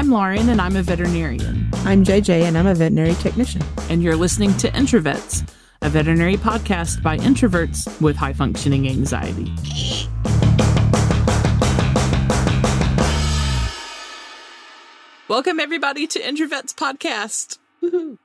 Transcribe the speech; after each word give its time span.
I'm 0.00 0.08
Lauren, 0.08 0.48
and 0.48 0.62
I'm 0.62 0.76
a 0.76 0.82
veterinarian. 0.82 1.68
I'm 1.84 2.04
JJ, 2.04 2.44
and 2.44 2.56
I'm 2.56 2.66
a 2.66 2.74
veterinary 2.74 3.12
technician. 3.16 3.60
And 3.90 4.02
you're 4.02 4.16
listening 4.16 4.56
to 4.56 4.70
Introvets, 4.70 5.46
a 5.82 5.90
veterinary 5.90 6.38
podcast 6.38 7.02
by 7.02 7.18
introverts 7.18 8.00
with 8.00 8.16
high 8.16 8.32
functioning 8.32 8.88
anxiety. 8.88 9.52
Welcome, 15.28 15.60
everybody, 15.60 16.06
to 16.06 16.18
Introvets 16.18 16.74
Podcast. 16.74 17.58
Woo-hoo. 17.82 18.18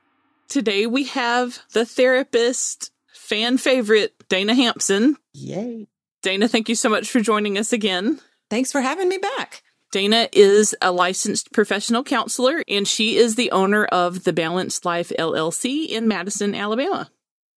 Today 0.48 0.86
we 0.86 1.04
have 1.04 1.58
the 1.74 1.84
therapist, 1.84 2.90
fan 3.12 3.58
favorite, 3.58 4.14
Dana 4.30 4.54
Hampson. 4.54 5.18
Yay. 5.34 5.88
Dana, 6.22 6.48
thank 6.48 6.70
you 6.70 6.74
so 6.74 6.88
much 6.88 7.10
for 7.10 7.20
joining 7.20 7.58
us 7.58 7.74
again. 7.74 8.18
Thanks 8.48 8.72
for 8.72 8.80
having 8.80 9.10
me 9.10 9.18
back. 9.18 9.62
Dana 9.96 10.28
is 10.30 10.76
a 10.82 10.92
licensed 10.92 11.52
professional 11.52 12.04
counselor 12.04 12.62
and 12.68 12.86
she 12.86 13.16
is 13.16 13.34
the 13.34 13.50
owner 13.50 13.86
of 13.86 14.24
the 14.24 14.32
Balanced 14.34 14.84
Life 14.84 15.10
LLC 15.18 15.88
in 15.88 16.06
Madison, 16.06 16.54
Alabama. 16.54 17.10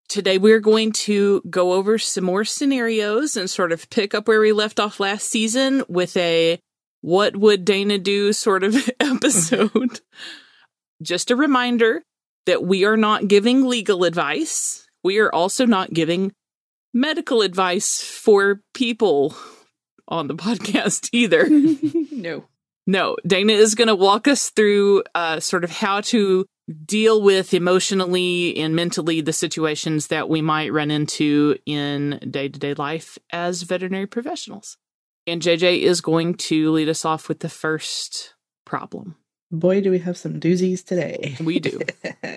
Today 0.08 0.38
we're 0.38 0.62
going 0.62 0.94
to 0.94 1.42
go 1.50 1.74
over 1.74 1.98
some 1.98 2.24
more 2.24 2.46
scenarios 2.46 3.36
and 3.36 3.50
sort 3.50 3.74
of 3.74 3.90
pick 3.90 4.16
up 4.16 4.26
where 4.26 4.40
we 4.40 4.54
left 4.54 4.80
off 4.80 5.02
last 5.02 5.28
season 5.28 5.84
with 5.90 6.16
a 6.16 6.62
what 7.02 7.36
would 7.36 7.66
Dana 7.66 7.98
do 7.98 8.32
sort 8.32 8.64
of 8.64 8.90
episode. 9.02 10.00
Just 11.02 11.32
a 11.32 11.36
reminder 11.36 12.04
that 12.46 12.64
we 12.64 12.86
are 12.86 12.96
not 12.96 13.28
giving 13.28 13.68
legal 13.68 14.06
advice. 14.06 14.88
We 15.04 15.20
are 15.20 15.30
also 15.30 15.66
not 15.66 15.94
giving 15.94 16.32
medical 16.94 17.42
advice 17.42 18.02
for 18.02 18.62
people 18.74 19.36
on 20.10 20.28
the 20.28 20.36
podcast 20.36 21.10
either. 21.14 21.48
no. 22.12 22.46
No, 22.88 23.18
Dana 23.26 23.54
is 23.54 23.76
going 23.76 23.88
to 23.88 23.96
walk 23.96 24.28
us 24.28 24.50
through 24.50 25.04
uh, 25.14 25.40
sort 25.40 25.64
of 25.64 25.70
how 25.70 26.02
to 26.02 26.46
deal 26.86 27.22
with 27.22 27.54
emotionally 27.54 28.58
and 28.58 28.76
mentally 28.76 29.22
the 29.22 29.34
situations 29.34 30.08
that 30.08 30.28
we 30.28 30.42
might 30.42 30.74
run 30.74 30.90
into 30.90 31.56
in 31.68 32.20
day 32.30 32.50
to 32.50 32.60
day 32.60 32.74
life 32.74 33.18
as 33.32 33.62
veterinary 33.62 34.08
professionals. 34.08 34.78
And 35.28 35.42
JJ 35.42 35.82
is 35.82 36.02
going 36.02 36.36
to 36.36 36.72
lead 36.72 36.90
us 36.90 37.06
off 37.06 37.30
with 37.30 37.40
the 37.40 37.50
first 37.50 38.34
problem. 38.66 39.16
Boy, 39.52 39.82
do 39.82 39.92
we 39.92 40.00
have 40.00 40.18
some 40.18 40.40
doozies 40.40 40.84
today. 40.84 41.36
We 41.40 41.60
do. 41.60 41.80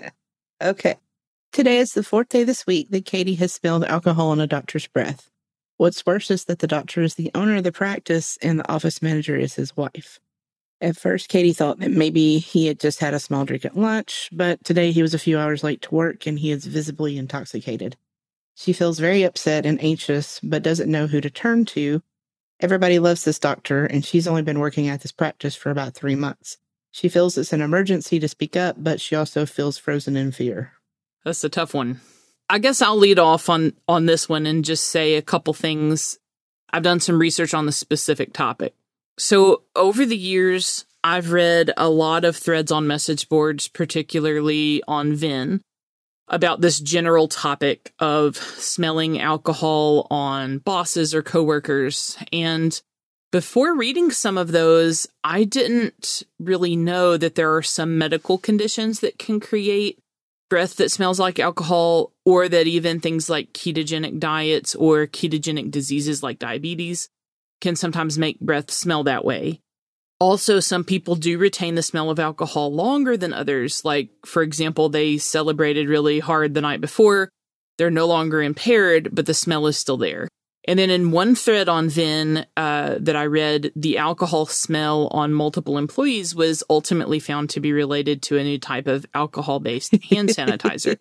okay. 0.61 0.95
Today 1.51 1.77
is 1.77 1.93
the 1.93 2.03
fourth 2.03 2.29
day 2.29 2.43
this 2.43 2.65
week 2.65 2.89
that 2.89 3.05
Katie 3.05 3.35
has 3.35 3.53
spilled 3.53 3.83
alcohol 3.83 4.29
on 4.29 4.39
a 4.39 4.47
doctor's 4.47 4.87
breath. 4.87 5.29
What's 5.83 6.05
worse 6.05 6.31
is 6.31 6.45
that 6.45 6.59
the 6.59 6.67
doctor 6.67 7.01
is 7.01 7.15
the 7.15 7.29
owner 7.35 7.57
of 7.57 7.65
the 7.65 7.73
practice 7.73 8.37
and 8.41 8.57
the 8.57 8.71
office 8.71 9.01
manager 9.01 9.35
is 9.35 9.55
his 9.55 9.75
wife. 9.75 10.21
At 10.79 10.95
first, 10.95 11.27
Katie 11.27 11.51
thought 11.51 11.79
that 11.79 11.91
maybe 11.91 12.37
he 12.37 12.67
had 12.67 12.79
just 12.79 13.01
had 13.01 13.13
a 13.13 13.19
small 13.19 13.43
drink 13.43 13.65
at 13.65 13.75
lunch, 13.75 14.29
but 14.31 14.63
today 14.63 14.93
he 14.93 15.01
was 15.01 15.13
a 15.13 15.19
few 15.19 15.37
hours 15.37 15.61
late 15.61 15.81
to 15.81 15.93
work 15.93 16.25
and 16.25 16.39
he 16.39 16.51
is 16.51 16.65
visibly 16.65 17.17
intoxicated. 17.17 17.97
She 18.55 18.71
feels 18.71 18.97
very 18.97 19.23
upset 19.23 19.65
and 19.65 19.77
anxious, 19.83 20.39
but 20.39 20.63
doesn't 20.63 20.89
know 20.89 21.07
who 21.07 21.19
to 21.19 21.29
turn 21.29 21.65
to. 21.65 22.01
Everybody 22.61 22.97
loves 22.97 23.25
this 23.25 23.37
doctor, 23.37 23.83
and 23.83 24.05
she's 24.05 24.25
only 24.25 24.41
been 24.41 24.59
working 24.59 24.87
at 24.87 25.01
this 25.01 25.11
practice 25.11 25.53
for 25.53 25.69
about 25.69 25.95
three 25.95 26.15
months. 26.15 26.59
She 26.91 27.09
feels 27.09 27.37
it's 27.37 27.51
an 27.51 27.59
emergency 27.59 28.21
to 28.21 28.29
speak 28.29 28.55
up, 28.55 28.77
but 28.79 29.01
she 29.01 29.17
also 29.17 29.45
feels 29.45 29.77
frozen 29.77 30.15
in 30.15 30.31
fear. 30.31 30.75
That's 31.25 31.43
a 31.43 31.49
tough 31.49 31.73
one. 31.73 31.99
I 32.49 32.59
guess 32.59 32.81
I'll 32.81 32.97
lead 32.97 33.19
off 33.19 33.49
on 33.49 33.73
on 33.87 34.05
this 34.05 34.27
one 34.27 34.45
and 34.45 34.65
just 34.65 34.85
say 34.89 35.15
a 35.15 35.21
couple 35.21 35.53
things. 35.53 36.19
I've 36.71 36.83
done 36.83 36.99
some 36.99 37.19
research 37.19 37.53
on 37.53 37.65
the 37.65 37.71
specific 37.71 38.33
topic. 38.33 38.73
So, 39.17 39.63
over 39.75 40.05
the 40.05 40.17
years, 40.17 40.85
I've 41.03 41.31
read 41.31 41.71
a 41.77 41.89
lot 41.89 42.25
of 42.25 42.35
threads 42.35 42.71
on 42.71 42.87
message 42.87 43.29
boards, 43.29 43.67
particularly 43.67 44.81
on 44.87 45.13
VIN, 45.13 45.61
about 46.27 46.61
this 46.61 46.79
general 46.79 47.27
topic 47.27 47.93
of 47.99 48.37
smelling 48.37 49.19
alcohol 49.19 50.07
on 50.09 50.59
bosses 50.59 51.13
or 51.13 51.21
coworkers. 51.21 52.17
And 52.31 52.81
before 53.31 53.75
reading 53.75 54.11
some 54.11 54.37
of 54.37 54.51
those, 54.51 55.07
I 55.23 55.43
didn't 55.43 56.23
really 56.39 56.75
know 56.75 57.17
that 57.17 57.35
there 57.35 57.55
are 57.55 57.63
some 57.63 57.97
medical 57.97 58.37
conditions 58.37 59.01
that 59.01 59.19
can 59.19 59.39
create 59.39 59.99
breath 60.49 60.75
that 60.77 60.91
smells 60.91 61.19
like 61.19 61.39
alcohol, 61.39 62.13
or 62.25 62.47
that 62.47 62.67
even 62.67 62.99
things 62.99 63.29
like 63.29 63.53
ketogenic 63.53 64.19
diets 64.19 64.75
or 64.75 65.07
ketogenic 65.07 65.71
diseases 65.71 66.23
like 66.23 66.39
diabetes 66.39 67.09
can 67.61 67.75
sometimes 67.75 68.17
make 68.17 68.39
breath 68.39 68.69
smell 68.69 69.03
that 69.03 69.25
way. 69.25 69.59
Also, 70.19 70.59
some 70.59 70.83
people 70.83 71.15
do 71.15 71.37
retain 71.37 71.75
the 71.75 71.81
smell 71.81 72.09
of 72.09 72.19
alcohol 72.19 72.73
longer 72.73 73.17
than 73.17 73.33
others. 73.33 73.83
Like, 73.83 74.09
for 74.25 74.41
example, 74.41 74.89
they 74.89 75.17
celebrated 75.17 75.89
really 75.89 76.19
hard 76.19 76.53
the 76.53 76.61
night 76.61 76.81
before. 76.81 77.29
They're 77.77 77.89
no 77.91 78.05
longer 78.05 78.41
impaired, 78.41 79.09
but 79.11 79.25
the 79.25 79.33
smell 79.33 79.67
is 79.67 79.77
still 79.77 79.97
there. 79.97 80.29
And 80.65 80.79
then 80.79 80.89
in 80.89 81.11
one 81.11 81.35
thread 81.35 81.67
on 81.67 81.89
VIN 81.89 82.45
uh, 82.55 82.95
that 82.99 83.15
I 83.15 83.25
read, 83.25 83.71
the 83.75 83.97
alcohol 83.97 84.45
smell 84.45 85.07
on 85.11 85.33
multiple 85.33 85.77
employees 85.77 86.33
was 86.33 86.63
ultimately 86.69 87.19
found 87.19 87.49
to 87.51 87.59
be 87.59 87.73
related 87.73 88.21
to 88.23 88.37
a 88.37 88.43
new 88.43 88.57
type 88.57 88.87
of 88.87 89.05
alcohol-based 89.13 89.91
hand 90.09 90.29
sanitizer. 90.29 90.97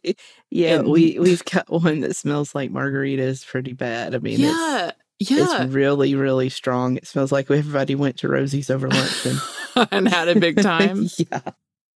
yeah, 0.50 0.80
and, 0.80 0.88
we 0.88 1.18
we've 1.18 1.44
got 1.44 1.70
one 1.70 2.00
that 2.00 2.16
smells 2.16 2.54
like 2.54 2.72
margaritas 2.72 3.46
pretty 3.46 3.72
bad. 3.72 4.16
I 4.16 4.18
mean, 4.18 4.40
yeah, 4.40 4.92
it's, 5.20 5.30
yeah, 5.30 5.62
it's 5.62 5.72
really 5.72 6.16
really 6.16 6.48
strong. 6.48 6.96
It 6.96 7.06
smells 7.06 7.30
like 7.30 7.50
everybody 7.50 7.94
went 7.94 8.18
to 8.18 8.28
Rosie's 8.28 8.70
over 8.70 8.88
lunch 8.88 9.26
and, 9.26 9.88
and 9.92 10.08
had 10.08 10.28
a 10.28 10.40
big 10.40 10.56
time. 10.62 11.08
yeah. 11.18 11.52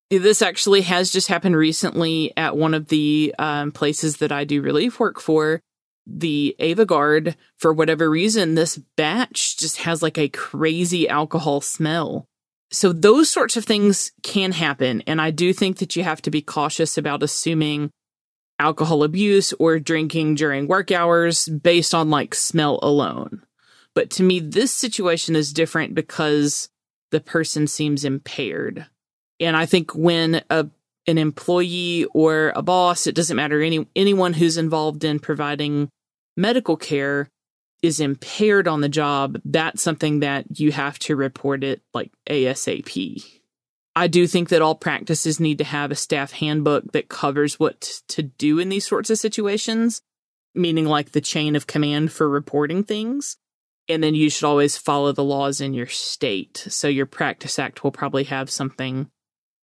This 0.08 0.40
actually 0.40 0.82
has 0.82 1.10
just 1.10 1.26
happened 1.26 1.56
recently 1.56 2.32
at 2.36 2.56
one 2.56 2.74
of 2.74 2.86
the 2.86 3.34
um, 3.40 3.72
places 3.72 4.18
that 4.18 4.30
I 4.30 4.44
do 4.44 4.62
relief 4.62 5.00
work 5.00 5.20
for 5.20 5.60
the 6.06 6.54
Avagard, 6.60 7.34
for 7.56 7.72
whatever 7.72 8.08
reason, 8.08 8.54
this 8.54 8.78
batch 8.96 9.58
just 9.58 9.78
has 9.78 10.02
like 10.02 10.18
a 10.18 10.28
crazy 10.28 11.08
alcohol 11.08 11.60
smell. 11.60 12.26
So 12.70 12.92
those 12.92 13.30
sorts 13.30 13.56
of 13.56 13.64
things 13.64 14.12
can 14.22 14.52
happen. 14.52 15.02
And 15.06 15.20
I 15.20 15.30
do 15.30 15.52
think 15.52 15.78
that 15.78 15.96
you 15.96 16.02
have 16.04 16.22
to 16.22 16.30
be 16.30 16.42
cautious 16.42 16.96
about 16.98 17.22
assuming 17.22 17.90
alcohol 18.58 19.02
abuse 19.02 19.52
or 19.54 19.78
drinking 19.78 20.34
during 20.36 20.66
work 20.66 20.90
hours 20.90 21.48
based 21.48 21.94
on 21.94 22.10
like 22.10 22.34
smell 22.34 22.78
alone. 22.82 23.42
But 23.94 24.10
to 24.12 24.22
me, 24.22 24.40
this 24.40 24.72
situation 24.72 25.36
is 25.36 25.52
different 25.52 25.94
because 25.94 26.68
the 27.10 27.20
person 27.20 27.66
seems 27.66 28.04
impaired. 28.04 28.86
And 29.40 29.56
I 29.56 29.66
think 29.66 29.94
when 29.94 30.42
a 30.50 30.68
an 31.08 31.18
employee 31.18 32.04
or 32.14 32.52
a 32.56 32.62
boss, 32.62 33.06
it 33.06 33.14
doesn't 33.14 33.36
matter 33.36 33.62
any 33.62 33.86
anyone 33.94 34.32
who's 34.32 34.56
involved 34.56 35.04
in 35.04 35.20
providing 35.20 35.88
medical 36.36 36.76
care 36.76 37.30
is 37.82 38.00
impaired 38.00 38.68
on 38.68 38.80
the 38.80 38.88
job, 38.88 39.40
that's 39.44 39.82
something 39.82 40.20
that 40.20 40.58
you 40.58 40.72
have 40.72 40.98
to 40.98 41.16
report 41.16 41.62
it 41.62 41.82
like 41.94 42.10
ASAP. 42.28 43.24
I 43.94 44.08
do 44.08 44.26
think 44.26 44.50
that 44.50 44.60
all 44.60 44.74
practices 44.74 45.40
need 45.40 45.58
to 45.58 45.64
have 45.64 45.90
a 45.90 45.96
staff 45.96 46.32
handbook 46.32 46.92
that 46.92 47.08
covers 47.08 47.58
what 47.58 48.02
to 48.08 48.22
do 48.22 48.58
in 48.58 48.68
these 48.68 48.86
sorts 48.86 49.08
of 49.08 49.18
situations, 49.18 50.02
meaning 50.54 50.84
like 50.84 51.12
the 51.12 51.20
chain 51.20 51.56
of 51.56 51.66
command 51.66 52.12
for 52.12 52.28
reporting 52.28 52.84
things. 52.84 53.38
And 53.88 54.02
then 54.02 54.14
you 54.14 54.28
should 54.30 54.44
always 54.44 54.76
follow 54.76 55.12
the 55.12 55.24
laws 55.24 55.60
in 55.60 55.72
your 55.72 55.86
state. 55.86 56.66
So 56.68 56.88
your 56.88 57.06
practice 57.06 57.58
act 57.58 57.84
will 57.84 57.92
probably 57.92 58.24
have 58.24 58.50
something 58.50 59.08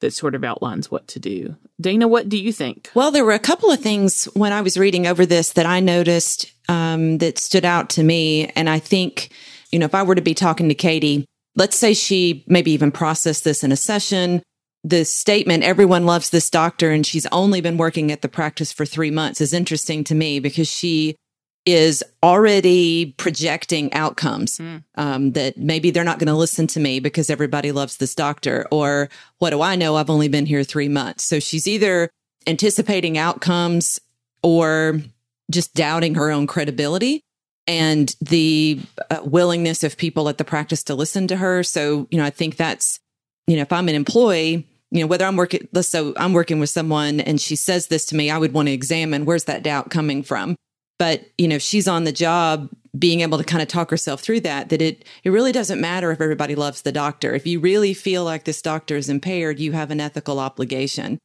that 0.00 0.12
sort 0.12 0.34
of 0.34 0.44
outlines 0.44 0.90
what 0.90 1.08
to 1.08 1.20
do. 1.20 1.56
Dana, 1.80 2.08
what 2.08 2.28
do 2.28 2.38
you 2.38 2.52
think? 2.52 2.90
Well, 2.94 3.10
there 3.10 3.24
were 3.24 3.32
a 3.32 3.38
couple 3.38 3.70
of 3.70 3.80
things 3.80 4.24
when 4.34 4.52
I 4.52 4.60
was 4.60 4.78
reading 4.78 5.06
over 5.06 5.26
this 5.26 5.52
that 5.52 5.66
I 5.66 5.80
noticed 5.80 6.51
um, 6.68 7.18
that 7.18 7.38
stood 7.38 7.64
out 7.64 7.90
to 7.90 8.02
me. 8.02 8.46
And 8.56 8.68
I 8.68 8.78
think, 8.78 9.30
you 9.70 9.78
know, 9.78 9.86
if 9.86 9.94
I 9.94 10.02
were 10.02 10.14
to 10.14 10.22
be 10.22 10.34
talking 10.34 10.68
to 10.68 10.74
Katie, 10.74 11.24
let's 11.56 11.76
say 11.76 11.94
she 11.94 12.44
maybe 12.46 12.72
even 12.72 12.92
processed 12.92 13.44
this 13.44 13.64
in 13.64 13.72
a 13.72 13.76
session. 13.76 14.42
The 14.84 15.04
statement, 15.04 15.62
everyone 15.62 16.06
loves 16.06 16.30
this 16.30 16.50
doctor 16.50 16.90
and 16.90 17.06
she's 17.06 17.26
only 17.26 17.60
been 17.60 17.76
working 17.76 18.10
at 18.10 18.22
the 18.22 18.28
practice 18.28 18.72
for 18.72 18.84
three 18.84 19.10
months 19.10 19.40
is 19.40 19.52
interesting 19.52 20.02
to 20.04 20.14
me 20.14 20.40
because 20.40 20.68
she 20.68 21.16
is 21.64 22.02
already 22.22 23.14
projecting 23.18 23.92
outcomes 23.92 24.58
mm. 24.58 24.82
um, 24.96 25.32
that 25.32 25.56
maybe 25.56 25.90
they're 25.90 26.02
not 26.02 26.18
going 26.18 26.26
to 26.26 26.34
listen 26.34 26.66
to 26.66 26.80
me 26.80 26.98
because 26.98 27.30
everybody 27.30 27.70
loves 27.70 27.98
this 27.98 28.14
doctor 28.14 28.66
or 28.72 29.08
what 29.38 29.50
do 29.50 29.62
i 29.62 29.76
know 29.76 29.94
i've 29.94 30.10
only 30.10 30.26
been 30.28 30.46
here 30.46 30.64
three 30.64 30.88
months 30.88 31.22
so 31.22 31.38
she's 31.38 31.68
either 31.68 32.10
anticipating 32.48 33.16
outcomes 33.16 34.00
or 34.42 35.00
just 35.50 35.74
doubting 35.74 36.14
her 36.14 36.30
own 36.30 36.46
credibility 36.46 37.22
and 37.66 38.14
the 38.20 38.80
uh, 39.10 39.20
willingness 39.24 39.84
of 39.84 39.96
people 39.96 40.28
at 40.28 40.38
the 40.38 40.44
practice 40.44 40.82
to 40.82 40.94
listen 40.94 41.28
to 41.28 41.36
her 41.36 41.62
so 41.62 42.06
you 42.10 42.18
know 42.18 42.24
i 42.24 42.30
think 42.30 42.56
that's 42.56 42.98
you 43.46 43.56
know 43.56 43.62
if 43.62 43.72
i'm 43.72 43.88
an 43.88 43.94
employee 43.94 44.66
you 44.90 45.00
know 45.00 45.06
whether 45.06 45.24
i'm 45.24 45.36
working 45.36 45.66
let's 45.72 45.88
so 45.88 46.12
i'm 46.16 46.32
working 46.32 46.58
with 46.58 46.70
someone 46.70 47.20
and 47.20 47.40
she 47.40 47.54
says 47.54 47.86
this 47.86 48.04
to 48.06 48.16
me 48.16 48.30
i 48.30 48.38
would 48.38 48.52
want 48.52 48.66
to 48.66 48.72
examine 48.72 49.24
where's 49.24 49.44
that 49.44 49.62
doubt 49.62 49.90
coming 49.90 50.22
from 50.22 50.56
but, 51.02 51.24
you 51.36 51.48
know, 51.48 51.58
she's 51.58 51.88
on 51.88 52.04
the 52.04 52.12
job 52.12 52.70
being 52.96 53.22
able 53.22 53.36
to 53.36 53.42
kind 53.42 53.60
of 53.60 53.66
talk 53.66 53.90
herself 53.90 54.20
through 54.20 54.38
that, 54.42 54.68
that 54.68 54.80
it, 54.80 55.04
it 55.24 55.30
really 55.30 55.50
doesn't 55.50 55.80
matter 55.80 56.12
if 56.12 56.20
everybody 56.20 56.54
loves 56.54 56.82
the 56.82 56.92
doctor. 56.92 57.34
If 57.34 57.44
you 57.44 57.58
really 57.58 57.92
feel 57.92 58.22
like 58.22 58.44
this 58.44 58.62
doctor 58.62 58.94
is 58.94 59.08
impaired, 59.08 59.58
you 59.58 59.72
have 59.72 59.90
an 59.90 60.00
ethical 60.00 60.38
obligation. 60.38 61.18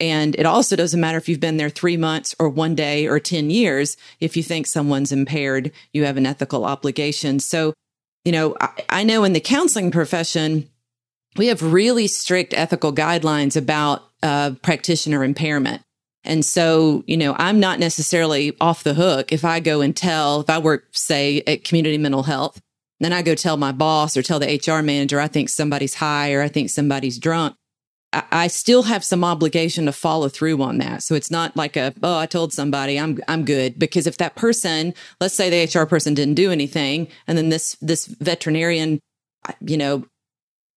And 0.00 0.34
it 0.36 0.46
also 0.46 0.76
doesn't 0.76 1.00
matter 1.00 1.18
if 1.18 1.28
you've 1.28 1.40
been 1.40 1.58
there 1.58 1.68
three 1.68 1.98
months 1.98 2.34
or 2.38 2.48
one 2.48 2.74
day 2.74 3.06
or 3.06 3.20
10 3.20 3.50
years. 3.50 3.96
If 4.18 4.36
you 4.36 4.42
think 4.42 4.66
someone's 4.66 5.12
impaired, 5.12 5.72
you 5.92 6.04
have 6.04 6.16
an 6.16 6.26
ethical 6.26 6.64
obligation. 6.64 7.38
So, 7.38 7.74
you 8.24 8.32
know, 8.32 8.56
I, 8.60 8.70
I 8.88 9.04
know 9.04 9.24
in 9.24 9.34
the 9.34 9.40
counseling 9.40 9.90
profession, 9.90 10.68
we 11.36 11.48
have 11.48 11.62
really 11.62 12.06
strict 12.06 12.54
ethical 12.54 12.92
guidelines 12.92 13.56
about 13.56 14.02
uh, 14.22 14.52
practitioner 14.62 15.22
impairment. 15.22 15.82
And 16.24 16.44
so, 16.44 17.04
you 17.06 17.16
know, 17.16 17.34
I'm 17.38 17.60
not 17.60 17.78
necessarily 17.78 18.56
off 18.60 18.84
the 18.84 18.94
hook 18.94 19.32
if 19.32 19.44
I 19.44 19.60
go 19.60 19.80
and 19.80 19.96
tell, 19.96 20.40
if 20.40 20.50
I 20.50 20.58
work, 20.58 20.88
say, 20.92 21.42
at 21.46 21.64
community 21.64 21.98
mental 21.98 22.24
health, 22.24 22.60
then 23.00 23.12
I 23.12 23.22
go 23.22 23.34
tell 23.34 23.56
my 23.56 23.72
boss 23.72 24.16
or 24.16 24.22
tell 24.22 24.38
the 24.38 24.60
HR 24.66 24.82
manager, 24.82 25.18
I 25.18 25.28
think 25.28 25.48
somebody's 25.48 25.94
high 25.94 26.34
or 26.34 26.42
I 26.42 26.48
think 26.48 26.68
somebody's 26.68 27.18
drunk. 27.18 27.56
I, 28.12 28.48
still 28.48 28.82
have 28.82 29.04
some 29.04 29.22
obligation 29.22 29.86
to 29.86 29.92
follow 29.92 30.28
through 30.28 30.60
on 30.62 30.78
that. 30.78 31.04
So 31.04 31.14
it's 31.14 31.30
not 31.30 31.56
like 31.56 31.76
a, 31.76 31.94
oh, 32.02 32.18
I 32.18 32.26
told 32.26 32.52
somebody 32.52 32.98
I'm, 32.98 33.20
I'm 33.28 33.44
good. 33.44 33.78
Because 33.78 34.08
if 34.08 34.16
that 34.18 34.34
person, 34.34 34.94
let's 35.20 35.34
say 35.34 35.48
the 35.48 35.78
HR 35.78 35.86
person 35.86 36.14
didn't 36.14 36.34
do 36.34 36.50
anything 36.50 37.06
and 37.28 37.38
then 37.38 37.50
this, 37.50 37.76
this 37.80 38.06
veterinarian, 38.06 38.98
you 39.60 39.76
know, 39.76 40.06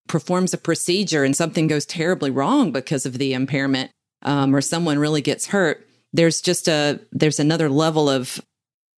performs 0.06 0.54
a 0.54 0.58
procedure 0.58 1.24
and 1.24 1.34
something 1.34 1.66
goes 1.66 1.86
terribly 1.86 2.30
wrong 2.30 2.70
because 2.70 3.06
of 3.06 3.18
the 3.18 3.32
impairment 3.32 3.90
um, 4.22 4.54
or 4.54 4.60
someone 4.60 4.98
really 4.98 5.22
gets 5.22 5.46
hurt, 5.46 5.86
there's 6.12 6.40
just 6.40 6.68
a 6.68 7.00
there's 7.12 7.40
another 7.40 7.68
level 7.68 8.08
of 8.08 8.40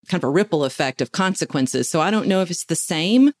kind 0.07 0.23
of 0.23 0.27
a 0.27 0.31
ripple 0.31 0.63
effect 0.63 1.01
of 1.01 1.11
consequences. 1.11 1.89
So 1.89 1.99
I 1.99 2.11
don't 2.11 2.27
know 2.27 2.41
if 2.41 2.51
it's 2.51 2.65
the 2.65 2.75
same 2.75 3.31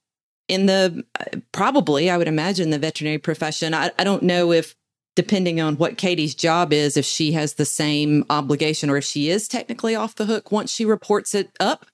in 0.47 0.65
the 0.65 1.05
probably 1.51 2.09
I 2.09 2.17
would 2.17 2.27
imagine 2.27 2.69
the 2.69 2.79
veterinary 2.79 3.19
profession. 3.19 3.73
I, 3.73 3.91
I 3.97 4.03
don't 4.03 4.23
know 4.23 4.51
if 4.51 4.75
depending 5.17 5.59
on 5.59 5.77
what 5.77 5.97
Katie's 5.97 6.35
job 6.35 6.71
is, 6.71 6.95
if 6.95 7.03
she 7.03 7.31
has 7.31 7.55
the 7.55 7.65
same 7.65 8.23
obligation 8.29 8.87
or 8.87 8.97
if 8.97 9.03
she 9.03 9.29
is 9.29 9.47
technically 9.47 9.95
off 9.95 10.13
the 10.13 10.25
hook 10.25 10.51
once 10.51 10.71
she 10.71 10.85
reports 10.85 11.33
it 11.33 11.49
up. 11.59 11.87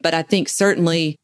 But 0.00 0.14
I 0.14 0.22
think 0.22 0.48
certainly 0.48 1.16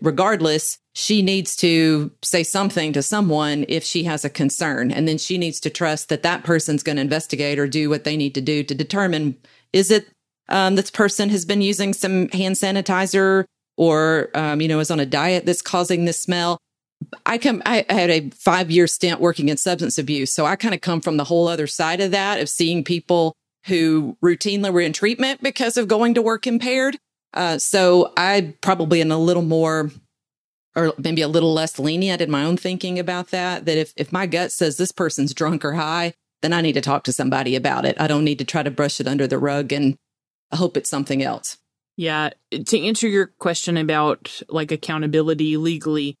regardless, 0.00 0.78
she 0.94 1.20
needs 1.20 1.54
to 1.56 2.10
say 2.22 2.42
something 2.42 2.94
to 2.94 3.02
someone 3.02 3.66
if 3.68 3.84
she 3.84 4.04
has 4.04 4.24
a 4.24 4.30
concern. 4.30 4.90
And 4.90 5.06
then 5.06 5.18
she 5.18 5.36
needs 5.36 5.60
to 5.60 5.70
trust 5.70 6.08
that 6.08 6.22
that 6.22 6.44
person's 6.44 6.82
going 6.82 6.96
to 6.96 7.02
investigate 7.02 7.58
or 7.58 7.68
do 7.68 7.90
what 7.90 8.04
they 8.04 8.16
need 8.16 8.34
to 8.34 8.40
do 8.40 8.64
to 8.64 8.74
determine 8.74 9.36
is 9.74 9.90
it 9.90 10.08
um, 10.48 10.76
this 10.76 10.90
person 10.90 11.28
has 11.28 11.44
been 11.44 11.60
using 11.60 11.92
some 11.92 12.30
hand 12.30 12.54
sanitizer 12.54 13.44
or, 13.76 14.30
um, 14.34 14.62
you 14.62 14.68
know, 14.68 14.80
is 14.80 14.90
on 14.90 14.98
a 14.98 15.06
diet 15.06 15.44
that's 15.44 15.60
causing 15.60 16.06
this 16.06 16.18
smell. 16.20 16.58
I 17.24 17.38
come, 17.38 17.62
I, 17.66 17.84
had 17.88 18.10
a 18.10 18.30
five 18.30 18.70
year 18.70 18.86
stint 18.86 19.20
working 19.20 19.48
in 19.48 19.56
substance 19.56 19.98
abuse. 19.98 20.32
So 20.32 20.46
I 20.46 20.56
kind 20.56 20.74
of 20.74 20.80
come 20.80 21.00
from 21.00 21.16
the 21.16 21.24
whole 21.24 21.48
other 21.48 21.66
side 21.66 22.00
of 22.00 22.10
that 22.10 22.40
of 22.40 22.48
seeing 22.48 22.84
people 22.84 23.34
who 23.66 24.16
routinely 24.24 24.72
were 24.72 24.80
in 24.80 24.92
treatment 24.92 25.42
because 25.42 25.76
of 25.76 25.88
going 25.88 26.14
to 26.14 26.22
work 26.22 26.46
impaired 26.46 26.96
uh, 27.36 27.58
so 27.58 28.12
I 28.16 28.54
probably 28.62 29.00
in 29.00 29.12
a 29.12 29.18
little 29.18 29.42
more 29.42 29.90
or 30.74 30.92
maybe 30.98 31.22
a 31.22 31.28
little 31.28 31.54
less 31.54 31.78
lenient 31.78 32.20
in 32.20 32.30
my 32.30 32.44
own 32.44 32.56
thinking 32.56 32.98
about 32.98 33.28
that. 33.28 33.66
That 33.66 33.78
if, 33.78 33.92
if 33.96 34.12
my 34.12 34.26
gut 34.26 34.52
says 34.52 34.76
this 34.76 34.92
person's 34.92 35.34
drunk 35.34 35.64
or 35.64 35.74
high, 35.74 36.14
then 36.42 36.52
I 36.52 36.62
need 36.62 36.74
to 36.74 36.80
talk 36.80 37.04
to 37.04 37.12
somebody 37.12 37.54
about 37.54 37.84
it. 37.84 38.00
I 38.00 38.06
don't 38.06 38.24
need 38.24 38.38
to 38.38 38.44
try 38.44 38.62
to 38.62 38.70
brush 38.70 39.00
it 39.00 39.06
under 39.06 39.26
the 39.26 39.38
rug 39.38 39.72
and 39.72 39.96
hope 40.52 40.76
it's 40.76 40.90
something 40.90 41.22
else. 41.22 41.58
Yeah. 41.96 42.30
To 42.52 42.80
answer 42.80 43.08
your 43.08 43.26
question 43.26 43.76
about 43.76 44.42
like 44.48 44.70
accountability 44.70 45.56
legally, 45.56 46.16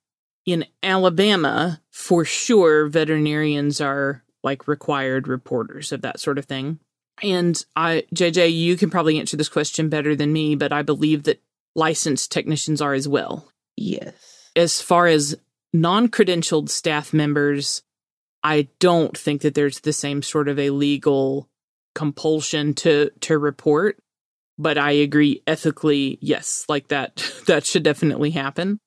in 0.46 0.64
Alabama, 0.82 1.80
for 1.90 2.24
sure, 2.24 2.86
veterinarians 2.86 3.80
are 3.80 4.22
like 4.42 4.68
required 4.68 5.26
reporters 5.28 5.92
of 5.92 6.02
that 6.02 6.20
sort 6.20 6.38
of 6.38 6.46
thing. 6.46 6.78
And 7.22 7.62
I, 7.74 8.04
JJ, 8.14 8.54
you 8.54 8.76
can 8.76 8.90
probably 8.90 9.18
answer 9.18 9.36
this 9.36 9.48
question 9.48 9.88
better 9.88 10.14
than 10.14 10.32
me, 10.32 10.54
but 10.54 10.72
I 10.72 10.82
believe 10.82 11.24
that 11.24 11.42
licensed 11.74 12.30
technicians 12.30 12.80
are 12.80 12.94
as 12.94 13.08
well. 13.08 13.50
Yes. 13.76 14.50
As 14.54 14.80
far 14.80 15.06
as 15.06 15.36
non 15.72 16.08
credentialed 16.08 16.68
staff 16.68 17.12
members, 17.12 17.82
I 18.42 18.68
don't 18.78 19.16
think 19.16 19.42
that 19.42 19.54
there's 19.54 19.80
the 19.80 19.92
same 19.92 20.22
sort 20.22 20.48
of 20.48 20.58
a 20.58 20.70
legal 20.70 21.48
compulsion 21.96 22.74
to 22.74 23.10
to 23.20 23.38
report 23.38 23.98
but 24.58 24.76
i 24.76 24.90
agree 24.90 25.42
ethically 25.46 26.18
yes 26.20 26.66
like 26.68 26.88
that 26.88 27.24
that 27.46 27.64
should 27.64 27.82
definitely 27.82 28.30
happen 28.30 28.78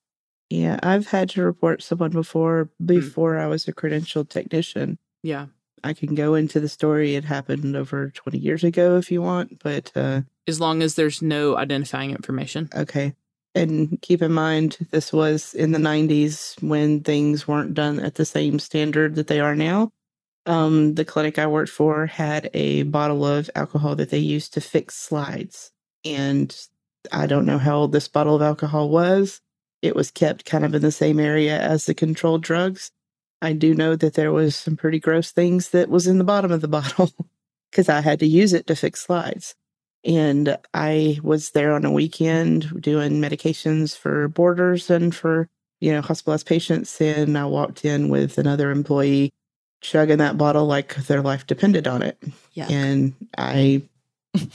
yeah 0.50 0.78
i've 0.82 1.06
had 1.06 1.30
to 1.30 1.42
report 1.42 1.82
someone 1.82 2.10
before 2.10 2.68
hmm. 2.78 2.86
before 2.86 3.34
mm. 3.34 3.40
i 3.40 3.46
was 3.46 3.66
a 3.66 3.72
credentialed 3.72 4.28
technician 4.28 4.98
yeah 5.22 5.46
I 5.82 5.94
can 5.94 6.14
go 6.14 6.34
into 6.34 6.60
the 6.60 6.68
story. 6.68 7.14
It 7.14 7.24
happened 7.24 7.76
over 7.76 8.10
20 8.10 8.38
years 8.38 8.64
ago 8.64 8.96
if 8.96 9.10
you 9.10 9.22
want, 9.22 9.62
but 9.62 9.90
uh, 9.96 10.22
as 10.46 10.60
long 10.60 10.82
as 10.82 10.94
there's 10.94 11.22
no 11.22 11.56
identifying 11.56 12.10
information. 12.10 12.68
Okay. 12.74 13.14
And 13.54 14.00
keep 14.00 14.22
in 14.22 14.32
mind, 14.32 14.78
this 14.90 15.12
was 15.12 15.54
in 15.54 15.72
the 15.72 15.78
90s 15.78 16.60
when 16.62 17.00
things 17.00 17.48
weren't 17.48 17.74
done 17.74 17.98
at 17.98 18.14
the 18.14 18.24
same 18.24 18.58
standard 18.58 19.16
that 19.16 19.26
they 19.26 19.40
are 19.40 19.56
now. 19.56 19.90
Um, 20.46 20.94
the 20.94 21.04
clinic 21.04 21.38
I 21.38 21.46
worked 21.46 21.70
for 21.70 22.06
had 22.06 22.50
a 22.54 22.84
bottle 22.84 23.26
of 23.26 23.50
alcohol 23.54 23.96
that 23.96 24.10
they 24.10 24.18
used 24.18 24.54
to 24.54 24.60
fix 24.60 24.96
slides. 24.96 25.72
And 26.04 26.56
I 27.12 27.26
don't 27.26 27.46
know 27.46 27.58
how 27.58 27.78
old 27.78 27.92
this 27.92 28.08
bottle 28.08 28.36
of 28.36 28.42
alcohol 28.42 28.88
was. 28.88 29.40
It 29.82 29.96
was 29.96 30.10
kept 30.10 30.44
kind 30.44 30.64
of 30.64 30.74
in 30.74 30.82
the 30.82 30.92
same 30.92 31.18
area 31.18 31.58
as 31.58 31.86
the 31.86 31.94
controlled 31.94 32.42
drugs. 32.42 32.90
I 33.42 33.54
do 33.54 33.74
know 33.74 33.96
that 33.96 34.14
there 34.14 34.32
was 34.32 34.54
some 34.54 34.76
pretty 34.76 35.00
gross 35.00 35.32
things 35.32 35.70
that 35.70 35.88
was 35.88 36.06
in 36.06 36.18
the 36.18 36.24
bottom 36.24 36.52
of 36.52 36.60
the 36.60 36.68
bottle 36.80 37.10
because 37.70 37.88
I 37.88 38.00
had 38.00 38.20
to 38.20 38.26
use 38.26 38.52
it 38.52 38.66
to 38.66 38.76
fix 38.76 39.00
slides. 39.00 39.54
And 40.04 40.56
I 40.72 41.18
was 41.22 41.50
there 41.50 41.74
on 41.74 41.84
a 41.84 41.92
weekend 41.92 42.82
doing 42.82 43.20
medications 43.20 43.96
for 43.96 44.28
boarders 44.28 44.90
and 44.90 45.14
for, 45.14 45.48
you 45.80 45.92
know, 45.92 46.00
hospitalized 46.00 46.46
patients. 46.46 47.00
And 47.00 47.36
I 47.36 47.44
walked 47.44 47.84
in 47.84 48.08
with 48.08 48.38
another 48.38 48.70
employee 48.70 49.30
chugging 49.82 50.18
that 50.18 50.38
bottle 50.38 50.66
like 50.66 50.94
their 51.06 51.22
life 51.22 51.46
depended 51.46 51.86
on 51.86 52.02
it. 52.02 52.22
Yeah. 52.54 52.68
And 52.68 53.14
I, 53.36 53.82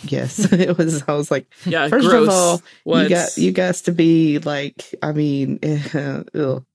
yes, 0.03 0.39
it 0.51 0.77
was, 0.77 1.03
I 1.07 1.13
was 1.13 1.31
like, 1.31 1.47
yeah, 1.65 1.87
first 1.87 2.07
gross. 2.07 2.27
of 2.27 2.29
all, 2.33 2.61
What's... 2.83 3.09
you 3.09 3.15
got, 3.15 3.37
you 3.37 3.51
guys 3.51 3.81
to 3.83 3.91
be 3.91 4.39
like, 4.39 4.93
I 5.01 5.11
mean, 5.11 5.59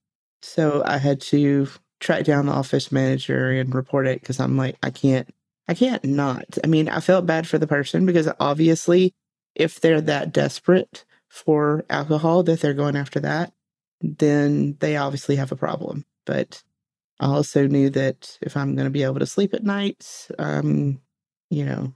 so 0.41 0.83
I 0.85 0.97
had 0.97 1.21
to 1.21 1.67
track 1.99 2.25
down 2.25 2.47
the 2.47 2.51
office 2.51 2.91
manager 2.91 3.51
and 3.51 3.73
report 3.73 4.07
it 4.07 4.19
because 4.19 4.39
I'm 4.39 4.57
like, 4.57 4.77
I 4.83 4.89
can't, 4.89 5.29
I 5.67 5.73
can't 5.73 6.03
not. 6.03 6.57
I 6.63 6.67
mean, 6.67 6.89
I 6.89 6.99
felt 6.99 7.25
bad 7.25 7.47
for 7.47 7.57
the 7.57 7.67
person 7.67 8.05
because 8.05 8.29
obviously, 8.39 9.13
if 9.55 9.79
they're 9.79 10.01
that 10.01 10.31
desperate 10.31 11.05
for 11.29 11.85
alcohol 11.89 12.43
that 12.43 12.61
they're 12.61 12.73
going 12.73 12.95
after 12.95 13.19
that, 13.21 13.53
then 14.01 14.75
they 14.79 14.97
obviously 14.97 15.35
have 15.35 15.51
a 15.51 15.55
problem. 15.55 16.05
But 16.25 16.63
I 17.19 17.27
also 17.27 17.67
knew 17.67 17.89
that 17.91 18.37
if 18.41 18.57
I'm 18.57 18.75
going 18.75 18.85
to 18.85 18.91
be 18.91 19.03
able 19.03 19.19
to 19.19 19.25
sleep 19.25 19.53
at 19.53 19.63
night, 19.63 20.27
um, 20.39 20.99
you 21.49 21.65
know, 21.65 21.93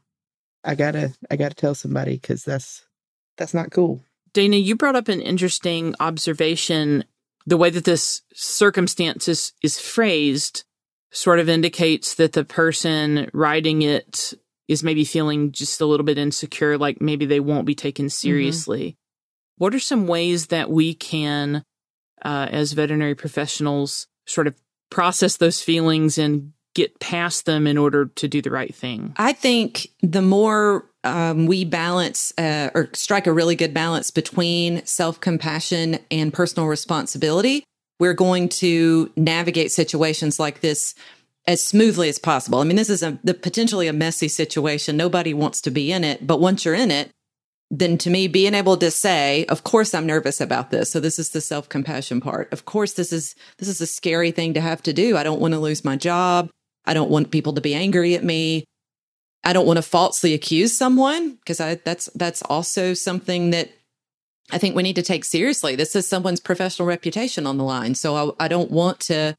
I 0.66 0.76
gotta, 0.76 1.14
I 1.30 1.36
gotta 1.36 1.56
tell 1.56 1.76
somebody 1.76 2.16
because 2.16 2.44
that's 2.44 2.84
that's 3.38 3.54
not 3.54 3.72
cool. 3.72 4.04
Dana, 4.34 4.58
you 4.58 4.76
brought 4.76 4.96
up 4.96 5.08
an 5.08 5.22
interesting 5.22 5.96
observation 6.00 7.06
the 7.46 7.58
way 7.58 7.70
that 7.70 7.86
this 7.86 8.22
circumstance 8.34 9.28
is, 9.28 9.54
is 9.62 9.80
phrased 9.80 10.64
sort 11.12 11.40
of 11.40 11.48
indicates 11.48 12.16
that 12.16 12.34
the 12.34 12.44
person 12.44 13.30
writing 13.34 13.82
it 13.82 14.34
is 14.68 14.84
maybe 14.84 15.06
feeling 15.06 15.52
just 15.52 15.80
a 15.80 15.86
little 15.86 16.06
bit 16.06 16.18
insecure, 16.18 16.78
like 16.78 17.00
maybe 17.00 17.26
they 17.26 17.40
won't 17.40 17.66
be 17.66 17.76
taken 17.76 18.06
mm-hmm. 18.06 18.28
seriously. 18.28 18.82
Mm-hmm. 18.82 19.64
What 19.64 19.76
are 19.76 19.80
some 19.80 20.08
ways 20.08 20.48
that 20.48 20.70
we 20.70 20.94
can, 20.94 21.64
uh, 22.24 22.48
as 22.52 22.74
veterinary 22.74 23.16
professionals, 23.16 24.08
sort 24.26 24.48
of 24.48 24.56
process 24.90 25.38
those 25.38 25.62
feelings 25.62 26.18
and 26.18 26.52
get 26.76 27.00
past 27.00 27.46
them 27.46 27.66
in 27.66 27.78
order 27.78 28.06
to 28.06 28.28
do 28.28 28.42
the 28.42 28.52
right 28.52 28.74
thing? 28.74 29.14
I 29.18 29.34
think 29.34 29.88
the 30.02 30.22
more 30.22 30.86
um, 31.04 31.46
we 31.46 31.66
balance 31.66 32.34
uh, 32.38 32.70
or 32.76 32.90
strike 32.94 33.28
a 33.28 33.34
really 33.34 33.56
good 33.56 33.74
balance 33.74 34.12
between 34.12 34.86
self 34.86 35.20
compassion 35.20 36.00
and 36.12 36.34
personal 36.34 36.68
responsibility, 36.68 37.64
we're 38.00 38.14
going 38.14 38.50
to 38.50 39.12
navigate 39.16 39.72
situations 39.72 40.40
like 40.40 40.60
this 40.60 40.96
as 41.48 41.62
smoothly 41.64 42.10
as 42.10 42.20
possible. 42.20 42.60
I 42.60 42.64
mean, 42.64 42.76
this 42.76 42.90
is 42.90 43.04
a 43.04 43.18
the, 43.24 43.34
potentially 43.34 43.88
a 43.88 43.94
messy 43.94 44.28
situation. 44.28 44.98
Nobody 44.98 45.34
wants 45.34 45.62
to 45.62 45.72
be 45.72 45.92
in 45.92 46.04
it, 46.04 46.26
but 46.26 46.40
once 46.40 46.66
you're 46.66 46.74
in 46.74 46.92
it, 46.92 47.12
then 47.72 47.98
to 48.00 48.10
me, 48.10 48.28
being 48.28 48.54
able 48.54 48.78
to 48.78 48.92
say, 48.92 49.46
"Of 49.50 49.64
course, 49.64 49.94
I'm 49.94 50.06
nervous 50.06 50.42
about 50.42 50.72
this." 50.72 50.92
So 50.92 51.00
this 51.00 51.20
is 51.20 51.30
the 51.30 51.42
self 51.42 51.70
compassion 51.70 52.22
part. 52.22 52.52
Of 52.52 52.66
course, 52.66 52.94
this 52.94 53.12
is 53.14 53.36
this 53.58 53.68
is 53.68 53.82
a 53.82 53.88
scary 53.88 54.32
thing 54.32 54.54
to 54.54 54.62
have 54.62 54.82
to 54.84 54.94
do. 54.94 55.18
I 55.18 55.24
don't 55.24 55.42
want 55.42 55.54
to 55.54 55.60
lose 55.60 55.86
my 55.86 55.96
job. 55.96 56.50
I 56.86 56.94
don't 56.94 57.10
want 57.10 57.32
people 57.32 57.54
to 57.54 57.62
be 57.62 57.74
angry 57.74 58.16
at 58.16 58.24
me. 58.24 58.66
I 59.44 59.54
don't 59.54 59.68
want 59.68 59.78
to 59.78 59.84
falsely 59.84 60.34
accuse 60.34 60.76
someone 60.76 61.36
because 61.36 61.58
that's 61.58 62.10
that's 62.16 62.42
also 62.44 62.94
something 62.94 63.52
that 63.52 63.70
I 64.52 64.58
think 64.58 64.76
we 64.76 64.84
need 64.84 64.96
to 64.96 65.02
take 65.02 65.26
seriously. 65.26 65.76
This 65.76 65.96
is 65.96 66.08
someone's 66.08 66.40
professional 66.40 66.88
reputation 66.88 67.48
on 67.48 67.58
the 67.58 67.64
line. 67.64 67.96
So 67.96 68.34
I, 68.40 68.46
I 68.46 68.48
don't 68.48 68.72
want 68.72 69.00
to 69.02 69.36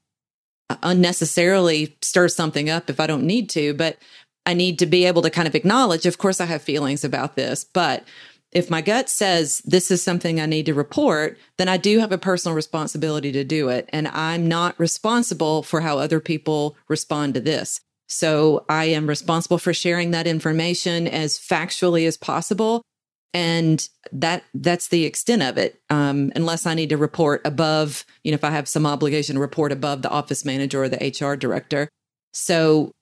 uh, 0.70 0.76
unnecessarily 0.82 1.96
stir 2.02 2.28
something 2.28 2.68
up 2.68 2.90
if 2.90 2.98
I 2.98 3.06
don't 3.06 3.24
need 3.24 3.48
to, 3.50 3.74
but 3.74 3.98
I 4.46 4.54
need 4.54 4.78
to 4.78 4.86
be 4.86 5.04
able 5.04 5.22
to 5.22 5.30
kind 5.30 5.48
of 5.48 5.54
acknowledge, 5.54 6.06
of 6.06 6.18
course, 6.18 6.40
I 6.40 6.46
have 6.46 6.62
feelings 6.62 7.04
about 7.04 7.34
this, 7.34 7.64
but 7.64 8.04
if 8.56 8.70
my 8.70 8.80
gut 8.80 9.10
says 9.10 9.60
this 9.66 9.90
is 9.90 10.02
something 10.02 10.40
I 10.40 10.46
need 10.46 10.64
to 10.64 10.72
report, 10.72 11.36
then 11.58 11.68
I 11.68 11.76
do 11.76 11.98
have 11.98 12.10
a 12.10 12.16
personal 12.16 12.56
responsibility 12.56 13.30
to 13.32 13.44
do 13.44 13.68
it. 13.68 13.86
And 13.92 14.08
I'm 14.08 14.48
not 14.48 14.80
responsible 14.80 15.62
for 15.62 15.82
how 15.82 15.98
other 15.98 16.20
people 16.20 16.74
respond 16.88 17.34
to 17.34 17.40
this. 17.40 17.82
So 18.08 18.64
I 18.66 18.86
am 18.86 19.10
responsible 19.10 19.58
for 19.58 19.74
sharing 19.74 20.10
that 20.12 20.26
information 20.26 21.06
as 21.06 21.38
factually 21.38 22.06
as 22.06 22.16
possible. 22.16 22.80
And 23.34 23.86
that 24.10 24.42
that's 24.54 24.88
the 24.88 25.04
extent 25.04 25.42
of 25.42 25.58
it. 25.58 25.78
Um, 25.90 26.32
unless 26.34 26.64
I 26.64 26.72
need 26.72 26.88
to 26.88 26.96
report 26.96 27.42
above, 27.44 28.06
you 28.24 28.32
know, 28.32 28.36
if 28.36 28.44
I 28.44 28.52
have 28.52 28.68
some 28.68 28.86
obligation 28.86 29.34
to 29.34 29.40
report 29.40 29.70
above 29.70 30.00
the 30.00 30.08
office 30.08 30.46
manager 30.46 30.82
or 30.82 30.88
the 30.88 31.12
HR 31.20 31.36
director. 31.36 31.90
So 32.32 32.92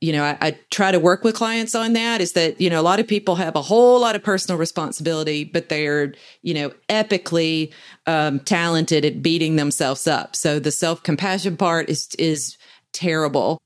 you 0.00 0.12
know, 0.12 0.22
I, 0.22 0.36
I, 0.40 0.58
try 0.70 0.92
to 0.92 1.00
work 1.00 1.24
with 1.24 1.34
clients 1.34 1.74
on 1.74 1.94
that 1.94 2.20
is 2.20 2.32
that, 2.34 2.60
you 2.60 2.70
know, 2.70 2.80
a 2.80 2.82
lot 2.82 3.00
of 3.00 3.08
people 3.08 3.36
have 3.36 3.56
a 3.56 3.62
whole 3.62 4.00
lot 4.00 4.14
of 4.14 4.22
personal 4.22 4.58
responsibility, 4.58 5.44
but 5.44 5.68
they're, 5.68 6.14
you 6.42 6.54
know, 6.54 6.70
epically 6.88 7.72
um, 8.06 8.38
talented 8.40 9.04
at 9.04 9.22
beating 9.22 9.56
themselves 9.56 10.06
up. 10.06 10.36
So 10.36 10.58
the 10.58 10.70
self 10.70 11.02
compassion 11.02 11.56
part 11.56 11.88
is, 11.88 12.08
is 12.18 12.56
terrible. 12.92 13.58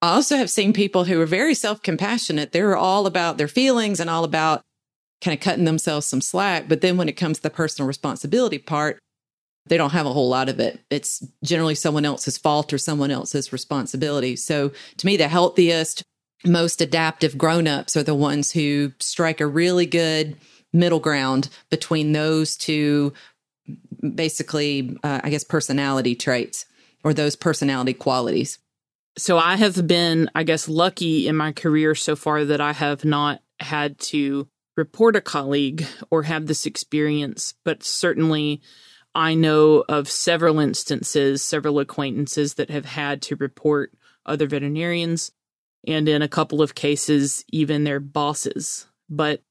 I 0.00 0.14
also 0.14 0.36
have 0.36 0.50
seen 0.50 0.72
people 0.72 1.04
who 1.04 1.20
are 1.20 1.26
very 1.26 1.54
self 1.54 1.82
compassionate. 1.82 2.52
They're 2.52 2.76
all 2.76 3.06
about 3.06 3.38
their 3.38 3.48
feelings 3.48 4.00
and 4.00 4.10
all 4.10 4.24
about 4.24 4.62
kind 5.22 5.36
of 5.36 5.40
cutting 5.42 5.64
themselves 5.64 6.06
some 6.06 6.20
slack. 6.20 6.68
But 6.68 6.80
then 6.80 6.96
when 6.96 7.08
it 7.08 7.16
comes 7.16 7.36
to 7.36 7.42
the 7.44 7.50
personal 7.50 7.86
responsibility 7.86 8.58
part, 8.58 8.98
they 9.66 9.76
don't 9.76 9.92
have 9.92 10.06
a 10.06 10.12
whole 10.12 10.28
lot 10.28 10.48
of 10.48 10.58
it. 10.60 10.80
It's 10.90 11.24
generally 11.44 11.74
someone 11.74 12.04
else's 12.04 12.36
fault 12.36 12.72
or 12.72 12.78
someone 12.78 13.10
else's 13.10 13.52
responsibility. 13.52 14.36
So 14.36 14.72
to 14.96 15.06
me, 15.06 15.16
the 15.16 15.28
healthiest, 15.28 16.02
most 16.44 16.80
adaptive 16.80 17.38
grown-ups 17.38 17.96
are 17.96 18.02
the 18.02 18.14
ones 18.14 18.50
who 18.50 18.92
strike 18.98 19.40
a 19.40 19.46
really 19.46 19.86
good 19.86 20.36
middle 20.72 21.00
ground 21.00 21.48
between 21.70 22.12
those 22.12 22.56
two 22.56 23.12
basically 24.14 24.96
uh, 25.04 25.20
i 25.22 25.30
guess 25.30 25.44
personality 25.44 26.14
traits 26.14 26.66
or 27.04 27.12
those 27.12 27.36
personality 27.36 27.92
qualities 27.92 28.58
so 29.16 29.38
i 29.38 29.56
have 29.56 29.86
been 29.86 30.30
i 30.34 30.42
guess 30.42 30.68
lucky 30.68 31.28
in 31.28 31.36
my 31.36 31.52
career 31.52 31.94
so 31.94 32.16
far 32.16 32.44
that 32.44 32.60
i 32.60 32.72
have 32.72 33.04
not 33.04 33.40
had 33.60 33.98
to 33.98 34.48
report 34.76 35.14
a 35.14 35.20
colleague 35.20 35.86
or 36.10 36.24
have 36.24 36.46
this 36.46 36.66
experience 36.66 37.54
but 37.64 37.82
certainly 37.82 38.60
I 39.14 39.34
know 39.34 39.84
of 39.88 40.08
several 40.08 40.58
instances, 40.58 41.42
several 41.42 41.78
acquaintances 41.78 42.54
that 42.54 42.70
have 42.70 42.86
had 42.86 43.22
to 43.22 43.36
report 43.36 43.92
other 44.24 44.46
veterinarians, 44.46 45.32
and 45.86 46.08
in 46.08 46.22
a 46.22 46.28
couple 46.28 46.62
of 46.62 46.74
cases, 46.74 47.44
even 47.50 47.84
their 47.84 48.00
bosses. 48.00 48.86
But 49.10 49.42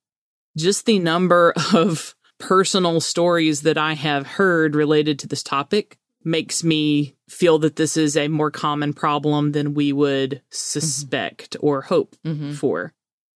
just 0.58 0.86
the 0.86 1.00
number 1.00 1.54
of 1.74 2.16
personal 2.40 3.00
stories 3.00 3.62
that 3.62 3.78
I 3.78 3.94
have 3.94 4.26
heard 4.26 4.76
related 4.76 5.20
to 5.20 5.28
this 5.28 5.44
topic 5.44 5.98
makes 6.24 6.64
me 6.64 7.16
feel 7.30 7.60
that 7.60 7.76
this 7.76 7.98
is 7.98 8.16
a 8.16 8.28
more 8.28 8.52
common 8.52 8.94
problem 8.94 9.52
than 9.52 9.74
we 9.74 9.92
would 9.94 10.42
suspect 10.50 11.52
mm-hmm. 11.52 11.66
or 11.66 11.82
hope 11.82 12.16
mm-hmm. 12.26 12.54
for. 12.54 12.94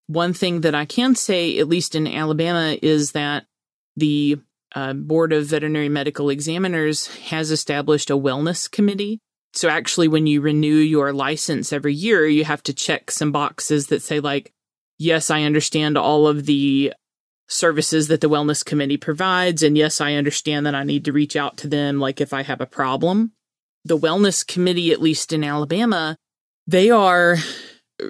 One 0.08 0.34
thing 0.34 0.62
that 0.62 0.76
I 0.76 0.86
can 0.86 1.16
say, 1.16 1.58
at 1.58 1.68
least 1.68 1.96
in 1.96 2.08
Alabama, 2.08 2.78
is 2.82 3.14
that 3.14 3.46
the 3.96 4.38
uh, 4.76 4.94
Board 4.94 5.34
of 5.34 5.46
Veterinary 5.46 5.90
Medical 5.90 6.30
Examiners 6.30 7.08
has 7.30 7.50
established 7.50 8.10
a 8.10 8.18
wellness 8.18 8.70
committee. 8.70 9.20
So 9.54 9.70
actually, 9.70 10.10
when 10.10 10.28
you 10.28 10.42
renew 10.42 10.76
your 10.76 11.14
license 11.14 11.72
every 11.72 11.94
year, 11.94 12.28
you 12.28 12.44
have 12.44 12.62
to 12.64 12.74
check 12.74 13.10
some 13.10 13.32
boxes 13.32 13.88
that 13.88 14.02
say, 14.02 14.20
like, 14.20 14.52
yes, 15.00 15.32
I 15.32 15.44
understand 15.44 15.98
all 15.98 16.28
of 16.28 16.46
the 16.46 16.94
services 17.48 18.10
that 18.10 18.20
the 18.20 18.30
wellness 18.30 18.66
committee 18.66 18.98
provides. 18.98 19.64
And 19.64 19.78
yes, 19.78 20.02
I 20.02 20.16
understand 20.16 20.66
that 20.66 20.76
I 20.76 20.84
need 20.84 21.06
to 21.06 21.14
reach 21.14 21.38
out 21.38 21.56
to 21.58 21.70
them, 21.70 22.00
like, 22.00 22.20
if 22.20 22.34
I 22.34 22.44
have 22.44 22.60
a 22.60 22.66
problem. 22.66 23.32
The 23.86 23.98
wellness 23.98 24.46
committee, 24.46 24.92
at 24.92 25.02
least 25.02 25.32
in 25.32 25.44
Alabama, 25.44 26.18
they 26.68 26.90
are 26.90 27.38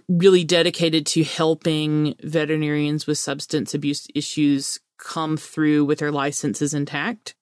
really 0.09 0.43
dedicated 0.43 1.05
to 1.05 1.23
helping 1.23 2.15
veterinarians 2.23 3.05
with 3.05 3.19
substance 3.19 3.75
abuse 3.75 4.07
issues 4.15 4.79
come 4.97 5.37
through 5.37 5.85
with 5.85 5.99
their 5.99 6.11
licenses 6.11 6.73
intact. 6.73 7.35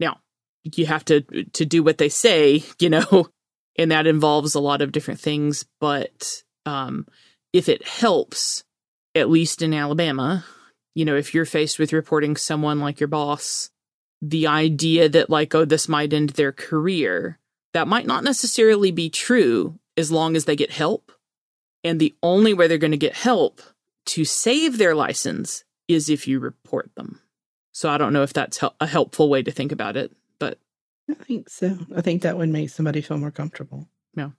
Now, 0.00 0.18
you 0.64 0.86
have 0.86 1.04
to 1.06 1.20
to 1.20 1.64
do 1.64 1.82
what 1.82 1.98
they 1.98 2.08
say, 2.08 2.64
you 2.78 2.90
know, 2.90 3.28
and 3.76 3.90
that 3.90 4.06
involves 4.06 4.54
a 4.54 4.60
lot 4.60 4.82
of 4.82 4.92
different 4.92 5.20
things, 5.20 5.64
but 5.80 6.42
um 6.66 7.06
if 7.52 7.68
it 7.68 7.86
helps 7.86 8.64
at 9.14 9.30
least 9.30 9.62
in 9.62 9.72
Alabama, 9.72 10.44
you 10.94 11.04
know, 11.04 11.16
if 11.16 11.34
you're 11.34 11.46
faced 11.46 11.78
with 11.78 11.92
reporting 11.92 12.36
someone 12.36 12.78
like 12.78 13.00
your 13.00 13.08
boss, 13.08 13.70
the 14.20 14.46
idea 14.46 15.08
that 15.08 15.30
like 15.30 15.54
oh 15.54 15.64
this 15.64 15.88
might 15.88 16.12
end 16.12 16.30
their 16.30 16.52
career, 16.52 17.38
that 17.74 17.88
might 17.88 18.06
not 18.06 18.24
necessarily 18.24 18.90
be 18.90 19.10
true 19.10 19.78
as 19.96 20.12
long 20.12 20.36
as 20.36 20.44
they 20.44 20.56
get 20.56 20.70
help. 20.70 21.12
And 21.84 22.00
the 22.00 22.14
only 22.22 22.54
way 22.54 22.66
they're 22.66 22.78
going 22.78 22.90
to 22.90 22.96
get 22.96 23.14
help 23.14 23.60
to 24.06 24.24
save 24.24 24.78
their 24.78 24.94
license 24.94 25.64
is 25.88 26.08
if 26.10 26.28
you 26.28 26.38
report 26.38 26.90
them. 26.94 27.20
So 27.72 27.88
I 27.88 27.98
don't 27.98 28.12
know 28.12 28.22
if 28.22 28.32
that's 28.32 28.60
a 28.80 28.86
helpful 28.86 29.28
way 29.28 29.42
to 29.42 29.50
think 29.50 29.72
about 29.72 29.96
it, 29.96 30.14
but 30.38 30.58
I 31.10 31.14
think 31.14 31.48
so. 31.48 31.78
I 31.96 32.02
think 32.02 32.22
that 32.22 32.36
would 32.36 32.48
make 32.50 32.70
somebody 32.70 33.00
feel 33.00 33.18
more 33.18 33.30
comfortable. 33.30 33.88
Yeah. 34.14 34.30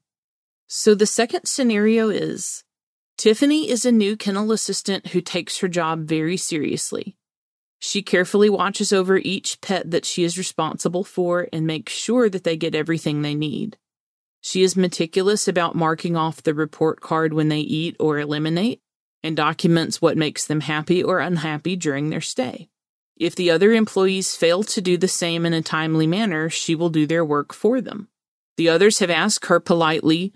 So 0.68 0.94
the 0.94 1.06
second 1.06 1.46
scenario 1.46 2.10
is 2.10 2.64
Tiffany 3.18 3.70
is 3.70 3.86
a 3.86 3.92
new 3.92 4.16
kennel 4.16 4.52
assistant 4.52 5.08
who 5.08 5.22
takes 5.22 5.60
her 5.60 5.68
job 5.68 6.06
very 6.06 6.38
seriously. 6.38 7.18
She 7.80 8.02
carefully 8.02 8.50
watches 8.50 8.92
over 8.92 9.18
each 9.18 9.62
pet 9.62 9.90
that 9.92 10.06
she 10.06 10.24
is 10.24 10.38
responsible 10.38 11.04
for 11.04 11.48
and 11.52 11.66
makes 11.66 11.94
sure 11.94 12.30
that 12.30 12.44
they 12.44 12.58
get 12.58 12.76
everything 12.76 13.22
they 13.22 13.36
need. 13.36 13.78
She 14.42 14.64
is 14.64 14.76
meticulous 14.76 15.48
about 15.48 15.76
marking 15.76 16.16
off 16.16 16.44
the 16.44 16.54
report 16.54 17.02
card 17.02 17.34
when 17.34 17.50
they 17.50 17.60
eat 17.60 17.96
or 18.00 18.20
eliminate 18.20 18.82
and 19.24 19.36
documents 19.36 20.02
what 20.02 20.18
makes 20.18 20.46
them 20.46 20.62
happy 20.62 21.04
or 21.04 21.20
unhappy 21.20 21.76
during 21.76 22.10
their 22.10 22.22
stay. 22.22 22.70
If 23.18 23.36
the 23.36 23.52
other 23.52 23.74
employees 23.74 24.36
fail 24.36 24.64
to 24.64 24.82
do 24.82 24.98
the 24.98 25.08
same 25.08 25.46
in 25.46 25.54
a 25.54 25.62
timely 25.62 26.08
manner, 26.08 26.50
she 26.50 26.74
will 26.74 26.90
do 26.90 27.06
their 27.06 27.26
work 27.26 27.54
for 27.54 27.82
them. 27.82 28.08
The 28.56 28.70
others 28.70 29.00
have 29.00 29.10
asked 29.10 29.48
her 29.48 29.60
politely 29.60 30.34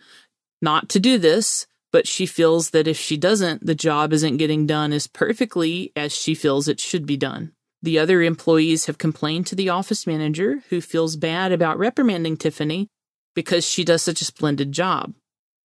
not 0.61 0.89
to 0.89 0.99
do 0.99 1.17
this, 1.17 1.65
but 1.91 2.07
she 2.07 2.25
feels 2.25 2.71
that 2.71 2.87
if 2.87 2.97
she 2.97 3.17
doesn't, 3.17 3.65
the 3.65 3.75
job 3.75 4.11
isn't 4.13 4.37
getting 4.37 4.65
done 4.65 4.91
as 4.91 5.07
perfectly 5.07 5.91
as 5.95 6.11
she 6.11 6.33
feels 6.35 6.67
it 6.67 6.79
should 6.79 7.05
be 7.05 7.17
done. 7.17 7.53
The 7.81 7.99
other 7.99 8.21
employees 8.21 8.85
have 8.85 8.97
complained 8.97 9.45
to 9.47 9.55
the 9.55 9.69
office 9.69 10.07
manager, 10.07 10.63
who 10.69 10.81
feels 10.81 11.17
bad 11.17 11.51
about 11.51 11.77
reprimanding 11.77 12.37
Tiffany 12.37 12.87
because 13.35 13.65
she 13.65 13.83
does 13.83 14.01
such 14.01 14.21
a 14.21 14.25
splendid 14.25 14.71
job. 14.71 15.13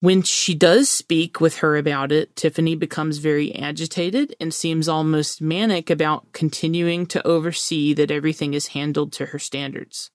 When 0.01 0.23
she 0.23 0.55
does 0.55 0.89
speak 0.89 1.41
with 1.41 1.59
her 1.59 1.77
about 1.77 2.13
it, 2.13 2.37
Tiffany 2.37 2.77
becomes 2.77 3.19
very 3.19 3.53
agitated 3.55 4.35
and 4.41 4.55
seems 4.55 4.89
almost 4.89 5.43
manic 5.43 5.91
about 5.91 6.33
continuing 6.33 7.05
to 7.07 7.27
oversee 7.27 7.95
that 7.95 8.11
everything 8.11 8.55
is 8.55 8.69
handled 8.69 9.13
to 9.15 9.27
her 9.27 9.41
standards. 9.41 10.11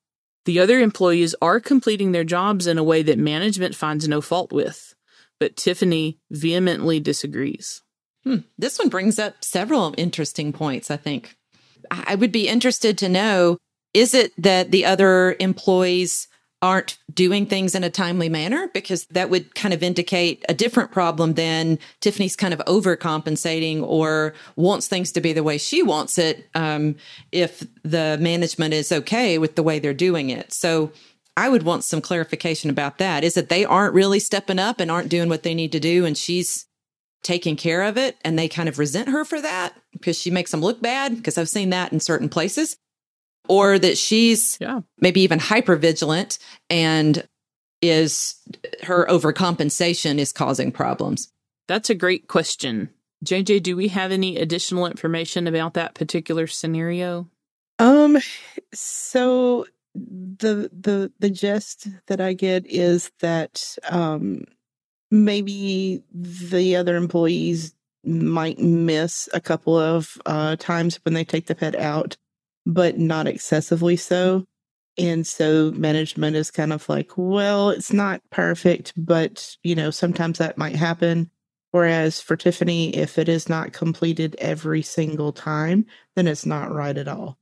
The 0.45 0.59
other 0.59 0.79
employees 0.79 1.35
are 1.41 1.59
completing 1.59 2.11
their 2.11 2.23
jobs 2.23 2.65
in 2.65 2.77
a 2.77 2.83
way 2.83 3.01
that 3.03 3.17
management 3.17 3.75
finds 3.75 4.07
no 4.07 4.21
fault 4.21 4.53
with, 4.53 4.95
but 5.39 5.57
Tiffany 5.57 6.19
vehemently 6.31 7.01
disagrees. 7.01 7.81
Hmm. 8.23 8.37
This 8.57 8.79
one 8.79 8.87
brings 8.87 9.19
up 9.19 9.43
several 9.43 9.93
interesting 9.97 10.53
points, 10.53 10.89
I 10.89 10.97
think. 10.97 11.35
I 11.91 12.15
would 12.15 12.31
be 12.31 12.47
interested 12.47 12.97
to 12.99 13.09
know 13.09 13.57
is 13.93 14.13
it 14.13 14.31
that 14.41 14.71
the 14.71 14.85
other 14.85 15.35
employees 15.39 16.27
aren't 16.63 16.97
doing 17.13 17.45
things 17.45 17.75
in 17.75 17.83
a 17.83 17.89
timely 17.89 18.29
manner 18.29 18.69
because 18.73 19.05
that 19.07 19.29
would 19.29 19.53
kind 19.53 19.73
of 19.73 19.83
indicate 19.83 20.45
a 20.47 20.53
different 20.53 20.91
problem 20.91 21.33
than 21.33 21.77
Tiffany's 21.99 22.37
kind 22.37 22.53
of 22.53 22.61
overcompensating 22.61 23.83
or 23.83 24.33
wants 24.55 24.87
things 24.87 25.11
to 25.11 25.19
be 25.19 25.33
the 25.33 25.43
way 25.43 25.57
she 25.57 25.83
wants 25.83 26.17
it 26.17 26.47
um, 26.55 26.95
if 27.33 27.67
the 27.83 28.17
management 28.21 28.73
is 28.73 28.93
okay 28.93 29.37
with 29.37 29.55
the 29.55 29.63
way 29.63 29.77
they're 29.77 29.93
doing 29.93 30.29
it. 30.29 30.53
So 30.53 30.93
I 31.35 31.49
would 31.49 31.63
want 31.63 31.83
some 31.83 31.99
clarification 31.99 32.69
about 32.69 32.97
that. 32.97 33.25
Is 33.25 33.33
that 33.33 33.49
they 33.49 33.65
aren't 33.65 33.93
really 33.93 34.21
stepping 34.21 34.57
up 34.57 34.79
and 34.79 34.89
aren't 34.89 35.09
doing 35.09 35.27
what 35.27 35.43
they 35.43 35.53
need 35.53 35.73
to 35.73 35.81
do 35.81 36.05
and 36.05 36.17
she's 36.17 36.65
taking 37.23 37.57
care 37.57 37.83
of 37.83 37.97
it 37.97 38.15
and 38.23 38.39
they 38.39 38.47
kind 38.47 38.69
of 38.69 38.79
resent 38.79 39.09
her 39.09 39.25
for 39.25 39.41
that 39.41 39.73
because 39.91 40.17
she 40.17 40.31
makes 40.31 40.51
them 40.51 40.61
look 40.61 40.81
bad 40.81 41.17
because 41.17 41.37
I've 41.37 41.49
seen 41.49 41.71
that 41.71 41.91
in 41.91 41.99
certain 41.99 42.29
places 42.29 42.77
or 43.47 43.77
that 43.79 43.97
she's 43.97 44.57
yeah. 44.59 44.81
maybe 44.99 45.21
even 45.21 45.39
hyper 45.39 45.75
vigilant 45.75 46.39
and 46.69 47.27
is 47.81 48.35
her 48.83 49.05
overcompensation 49.07 50.17
is 50.17 50.31
causing 50.31 50.71
problems? 50.71 51.31
That's 51.67 51.89
a 51.89 51.95
great 51.95 52.27
question. 52.27 52.89
JJ, 53.25 53.63
do 53.63 53.75
we 53.75 53.89
have 53.89 54.11
any 54.11 54.37
additional 54.37 54.85
information 54.85 55.47
about 55.47 55.73
that 55.73 55.93
particular 55.93 56.47
scenario? 56.47 57.29
Um, 57.79 58.17
so 58.73 59.65
the 59.95 60.69
the 60.73 61.11
the 61.19 61.29
gist 61.29 61.87
that 62.07 62.19
I 62.19 62.33
get 62.33 62.65
is 62.65 63.11
that 63.19 63.77
um 63.89 64.43
maybe 65.11 66.01
the 66.11 66.75
other 66.75 66.95
employees 66.95 67.75
might 68.03 68.59
miss 68.59 69.29
a 69.33 69.39
couple 69.39 69.77
of 69.77 70.17
uh, 70.25 70.55
times 70.57 70.99
when 71.05 71.13
they 71.13 71.23
take 71.23 71.45
the 71.45 71.55
pet 71.55 71.75
out, 71.75 72.17
but 72.65 72.97
not 72.97 73.27
excessively 73.27 73.95
so. 73.95 74.45
And 74.97 75.25
so 75.25 75.71
management 75.71 76.35
is 76.35 76.51
kind 76.51 76.71
of 76.71 76.87
like, 76.87 77.11
well, 77.17 77.71
it's 77.71 77.91
not 77.91 78.21
perfect, 78.29 78.93
but 78.95 79.55
you 79.63 79.75
know, 79.75 79.89
sometimes 79.89 80.37
that 80.37 80.57
might 80.57 80.75
happen. 80.75 81.29
Whereas 81.71 82.21
for 82.21 82.35
Tiffany, 82.35 82.95
if 82.95 83.17
it 83.17 83.27
is 83.27 83.49
not 83.49 83.73
completed 83.73 84.35
every 84.37 84.83
single 84.83 85.33
time, 85.33 85.87
then 86.15 86.27
it's 86.27 86.45
not 86.45 86.71
right 86.71 86.95
at 86.95 87.07
all. 87.07 87.39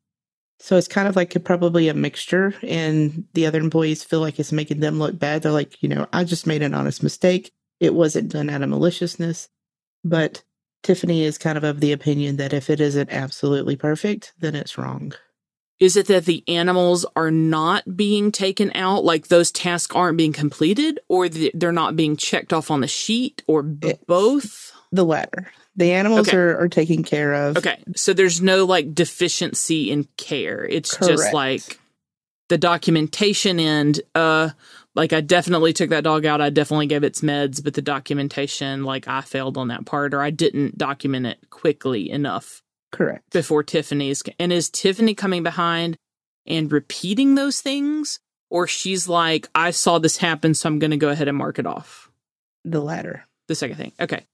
So 0.61 0.77
it's 0.77 0.87
kind 0.87 1.07
of 1.07 1.15
like 1.15 1.35
a, 1.35 1.39
probably 1.39 1.89
a 1.89 1.93
mixture, 1.93 2.53
and 2.61 3.25
the 3.33 3.47
other 3.47 3.59
employees 3.59 4.03
feel 4.03 4.21
like 4.21 4.39
it's 4.39 4.51
making 4.51 4.79
them 4.79 4.99
look 4.99 5.17
bad. 5.17 5.41
They're 5.41 5.51
like, 5.51 5.81
you 5.81 5.89
know, 5.89 6.07
I 6.13 6.23
just 6.23 6.45
made 6.47 6.61
an 6.61 6.75
honest 6.75 7.01
mistake. 7.01 7.51
It 7.79 7.95
wasn't 7.95 8.31
done 8.31 8.49
out 8.49 8.61
of 8.61 8.69
maliciousness. 8.69 9.49
But 10.03 10.43
Tiffany 10.83 11.23
is 11.23 11.37
kind 11.37 11.57
of 11.57 11.63
of 11.63 11.79
the 11.79 11.91
opinion 11.91 12.37
that 12.37 12.53
if 12.53 12.69
it 12.69 12.79
isn't 12.79 13.11
absolutely 13.11 13.75
perfect, 13.75 14.33
then 14.39 14.55
it's 14.55 14.77
wrong. 14.77 15.13
Is 15.79 15.95
it 15.97 16.07
that 16.07 16.25
the 16.25 16.43
animals 16.47 17.05
are 17.15 17.31
not 17.31 17.97
being 17.97 18.31
taken 18.31 18.71
out, 18.75 19.03
like 19.03 19.27
those 19.29 19.51
tasks 19.51 19.95
aren't 19.95 20.17
being 20.17 20.33
completed, 20.33 20.99
or 21.07 21.27
they're 21.27 21.71
not 21.71 21.95
being 21.95 22.15
checked 22.15 22.53
off 22.53 22.69
on 22.69 22.81
the 22.81 22.87
sheet, 22.87 23.41
or 23.47 23.63
b- 23.63 23.95
both? 24.07 24.71
The 24.91 25.05
latter. 25.05 25.51
The 25.75 25.91
animals 25.93 26.27
Okay. 26.27 26.37
are, 26.37 26.59
are 26.59 26.67
taken 26.69 27.03
care 27.03 27.33
of. 27.33 27.57
Okay, 27.57 27.79
so 27.95 28.13
there's 28.13 28.41
no 28.41 28.65
like 28.65 28.93
deficiency 28.93 29.89
in 29.89 30.07
care. 30.17 30.65
It's 30.65 30.95
just 30.97 31.33
like 31.33 31.79
the 32.49 32.57
documentation 32.59 33.59
end. 33.59 34.01
Uh, 34.13 34.49
like 34.95 35.13
I 35.13 35.21
definitely 35.21 35.73
took 35.73 35.89
that 35.91 36.03
dog 36.03 36.25
out. 36.25 36.41
I 36.41 36.49
definitely 36.49 36.87
gave 36.87 37.03
its 37.03 37.21
meds, 37.21 37.63
but 37.63 37.73
the 37.73 37.81
documentation, 37.81 38.83
like 38.83 39.07
I 39.07 39.21
failed 39.21 39.57
on 39.57 39.69
that 39.69 39.85
part, 39.85 40.13
or 40.13 40.21
I 40.21 40.29
didn't 40.31 40.77
document 40.77 41.25
it 41.27 41.49
quickly 41.49 42.09
enough 42.09 42.61
Correct. 42.91 43.29
before 43.31 43.63
Tiffany's. 43.63 44.21
And 44.39 44.51
is 44.51 44.69
Tiffany 44.69 45.13
coming 45.15 45.43
behind 45.43 45.97
and 46.45 46.71
repeating 46.71 47.35
those 47.35 47.61
things, 47.61 48.19
or 48.49 48.67
she's 48.67 49.07
like, 49.07 49.47
I 49.55 49.71
saw 49.71 49.99
this 49.99 50.17
happen, 50.17 50.53
so 50.53 50.67
I'm 50.67 50.79
going 50.79 50.91
to 50.91 50.97
go 50.97 51.09
ahead 51.09 51.27
and 51.27 51.37
mark 51.37 51.57
it 51.59 51.65
off. 51.65 52.09
The 52.65 52.81
latter. 52.81 53.25
The 53.47 53.55
second 53.55 53.77
thing, 53.77 53.91
okay. 53.99 54.25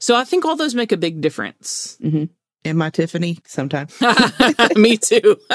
So 0.00 0.14
I 0.16 0.24
think 0.24 0.44
all 0.44 0.56
those 0.56 0.74
make 0.74 0.92
a 0.92 0.96
big 0.96 1.20
difference. 1.20 1.96
hmm 2.00 2.24
Am 2.66 2.80
I 2.80 2.88
Tiffany? 2.90 3.38
Sometimes. 3.46 3.94
Me 4.76 4.96
too. 4.96 5.36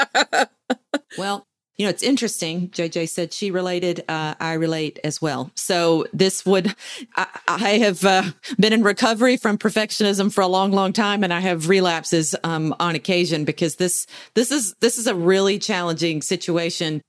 Well, 1.18 1.44
you 1.80 1.86
know, 1.86 1.90
it's 1.90 2.02
interesting. 2.02 2.68
JJ 2.68 3.08
said 3.08 3.32
she 3.32 3.50
related. 3.50 4.04
Uh, 4.06 4.34
I 4.38 4.52
relate 4.52 4.98
as 5.02 5.22
well. 5.22 5.50
So 5.54 6.06
this 6.12 6.44
would, 6.44 6.74
I, 7.16 7.26
I 7.48 7.78
have 7.78 8.04
uh, 8.04 8.24
been 8.58 8.74
in 8.74 8.82
recovery 8.82 9.38
from 9.38 9.56
perfectionism 9.56 10.30
for 10.30 10.42
a 10.42 10.46
long, 10.46 10.72
long 10.72 10.92
time, 10.92 11.24
and 11.24 11.32
I 11.32 11.40
have 11.40 11.70
relapses 11.70 12.36
um, 12.44 12.76
on 12.78 12.96
occasion 12.96 13.46
because 13.46 13.76
this, 13.76 14.06
this 14.34 14.50
is, 14.50 14.74
this 14.80 14.98
is 14.98 15.06
a 15.06 15.14
really 15.14 15.58
challenging 15.58 16.20
situation. 16.20 17.00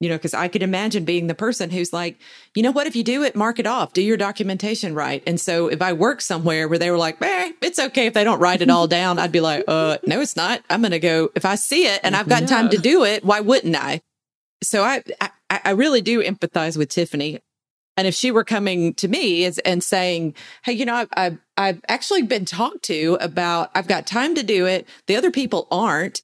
You 0.00 0.08
know, 0.08 0.16
because 0.16 0.34
I 0.34 0.48
could 0.48 0.62
imagine 0.62 1.04
being 1.04 1.26
the 1.28 1.34
person 1.34 1.70
who's 1.70 1.92
like, 1.92 2.18
you 2.54 2.62
know 2.62 2.72
what, 2.72 2.86
if 2.86 2.96
you 2.96 3.04
do 3.04 3.22
it, 3.22 3.36
mark 3.36 3.58
it 3.58 3.66
off, 3.66 3.92
do 3.92 4.02
your 4.02 4.16
documentation 4.16 4.94
right. 4.94 5.22
And 5.26 5.40
so 5.40 5.68
if 5.68 5.80
I 5.80 5.92
work 5.92 6.20
somewhere 6.20 6.66
where 6.66 6.78
they 6.78 6.90
were 6.90 6.98
like, 6.98 7.22
eh, 7.22 7.52
it's 7.62 7.78
okay 7.78 8.06
if 8.06 8.14
they 8.14 8.24
don't 8.24 8.40
write 8.40 8.60
it 8.60 8.70
all 8.70 8.88
down, 8.88 9.18
I'd 9.18 9.32
be 9.32 9.40
like, 9.40 9.64
uh, 9.68 9.98
no, 10.04 10.20
it's 10.20 10.34
not. 10.34 10.62
I'm 10.68 10.80
going 10.80 10.90
to 10.90 10.98
go, 10.98 11.30
if 11.34 11.44
I 11.44 11.54
see 11.54 11.86
it 11.86 12.00
and 12.02 12.16
I've 12.16 12.28
got 12.28 12.48
time 12.48 12.70
to 12.70 12.76
do 12.76 13.04
it, 13.04 13.24
why 13.24 13.40
wouldn't 13.40 13.76
I? 13.76 14.00
So 14.64 14.82
I, 14.82 15.02
I, 15.20 15.30
I 15.66 15.70
really 15.70 16.00
do 16.00 16.22
empathize 16.22 16.76
with 16.76 16.88
Tiffany. 16.88 17.40
And 17.96 18.08
if 18.08 18.14
she 18.14 18.32
were 18.32 18.42
coming 18.44 18.92
to 18.94 19.06
me 19.06 19.44
as, 19.44 19.58
and 19.60 19.82
saying, 19.82 20.34
Hey, 20.64 20.72
you 20.72 20.84
know, 20.84 20.94
I've, 20.96 21.08
I've, 21.16 21.38
I've 21.56 21.80
actually 21.88 22.22
been 22.22 22.44
talked 22.44 22.82
to 22.84 23.16
about, 23.20 23.70
I've 23.74 23.86
got 23.86 24.06
time 24.06 24.34
to 24.34 24.42
do 24.42 24.66
it. 24.66 24.88
The 25.06 25.16
other 25.16 25.30
people 25.30 25.68
aren't. 25.70 26.22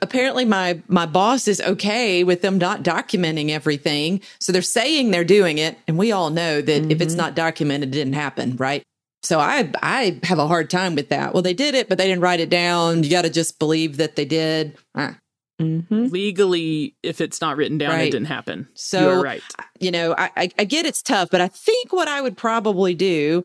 Apparently 0.00 0.44
my, 0.46 0.80
my 0.88 1.04
boss 1.06 1.46
is 1.46 1.60
okay 1.60 2.24
with 2.24 2.40
them 2.42 2.56
not 2.58 2.82
documenting 2.82 3.50
everything. 3.50 4.20
So 4.40 4.50
they're 4.50 4.62
saying 4.62 5.10
they're 5.10 5.22
doing 5.22 5.58
it. 5.58 5.78
And 5.86 5.98
we 5.98 6.12
all 6.12 6.30
know 6.30 6.60
that 6.62 6.90
if 6.90 7.00
it's 7.00 7.14
Mhm. 7.14 7.18
not 7.18 7.36
documented, 7.36 7.90
it 7.90 7.92
didn't 7.92 8.14
happen. 8.14 8.56
Right. 8.56 8.82
So 9.22 9.38
I, 9.38 9.70
I 9.82 10.18
have 10.24 10.38
a 10.38 10.46
hard 10.46 10.70
time 10.70 10.94
with 10.94 11.10
that. 11.10 11.34
Well, 11.34 11.42
they 11.42 11.52
did 11.54 11.74
it, 11.74 11.88
but 11.88 11.98
they 11.98 12.06
didn't 12.06 12.22
write 12.22 12.40
it 12.40 12.48
down. 12.48 13.02
You 13.04 13.10
got 13.10 13.22
to 13.22 13.30
just 13.30 13.58
believe 13.58 13.98
that 13.98 14.16
they 14.16 14.24
did. 14.24 14.76
Ah. 14.94 15.18
Hmm 15.58 16.08
Legally, 16.08 16.94
if 17.02 17.20
it's 17.20 17.40
not 17.40 17.56
written 17.56 17.78
down, 17.78 17.92
Right. 17.92 18.08
it 18.08 18.10
didn't 18.10 18.26
happen. 18.26 18.68
So 18.74 19.00
You're 19.00 19.22
right. 19.22 19.42
you 19.80 19.90
know, 19.90 20.14
I, 20.16 20.30
I, 20.36 20.50
I 20.58 20.64
get 20.64 20.86
it's 20.86 21.02
tough, 21.02 21.30
but 21.30 21.40
I 21.40 21.48
think 21.48 21.92
what 21.92 22.08
I 22.08 22.20
would 22.20 22.36
probably 22.36 22.94
do, 22.94 23.42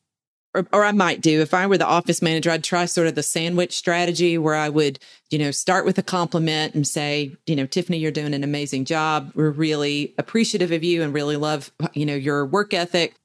or, 0.53 0.67
or 0.73 0.83
I 0.83 0.91
might 0.91 1.21
do, 1.21 1.39
if 1.41 1.53
I 1.53 1.65
were 1.67 1.77
the 1.77 1.87
office 1.87 2.21
manager, 2.21 2.51
I'd 2.51 2.63
try 2.63 2.85
sort 2.85 3.07
of 3.07 3.15
the 3.15 3.23
sandwich 3.23 3.75
strategy 3.77 4.37
where 4.37 4.55
I 4.55 4.67
would, 4.67 4.99
you 5.29 5.37
know, 5.39 5.51
start 5.51 5.85
with 5.85 5.97
a 5.97 6.03
compliment 6.03 6.75
and 6.75 6.85
say, 6.85 7.35
you 7.45 7.55
know, 7.55 7.65
Tiffany, 7.65 7.97
you're 7.97 8.11
doing 8.11 8.33
an 8.33 8.43
amazing 8.43 8.83
job. 8.83 9.31
We're 9.33 9.49
really 9.51 10.13
appreciative 10.17 10.71
of 10.73 10.83
you 10.83 11.03
and 11.03 11.13
really 11.13 11.37
love, 11.37 11.71
you 11.93 12.05
know, 12.05 12.15
your 12.15 12.45
work 12.45 12.73
ethic. 12.73 13.15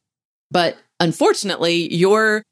But 0.52 0.76
unfortunately, 1.00 1.92
your 1.92 2.44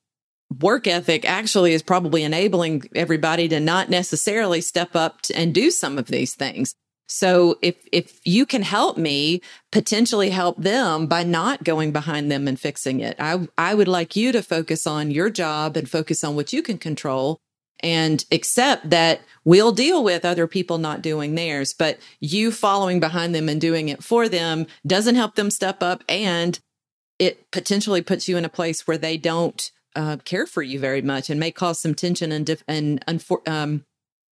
work 0.60 0.86
ethic 0.86 1.24
actually 1.24 1.72
is 1.72 1.82
probably 1.82 2.22
enabling 2.22 2.88
everybody 2.94 3.48
to 3.48 3.60
not 3.60 3.90
necessarily 3.90 4.60
step 4.60 4.94
up 4.94 5.20
and 5.34 5.54
do 5.54 5.70
some 5.70 5.98
of 5.98 6.06
these 6.06 6.34
things. 6.34 6.74
So 7.06 7.58
if 7.60 7.76
if 7.92 8.18
you 8.24 8.46
can 8.46 8.62
help 8.62 8.96
me 8.96 9.42
potentially 9.70 10.30
help 10.30 10.56
them 10.56 11.06
by 11.06 11.22
not 11.22 11.62
going 11.62 11.92
behind 11.92 12.30
them 12.30 12.48
and 12.48 12.58
fixing 12.58 13.00
it. 13.00 13.16
I 13.18 13.46
I 13.58 13.74
would 13.74 13.88
like 13.88 14.16
you 14.16 14.32
to 14.32 14.42
focus 14.42 14.86
on 14.86 15.10
your 15.10 15.30
job 15.30 15.76
and 15.76 15.88
focus 15.88 16.24
on 16.24 16.34
what 16.34 16.52
you 16.52 16.62
can 16.62 16.78
control 16.78 17.38
and 17.80 18.24
accept 18.32 18.88
that 18.90 19.20
we'll 19.44 19.72
deal 19.72 20.02
with 20.02 20.24
other 20.24 20.46
people 20.46 20.78
not 20.78 21.02
doing 21.02 21.34
theirs, 21.34 21.74
but 21.74 21.98
you 22.20 22.50
following 22.50 23.00
behind 23.00 23.34
them 23.34 23.48
and 23.48 23.60
doing 23.60 23.90
it 23.90 24.02
for 24.02 24.28
them 24.28 24.66
doesn't 24.86 25.16
help 25.16 25.34
them 25.34 25.50
step 25.50 25.82
up 25.82 26.02
and 26.08 26.58
it 27.18 27.50
potentially 27.50 28.00
puts 28.00 28.28
you 28.28 28.36
in 28.36 28.44
a 28.44 28.48
place 28.48 28.86
where 28.86 28.98
they 28.98 29.16
don't 29.16 29.70
uh, 29.94 30.16
care 30.24 30.46
for 30.46 30.62
you 30.62 30.78
very 30.78 31.02
much 31.02 31.30
and 31.30 31.40
may 31.40 31.50
cause 31.50 31.78
some 31.78 31.94
tension 31.94 32.32
and 32.32 32.46
dif- 32.46 32.64
and 32.68 33.04
unfor- 33.06 33.46
um, 33.48 33.84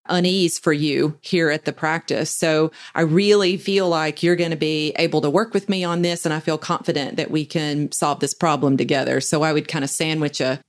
unease 0.07 0.57
for 0.57 0.73
you 0.73 1.17
here 1.21 1.49
at 1.49 1.65
the 1.65 1.73
practice. 1.73 2.31
So 2.31 2.71
I 2.95 3.01
really 3.01 3.57
feel 3.57 3.87
like 3.87 4.23
you're 4.23 4.35
going 4.35 4.51
to 4.51 4.57
be 4.57 4.93
able 4.97 5.21
to 5.21 5.29
work 5.29 5.53
with 5.53 5.69
me 5.69 5.83
on 5.83 6.01
this, 6.01 6.25
and 6.25 6.33
I 6.33 6.39
feel 6.39 6.57
confident 6.57 7.17
that 7.17 7.31
we 7.31 7.45
can 7.45 7.91
solve 7.91 8.19
this 8.19 8.33
problem 8.33 8.77
together. 8.77 9.21
So 9.21 9.43
I 9.43 9.53
would 9.53 9.67
kind 9.67 9.83
of 9.83 9.89
sandwich 9.89 10.41
a 10.41 10.59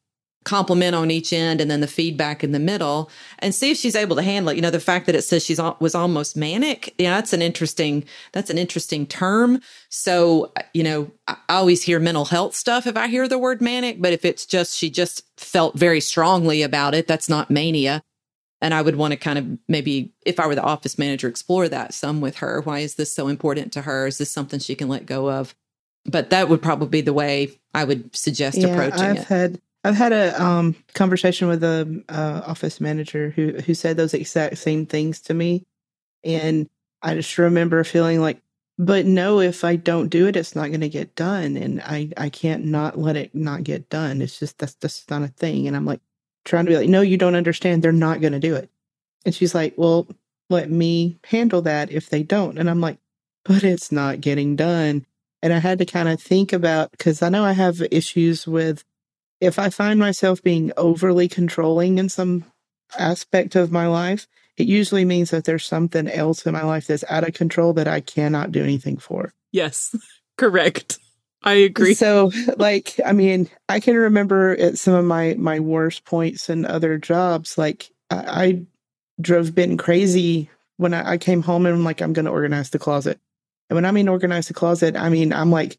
compliment 0.45 0.95
on 0.95 1.11
each 1.11 1.33
end 1.33 1.61
and 1.61 1.71
then 1.71 1.81
the 1.81 1.87
feedback 1.87 2.43
in 2.43 2.53
the 2.53 2.59
middle 2.59 3.11
and 3.39 3.55
see 3.55 3.71
if 3.71 3.77
she's 3.77 3.95
able 3.95 4.17
to 4.17 4.23
handle 4.23 4.51
it. 4.51 4.57
You 4.57 4.63
know, 4.63 4.71
the 4.71 4.81
fact 4.81 5.07
that 5.07 5.15
it 5.15 5.23
says 5.23 5.45
she's 5.45 5.61
was 5.81 5.95
almost 5.95 6.37
manic, 6.37 6.95
yeah, 6.99 7.15
that's 7.17 7.33
an 7.33 7.43
interesting 7.43 8.05
that's 8.33 8.51
an 8.51 8.59
interesting 8.59 9.07
term. 9.07 9.61
So, 9.89 10.53
you 10.75 10.83
know, 10.83 11.11
I 11.29 11.37
always 11.49 11.83
hear 11.83 12.01
mental 12.01 12.25
health 12.25 12.55
stuff 12.55 12.87
if 12.87 12.97
I 12.97 13.09
hear 13.09 13.29
the 13.29 13.39
word 13.39 13.61
manic, 13.61 14.01
but 14.01 14.13
if 14.13 14.25
it's 14.25 14.47
just 14.47 14.77
she 14.77 14.91
just 14.91 15.25
felt 15.37 15.79
very 15.79 16.01
strongly 16.01 16.63
about 16.63 16.95
it, 16.95 17.07
that's 17.07 17.29
not 17.29 17.51
mania. 17.51 18.03
And 18.61 18.73
I 18.73 18.81
would 18.81 18.95
want 18.95 19.11
to 19.11 19.17
kind 19.17 19.39
of 19.41 19.59
maybe, 19.69 20.13
if 20.25 20.39
I 20.39 20.47
were 20.47 20.55
the 20.55 20.63
office 20.63 20.97
manager, 20.97 21.27
explore 21.27 21.69
that 21.69 21.93
some 21.93 22.21
with 22.21 22.37
her. 22.37 22.61
Why 22.61 22.79
is 22.79 22.95
this 22.95 23.13
so 23.13 23.27
important 23.27 23.73
to 23.73 23.83
her? 23.83 24.07
Is 24.07 24.19
this 24.19 24.31
something 24.31 24.61
she 24.61 24.77
can 24.77 24.89
let 24.89 25.05
go 25.05 25.29
of? 25.29 25.57
But 26.05 26.31
that 26.31 26.49
would 26.49 26.63
probably 26.63 26.89
be 26.89 27.01
the 27.01 27.13
way 27.13 27.59
I 27.75 27.83
would 27.83 28.15
suggest 28.15 28.63
approaching 28.63 29.01
I've 29.01 29.17
it. 29.17 29.25
had 29.25 29.61
I've 29.85 29.97
had 29.97 30.13
a 30.13 30.41
um, 30.43 30.77
conversation 30.95 31.49
with 31.49 31.65
a 31.65 32.05
uh, 32.09 32.43
office 32.47 32.81
manager 32.81 33.31
who 33.31 33.53
who 33.53 33.75
said 33.75 33.97
those 33.97 34.15
exact 34.15 34.59
same 34.59 34.87
things 34.87 35.21
to 35.23 35.35
me, 35.35 35.65
and 36.25 36.69
I 37.03 37.15
just 37.15 37.37
remember 37.39 37.83
feeling 37.85 38.21
like, 38.21 38.41
but 38.79 39.07
no, 39.07 39.41
if 39.41 39.65
I 39.65 39.77
don't 39.77 40.09
do 40.09 40.27
it, 40.29 40.37
it's 40.37 40.55
not 40.55 40.69
going 40.69 40.83
to 40.83 40.89
get 40.89 41.17
done, 41.17 41.57
and 41.57 41.81
I 41.83 42.11
I 42.17 42.29
can't 42.29 42.65
not 42.67 42.99
let 42.99 43.17
it 43.17 43.35
not 43.35 43.65
get 43.65 43.89
done. 43.91 44.23
It's 44.23 44.39
just 44.39 44.59
that's 44.59 44.75
that's 44.75 45.09
not 45.11 45.23
a 45.23 45.29
thing, 45.29 45.67
and 45.67 45.77
I'm 45.77 45.87
like 45.87 46.01
trying 46.45 46.67
to 46.67 46.71
be 46.71 46.77
like, 46.77 46.89
no, 46.89 47.01
you 47.01 47.17
don't 47.17 47.35
understand. 47.35 47.83
They're 47.83 47.93
not 47.93 48.21
going 48.21 48.35
to 48.35 48.41
do 48.41 48.55
it, 48.55 48.71
and 49.27 49.35
she's 49.35 49.55
like, 49.55 49.75
well, 49.77 50.07
let 50.49 50.71
me 50.71 51.19
handle 51.25 51.63
that 51.63 51.91
if 51.91 52.09
they 52.09 52.23
don't, 52.23 52.57
and 52.59 52.71
I'm 52.71 52.81
like, 52.81 52.99
but 53.45 53.65
it's 53.65 53.91
not 53.91 54.21
getting 54.21 54.55
done. 54.57 55.07
And 55.45 55.53
I 55.53 55.59
had 55.59 55.79
to 55.81 55.85
kind 55.85 56.09
of 56.09 56.23
think 56.23 56.53
about 56.53 56.93
because 56.93 57.21
I 57.21 57.29
know 57.29 57.45
I 57.45 57.53
have 57.53 57.83
issues 57.91 58.47
with 58.47 58.85
if 59.43 59.59
I 59.59 59.71
find 59.71 59.99
myself 59.99 60.41
being 60.41 60.71
overly 60.77 61.29
controlling 61.29 61.99
in 61.99 62.09
some 62.09 62.45
aspect 62.97 63.57
of 63.57 63.73
my 63.73 63.89
life, 63.89 64.29
it 64.57 64.69
usually 64.69 65.05
means 65.05 65.31
that 65.31 65.45
there's 65.45 65.65
something 65.65 66.07
else 66.09 66.47
in 66.47 66.53
my 66.53 66.63
life 66.63 66.87
that's 66.87 67.05
out 67.09 67.27
of 67.27 67.35
control 67.35 67.73
that 67.73 67.89
I 67.89 68.01
cannot 68.01 68.53
do 68.53 68.63
anything 68.63 68.99
for. 68.99 69.33
Yes, 69.51 69.97
correct. 70.39 70.99
I 71.43 71.55
agree. 71.55 71.95
So, 71.95 72.31
like, 72.57 73.01
I 73.05 73.11
mean, 73.11 73.51
I 73.69 73.81
can 73.81 73.97
remember 73.97 74.53
at 74.57 74.79
some 74.79 74.95
of 74.95 75.05
my 75.05 75.35
my 75.35 75.59
worst 75.59 76.05
points 76.05 76.49
in 76.49 76.65
other 76.65 76.97
jobs, 76.97 77.59
like 77.59 77.91
I, 78.11 78.45
I 78.45 78.63
drove 79.21 79.57
Ben 79.57 79.77
crazy 79.77 80.51
when 80.77 80.95
I, 80.95 81.13
I 81.13 81.19
came 81.19 81.43
home 81.43 81.67
and 81.67 81.75
I'm 81.75 81.85
like, 81.85 82.01
I'm 82.01 82.13
going 82.13 82.27
to 82.27 82.31
organize 82.31 82.71
the 82.71 82.79
closet. 82.79 83.19
And 83.69 83.75
when 83.75 83.87
I 83.87 83.91
mean 83.91 84.09
organize 84.09 84.47
the 84.47 84.55
closet, 84.55 84.95
I 84.95 85.09
mean, 85.09 85.33
I'm 85.33 85.51
like, 85.51 85.79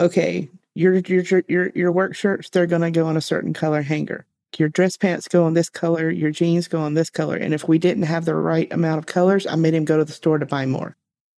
okay, 0.00 0.48
your, 0.74 0.94
your, 0.94 1.42
your, 1.48 1.70
your 1.74 1.92
work 1.92 2.14
shirts, 2.14 2.50
they're 2.50 2.66
going 2.66 2.82
to 2.82 2.90
go 2.90 3.06
on 3.06 3.16
a 3.16 3.22
certain 3.22 3.52
color 3.52 3.82
hanger. 3.82 4.26
Your 4.58 4.68
dress 4.68 4.96
pants 4.96 5.26
go 5.26 5.44
on 5.44 5.54
this 5.54 5.68
color, 5.68 6.10
your 6.10 6.30
jeans 6.30 6.68
go 6.68 6.80
on 6.80 6.94
this 6.94 7.10
color. 7.10 7.36
And 7.36 7.52
if 7.52 7.66
we 7.66 7.78
didn't 7.78 8.04
have 8.04 8.24
the 8.24 8.34
right 8.34 8.72
amount 8.72 8.98
of 8.98 9.06
colors, 9.06 9.46
I 9.46 9.56
made 9.56 9.74
him 9.74 9.84
go 9.84 9.98
to 9.98 10.04
the 10.04 10.12
store 10.12 10.38
to 10.38 10.46
buy 10.46 10.66
more. 10.66 10.96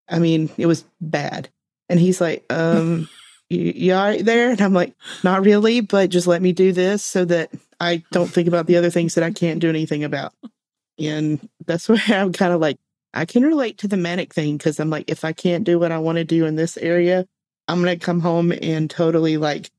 I 0.09 0.19
mean, 0.19 0.51
it 0.57 0.67
was 0.67 0.85
bad. 1.01 1.49
And 1.89 1.99
he's 1.99 2.21
like, 2.21 2.45
um, 2.51 3.09
you, 3.49 3.73
you 3.75 3.95
all 3.95 4.05
right 4.05 4.25
there? 4.25 4.51
And 4.51 4.61
I'm 4.61 4.75
like, 4.75 4.95
not 5.25 5.45
really, 5.45 5.81
but 5.81 6.11
just 6.11 6.27
let 6.27 6.43
me 6.43 6.53
do 6.53 6.73
this 6.73 7.03
so 7.05 7.25
that 7.25 7.51
I 7.81 8.03
don't 8.13 8.29
think 8.29 8.49
about 8.49 8.67
the 8.67 8.77
other 8.77 8.91
things 8.91 9.15
that 9.15 9.25
I 9.25 9.33
can't 9.33 9.61
do 9.61 9.69
anything 9.69 10.05
about. 10.05 10.33
And 10.99 11.49
that's 11.65 11.89
where 11.89 12.03
I'm 12.09 12.33
kind 12.33 12.53
of 12.53 12.61
like, 12.61 12.79
I 13.15 13.25
can 13.25 13.45
relate 13.45 13.79
to 13.79 13.89
the 13.89 13.97
manic 13.97 14.35
thing 14.35 14.59
because 14.59 14.79
I'm 14.79 14.91
like, 14.91 15.11
if 15.11 15.25
I 15.25 15.33
can't 15.33 15.65
do 15.65 15.79
what 15.79 15.91
I 15.91 15.99
want 15.99 16.17
to 16.17 16.25
do 16.25 16.45
in 16.45 16.57
this 16.57 16.77
area, 16.77 17.27
I'm 17.69 17.83
going 17.83 17.99
to 17.99 18.05
come 18.05 18.21
home 18.21 18.53
and 18.53 18.89
totally 18.89 19.37
like 19.37 19.71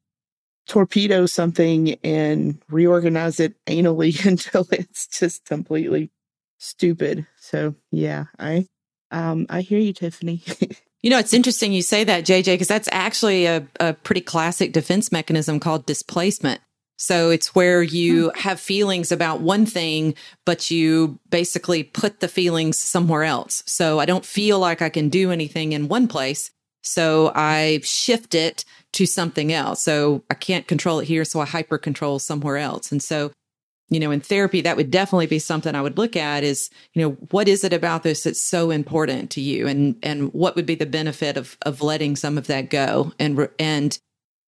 torpedo 0.68 1.26
something 1.26 1.98
and 2.04 2.62
reorganize 2.70 3.40
it 3.40 3.56
anally 3.66 4.26
until 4.26 4.68
it's 4.72 5.08
just 5.08 5.46
completely 5.46 6.12
stupid. 6.58 7.26
So 7.40 7.76
yeah, 7.92 8.26
I 8.38 8.68
um 9.12 9.46
I 9.50 9.62
hear 9.62 9.80
you, 9.80 9.94
Tiffany. 9.94 10.44
you 11.02 11.10
know, 11.10 11.20
it's 11.20 11.34
interesting 11.34 11.72
you 11.72 11.82
say 11.82 12.04
that, 12.04 12.26
JJ, 12.26 12.46
because 12.46 12.68
that's 12.68 12.90
actually 12.92 13.46
a, 13.46 13.66
a 13.80 13.94
pretty 13.94 14.22
classic 14.22 14.74
defense 14.74 15.12
mechanism 15.12 15.60
called 15.60 15.86
displacement. 15.86 16.62
So 17.00 17.30
it's 17.30 17.54
where 17.54 17.84
you 17.84 18.32
hmm. 18.32 18.40
have 18.40 18.60
feelings 18.60 19.12
about 19.12 19.40
one 19.40 19.66
thing, 19.66 20.16
but 20.46 20.72
you 20.72 21.20
basically 21.30 21.84
put 21.84 22.20
the 22.20 22.28
feelings 22.28 22.78
somewhere 22.78 23.24
else. 23.24 23.64
So 23.66 24.00
I 24.00 24.06
don't 24.06 24.26
feel 24.26 24.60
like 24.60 24.82
I 24.82 24.90
can 24.90 25.10
do 25.10 25.32
anything 25.32 25.74
in 25.74 25.88
one 25.88 26.08
place. 26.08 26.52
So 26.88 27.32
I 27.36 27.82
shift 27.84 28.36
it 28.36 28.66
to 28.94 29.06
something 29.06 29.54
else. 29.54 29.84
So 29.84 30.24
I 30.30 30.34
can't 30.34 30.68
control 30.68 31.00
it 31.00 31.08
here. 31.08 31.26
So 31.26 31.40
I 31.40 31.46
hyper 31.46 31.78
control 31.78 32.20
somewhere 32.20 32.58
else. 32.58 32.92
And 32.92 33.02
so, 33.02 33.32
you 33.90 34.00
know, 34.00 34.12
in 34.12 34.22
therapy, 34.22 34.62
that 34.62 34.78
would 34.78 34.92
definitely 34.92 35.28
be 35.28 35.40
something 35.40 35.76
I 35.76 35.82
would 35.82 35.98
look 35.98 36.16
at 36.16 36.44
is, 36.44 36.70
you 36.94 37.02
know, 37.02 37.12
what 37.32 37.48
is 37.48 37.64
it 37.64 37.74
about 37.74 38.04
this 38.04 38.24
that's 38.24 38.42
so 38.42 38.72
important 38.72 39.32
to 39.32 39.42
you? 39.42 39.68
And, 39.68 39.98
and 40.04 40.34
what 40.34 40.56
would 40.56 40.66
be 40.66 40.76
the 40.76 40.86
benefit 40.86 41.38
of, 41.38 41.58
of 41.62 41.82
letting 41.82 42.16
some 42.16 42.38
of 42.38 42.48
that 42.48 42.70
go 42.70 43.14
and, 43.20 43.48
and 43.60 43.98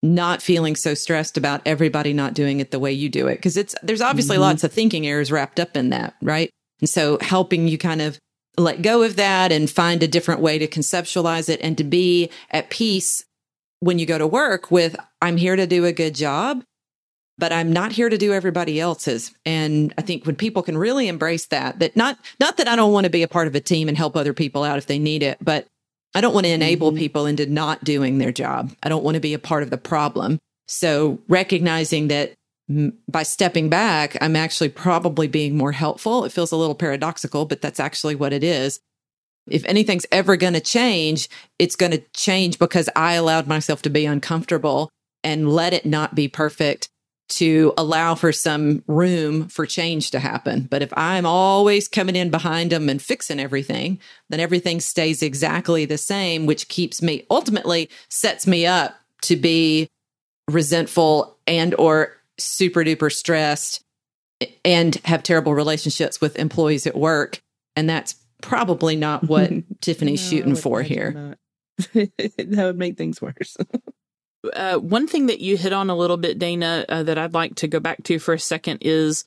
not 0.02 0.42
feeling 0.42 0.76
so 0.76 0.94
stressed 0.94 1.38
about 1.38 1.62
everybody 1.66 2.14
not 2.14 2.34
doing 2.34 2.60
it 2.60 2.72
the 2.72 2.80
way 2.80 2.92
you 2.92 3.10
do 3.10 3.28
it. 3.28 3.42
Cause 3.42 3.58
it's, 3.58 3.76
there's 3.84 4.02
obviously 4.02 4.36
mm-hmm. 4.36 4.44
lots 4.44 4.64
of 4.64 4.72
thinking 4.72 5.06
errors 5.06 5.32
wrapped 5.32 5.60
up 5.60 5.76
in 5.76 5.90
that. 5.90 6.16
Right. 6.22 6.50
And 6.80 6.90
so 6.90 7.18
helping 7.22 7.68
you 7.68 7.78
kind 7.78 8.02
of 8.02 8.18
let 8.64 8.82
go 8.82 9.04
of 9.04 9.16
that 9.16 9.52
and 9.52 9.70
find 9.70 10.04
a 10.04 10.08
different 10.08 10.42
way 10.42 10.60
to 10.60 10.68
conceptualize 10.68 11.50
it 11.50 11.60
and 11.62 11.78
to 11.78 11.84
be 11.84 12.30
at 12.52 12.70
peace 12.70 13.26
when 13.80 14.00
you 14.00 14.06
go 14.06 14.18
to 14.18 14.28
work 14.28 14.72
with, 14.72 14.96
I'm 15.22 15.38
here 15.38 15.56
to 15.56 15.66
do 15.66 15.86
a 15.86 15.94
good 15.94 16.16
job, 16.16 16.64
but 17.38 17.54
I'm 17.54 17.72
not 17.72 17.94
here 17.94 18.10
to 18.10 18.18
do 18.18 18.34
everybody 18.34 18.80
else's. 18.80 19.34
And 19.46 19.94
I 19.98 20.02
think 20.02 20.26
when 20.26 20.36
people 20.36 20.64
can 20.64 20.78
really 20.78 21.08
embrace 21.08 21.48
that, 21.48 21.80
that 21.80 21.96
not, 21.96 22.20
not 22.40 22.58
that 22.58 22.68
I 22.68 22.76
don't 22.76 22.92
want 22.92 23.06
to 23.06 23.10
be 23.10 23.24
a 23.24 23.28
part 23.28 23.48
of 23.48 23.56
a 23.56 23.62
team 23.62 23.88
and 23.88 23.98
help 23.98 24.18
other 24.18 24.34
people 24.34 24.64
out 24.64 24.78
if 24.78 24.88
they 24.88 25.00
need 25.00 25.24
it, 25.24 25.38
but 25.42 25.68
I 26.14 26.22
don't 26.22 26.34
want 26.34 26.46
to 26.46 26.52
enable 26.52 26.90
mm-hmm. 26.90 27.00
people 27.00 27.26
into 27.26 27.46
not 27.46 27.84
doing 27.84 28.18
their 28.18 28.32
job. 28.32 28.74
I 28.84 28.90
don't 28.90 29.04
want 29.04 29.16
to 29.16 29.22
be 29.22 29.34
a 29.34 29.40
part 29.40 29.64
of 29.64 29.70
the 29.70 29.78
problem. 29.78 30.40
So 30.68 31.20
recognizing 31.28 32.10
that 32.10 32.34
by 33.08 33.24
stepping 33.24 33.70
back, 33.70 34.16
I'm 34.22 34.36
actually 34.36 34.70
probably 34.70 35.28
being 35.28 35.58
more 35.58 35.72
helpful. 35.72 36.24
It 36.24 36.32
feels 36.32 36.52
a 36.52 36.56
little 36.56 36.76
paradoxical, 36.76 37.46
but 37.46 37.62
that's 37.62 37.80
actually 37.80 38.16
what 38.16 38.34
it 38.34 38.44
is. 38.44 38.80
If 39.48 39.66
anything's 39.66 40.06
ever 40.12 40.38
going 40.38 40.54
to 40.54 40.60
change, 40.60 41.30
it's 41.58 41.76
going 41.76 41.92
to 41.92 42.04
change 42.16 42.60
because 42.60 42.88
I 42.96 43.14
allowed 43.14 43.48
myself 43.48 43.82
to 43.84 43.90
be 43.90 44.06
uncomfortable 44.06 44.90
and 45.24 45.52
let 45.52 45.74
it 45.74 45.86
not 45.86 46.14
be 46.14 46.28
perfect 46.28 46.90
to 47.30 47.74
allow 47.78 48.16
for 48.16 48.32
some 48.32 48.84
room 48.88 49.48
for 49.48 49.66
change 49.66 50.12
to 50.12 50.20
happen. 50.20 50.68
But 50.70 50.82
if 50.82 50.92
I'm 50.98 51.26
always 51.26 51.88
coming 51.88 52.16
in 52.16 52.30
behind 52.32 52.72
them 52.72 52.90
and 52.90 53.02
fixing 53.02 53.40
everything, 53.40 54.00
then 54.30 54.40
everything 54.40 54.80
stays 54.80 55.22
exactly 55.22 55.86
the 55.86 55.98
same, 55.98 56.46
which 56.46 56.68
keeps 56.70 57.02
me 57.02 57.26
ultimately 57.30 57.90
sets 58.10 58.48
me 58.48 58.66
up 58.66 58.96
to 59.24 59.36
be 59.36 59.88
resentful 60.50 61.38
and 61.46 61.76
or 61.76 62.19
super 62.40 62.84
duper 62.84 63.12
stressed 63.12 63.84
and 64.64 64.96
have 65.06 65.24
terrible 65.24 65.54
relationships 65.54 66.22
with 66.22 66.38
employees 66.38 66.88
at 66.88 66.96
work. 66.96 67.42
And 67.76 67.90
that's 67.90 68.16
probably 68.42 68.96
not 68.96 69.26
what 69.26 69.52
Tiffany's 69.82 70.24
no, 70.24 70.38
shooting 70.38 70.56
for 70.56 70.82
here. 70.82 71.36
that 71.94 72.34
would 72.38 72.78
make 72.78 72.98
things 72.98 73.22
worse. 73.22 73.58
uh, 74.54 74.78
one 74.78 75.08
thing 75.08 75.28
that 75.28 75.40
you 75.40 75.58
hit 75.58 75.74
on 75.74 75.90
a 75.90 75.96
little 75.96 76.18
bit, 76.18 76.40
Dana, 76.40 76.86
uh, 76.90 77.04
that 77.04 77.18
I'd 77.18 77.34
like 77.34 77.56
to 77.56 77.68
go 77.68 77.80
back 77.80 78.04
to 78.04 78.20
for 78.20 78.34
a 78.34 78.40
second 78.40 78.80
is 78.82 79.26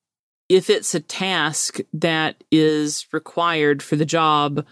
if 0.48 0.68
it's 0.68 0.94
a 0.94 1.00
task 1.00 1.78
that 1.92 2.42
is 2.50 3.06
required 3.12 3.82
for 3.82 3.96
the 3.96 4.04
job, 4.04 4.66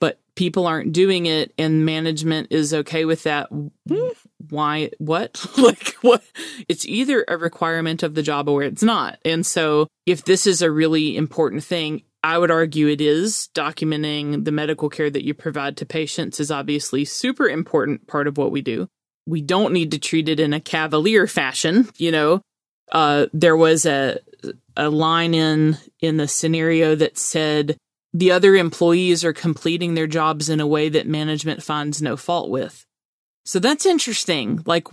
but 0.00 0.20
people 0.36 0.66
aren't 0.66 0.92
doing 0.92 1.26
it 1.26 1.52
and 1.58 1.84
management 1.84 2.48
is 2.50 2.72
okay 2.72 3.04
with 3.04 3.24
that, 3.24 3.48
why 4.50 4.90
what? 4.98 5.44
Like 5.58 5.94
what? 6.02 6.22
It's 6.68 6.86
either 6.86 7.24
a 7.26 7.36
requirement 7.36 8.02
of 8.02 8.14
the 8.14 8.22
job 8.22 8.48
or 8.48 8.62
it's 8.62 8.82
not. 8.82 9.18
And 9.24 9.44
so 9.44 9.88
if 10.06 10.24
this 10.24 10.46
is 10.46 10.62
a 10.62 10.70
really 10.70 11.16
important 11.16 11.64
thing 11.64 12.02
i 12.22 12.36
would 12.36 12.50
argue 12.50 12.88
it 12.88 13.00
is. 13.00 13.48
Documenting 13.54 14.44
the 14.44 14.52
medical 14.52 14.88
care 14.88 15.10
that 15.10 15.24
you 15.24 15.34
provide 15.34 15.76
to 15.78 15.86
patients 15.86 16.40
is 16.40 16.50
obviously 16.50 17.04
super 17.04 17.48
important 17.48 18.06
part 18.06 18.26
of 18.26 18.36
what 18.36 18.50
we 18.50 18.60
do. 18.60 18.88
We 19.26 19.40
don't 19.40 19.72
need 19.72 19.92
to 19.92 19.98
treat 19.98 20.28
it 20.28 20.40
in 20.40 20.52
a 20.52 20.60
cavalier 20.60 21.26
fashion 21.26 21.88
you 21.96 22.10
know? 22.10 22.42
Uh, 22.90 23.26
there 23.32 23.56
was 23.56 23.86
a 23.86 24.18
a 24.76 24.88
line 24.88 25.34
in 25.34 25.76
in 26.00 26.16
the 26.16 26.28
scenario 26.28 26.94
that 26.94 27.18
said 27.18 27.76
the 28.14 28.32
other 28.32 28.54
employees 28.54 29.24
are 29.24 29.32
completing 29.34 29.94
their 29.94 30.06
jobs 30.06 30.48
in 30.48 30.60
a 30.60 30.66
way 30.66 30.88
that 30.88 31.06
management 31.06 31.62
finds 31.62 32.00
no 32.00 32.16
fault 32.16 32.48
with 32.50 32.84
so 33.48 33.58
that's 33.60 33.86
interesting. 33.86 34.62
Like, 34.66 34.88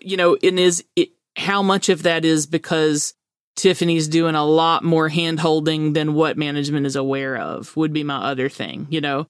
you 0.00 0.16
know, 0.16 0.36
and 0.40 0.56
is 0.56 0.84
it, 0.94 1.08
how 1.36 1.64
much 1.64 1.88
of 1.88 2.04
that 2.04 2.24
is 2.24 2.46
because 2.46 3.12
Tiffany's 3.56 4.06
doing 4.06 4.36
a 4.36 4.44
lot 4.44 4.84
more 4.84 5.08
hand 5.08 5.40
holding 5.40 5.92
than 5.92 6.14
what 6.14 6.38
management 6.38 6.86
is 6.86 6.94
aware 6.94 7.36
of 7.36 7.76
would 7.76 7.92
be 7.92 8.04
my 8.04 8.18
other 8.18 8.48
thing. 8.48 8.86
You 8.88 9.00
know, 9.00 9.26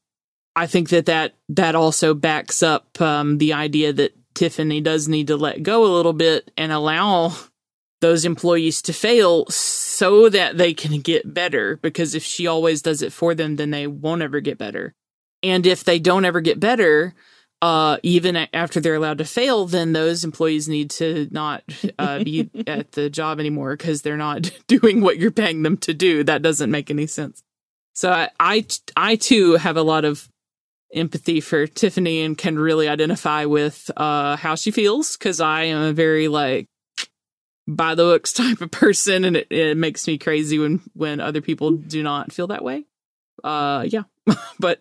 I 0.55 0.67
think 0.67 0.91
that 0.91 1.07
that, 1.07 1.35
that 1.49 1.75
also 1.75 2.13
backs 2.13 2.63
up 2.63 3.01
um, 3.01 3.39
the 3.39 3.55
idea 3.55 3.91
that 3.95 4.15
Tiffany 4.35 4.83
does 4.83 5.09
need 5.09 5.29
to 5.29 5.37
let 5.39 5.63
go 5.63 5.87
a 5.87 5.97
little 5.97 6.13
bit 6.13 6.51
and 6.55 6.71
allow 6.71 7.33
those 8.03 8.27
employees 8.27 8.83
to 8.83 8.93
fail 8.93 9.47
so 9.47 10.29
that 10.29 10.59
they 10.59 10.75
can 10.75 11.01
get 11.01 11.33
better. 11.33 11.79
Because 11.79 12.15
if 12.15 12.23
she 12.23 12.47
always 12.47 12.83
does 12.83 13.01
it 13.01 13.15
for 13.15 13.35
them, 13.35 13.57
then 13.57 13.71
they 13.71 13.87
won't 13.87 14.21
ever 14.21 14.41
get 14.41 14.59
better. 14.59 14.93
And 15.43 15.67
if 15.67 15.85
they 15.85 15.99
don't 15.99 16.27
ever 16.27 16.43
get 16.43 16.61
better, 16.61 17.15
uh, 17.63 17.97
even 18.03 18.37
after 18.53 18.81
they're 18.81 18.97
allowed 18.97 19.19
to 19.19 19.25
fail, 19.25 19.67
then 19.67 19.93
those 19.93 20.25
employees 20.25 20.69
need 20.69 20.91
to 20.91 21.29
not 21.31 21.63
uh, 21.97 22.23
be 22.23 22.51
at 22.67 22.91
the 22.93 23.09
job 23.09 23.39
anymore 23.39 23.77
because 23.77 24.03
they're 24.03 24.17
not 24.17 24.51
doing 24.67 25.01
what 25.01 25.17
you're 25.17 25.31
paying 25.31 25.63
them 25.63 25.77
to 25.79 25.95
do. 25.95 26.25
That 26.25 26.43
doesn't 26.43 26.73
make 26.73 26.91
any 26.91 27.07
sense. 27.07 27.43
So 27.95 28.11
I, 28.11 28.31
I, 28.41 28.67
I 28.97 29.17
too 29.17 29.55
have 29.55 29.77
a 29.77 29.83
lot 29.83 30.05
of 30.05 30.29
empathy 30.93 31.41
for 31.41 31.69
Tiffany 31.69 32.23
and 32.23 32.37
can 32.37 32.59
really 32.59 32.89
identify 32.89 33.45
with 33.45 33.91
uh, 33.97 34.37
how 34.37 34.57
she 34.57 34.73
feels 34.73 35.17
because 35.17 35.41
I 35.41 35.65
am 35.65 35.83
a 35.83 35.93
very 35.93 36.27
like 36.27 36.67
by 37.69 37.95
the 37.95 38.03
books 38.03 38.33
type 38.33 38.61
of 38.61 38.73
person, 38.73 39.25
and 39.25 39.37
it, 39.37 39.47
it 39.51 39.77
makes 39.77 40.09
me 40.09 40.19
crazy 40.19 40.59
when 40.59 40.81
when 40.95 41.21
other 41.21 41.41
people 41.41 41.71
do 41.71 42.03
not 42.03 42.33
feel 42.33 42.49
that 42.49 42.65
way. 42.65 42.87
Uh, 43.45 43.87
yeah, 43.89 44.03
but 44.59 44.81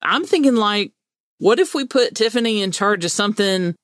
I'm 0.00 0.24
thinking 0.24 0.56
like 0.56 0.92
what 1.38 1.58
if 1.58 1.74
we 1.74 1.84
put 1.84 2.14
Tiffany 2.14 2.62
in 2.62 2.72
charge 2.72 3.04
of 3.04 3.10
something 3.10 3.74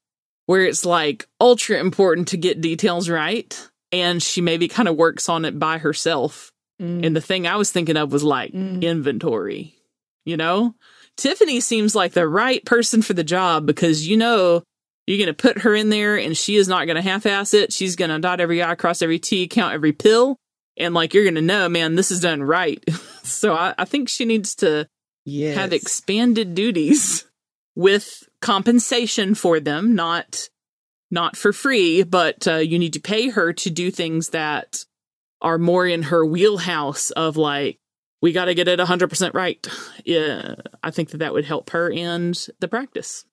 where 0.47 0.65
it's 0.65 0.85
like 0.85 1.27
ultra 1.41 1.79
important 1.79 2.29
to 2.29 2.37
get 2.37 2.61
details 2.61 3.09
right 3.09 3.69
and 3.91 4.23
she 4.23 4.41
maybe 4.41 4.69
kind 4.69 4.88
of 4.88 4.97
works 4.97 5.29
on 5.29 5.45
it 5.45 5.59
by 5.59 5.79
herself? 5.79 6.51
Mm. 6.81 7.07
And 7.07 7.17
the 7.17 7.21
thing 7.21 7.47
I 7.47 7.57
was 7.57 7.71
thinking 7.71 7.97
of 7.97 8.12
was 8.12 8.25
like 8.25 8.53
mm. 8.53 8.83
inventory, 8.83 9.75
you 10.25 10.37
know? 10.37 10.75
Tiffany 11.17 11.61
seems 11.61 11.95
like 11.95 12.12
the 12.12 12.27
right 12.27 12.65
person 12.65 13.03
for 13.03 13.12
the 13.12 13.25
job 13.25 13.67
because 13.67 14.09
you 14.09 14.17
know 14.17 14.62
you're 15.07 15.19
going 15.19 15.27
to 15.27 15.35
put 15.35 15.59
her 15.62 15.75
in 15.75 15.91
there 15.91 16.17
and 16.17 16.37
she 16.37 16.57
is 16.57 16.69
not 16.69 16.87
going 16.87 16.97
to 16.97 17.03
half 17.03 17.27
ass 17.27 17.53
it. 17.53 17.73
She's 17.73 17.97
going 17.97 18.11
to 18.11 18.19
dot 18.19 18.41
every 18.41 18.62
I, 18.62 18.75
cross 18.77 19.03
every 19.03 19.19
T, 19.19 19.47
count 19.47 19.75
every 19.75 19.93
pill. 19.93 20.37
And 20.79 20.95
like 20.95 21.12
you're 21.12 21.25
going 21.25 21.35
to 21.35 21.43
know, 21.43 21.69
man, 21.69 21.97
this 21.97 22.11
is 22.11 22.21
done 22.21 22.43
right. 22.43 22.83
so 23.23 23.55
I, 23.55 23.75
I 23.77 23.85
think 23.85 24.09
she 24.09 24.25
needs 24.25 24.55
to 24.57 24.88
yes. 25.27 25.57
have 25.57 25.75
expanded 25.75 26.55
duties 26.55 27.27
with 27.74 28.28
compensation 28.40 29.35
for 29.35 29.61
them, 29.61 29.94
not 29.94 30.48
not 31.11 31.37
for 31.37 31.52
free, 31.52 32.02
but 32.02 32.48
uh, 32.48 32.56
you 32.56 32.78
need 32.78 32.94
to 32.94 33.00
pay 33.00 33.28
her 33.28 33.52
to 33.52 33.70
do 33.70 33.90
things 33.90 34.30
that 34.30 34.85
are 35.42 35.58
more 35.58 35.87
in 35.87 36.04
her 36.04 36.24
wheelhouse 36.24 37.11
of 37.11 37.37
like 37.37 37.78
we 38.22 38.32
got 38.32 38.46
to 38.46 38.54
get 38.54 38.68
it 38.68 38.78
100% 38.78 39.35
right. 39.35 39.66
Yeah, 40.04 40.54
I 40.82 40.90
think 40.90 41.11
that 41.11 41.18
that 41.18 41.35
would 41.35 41.44
help 41.44 41.70
her 41.70 41.92
and 41.92 42.35
the 42.61 42.68
practice. 42.68 43.24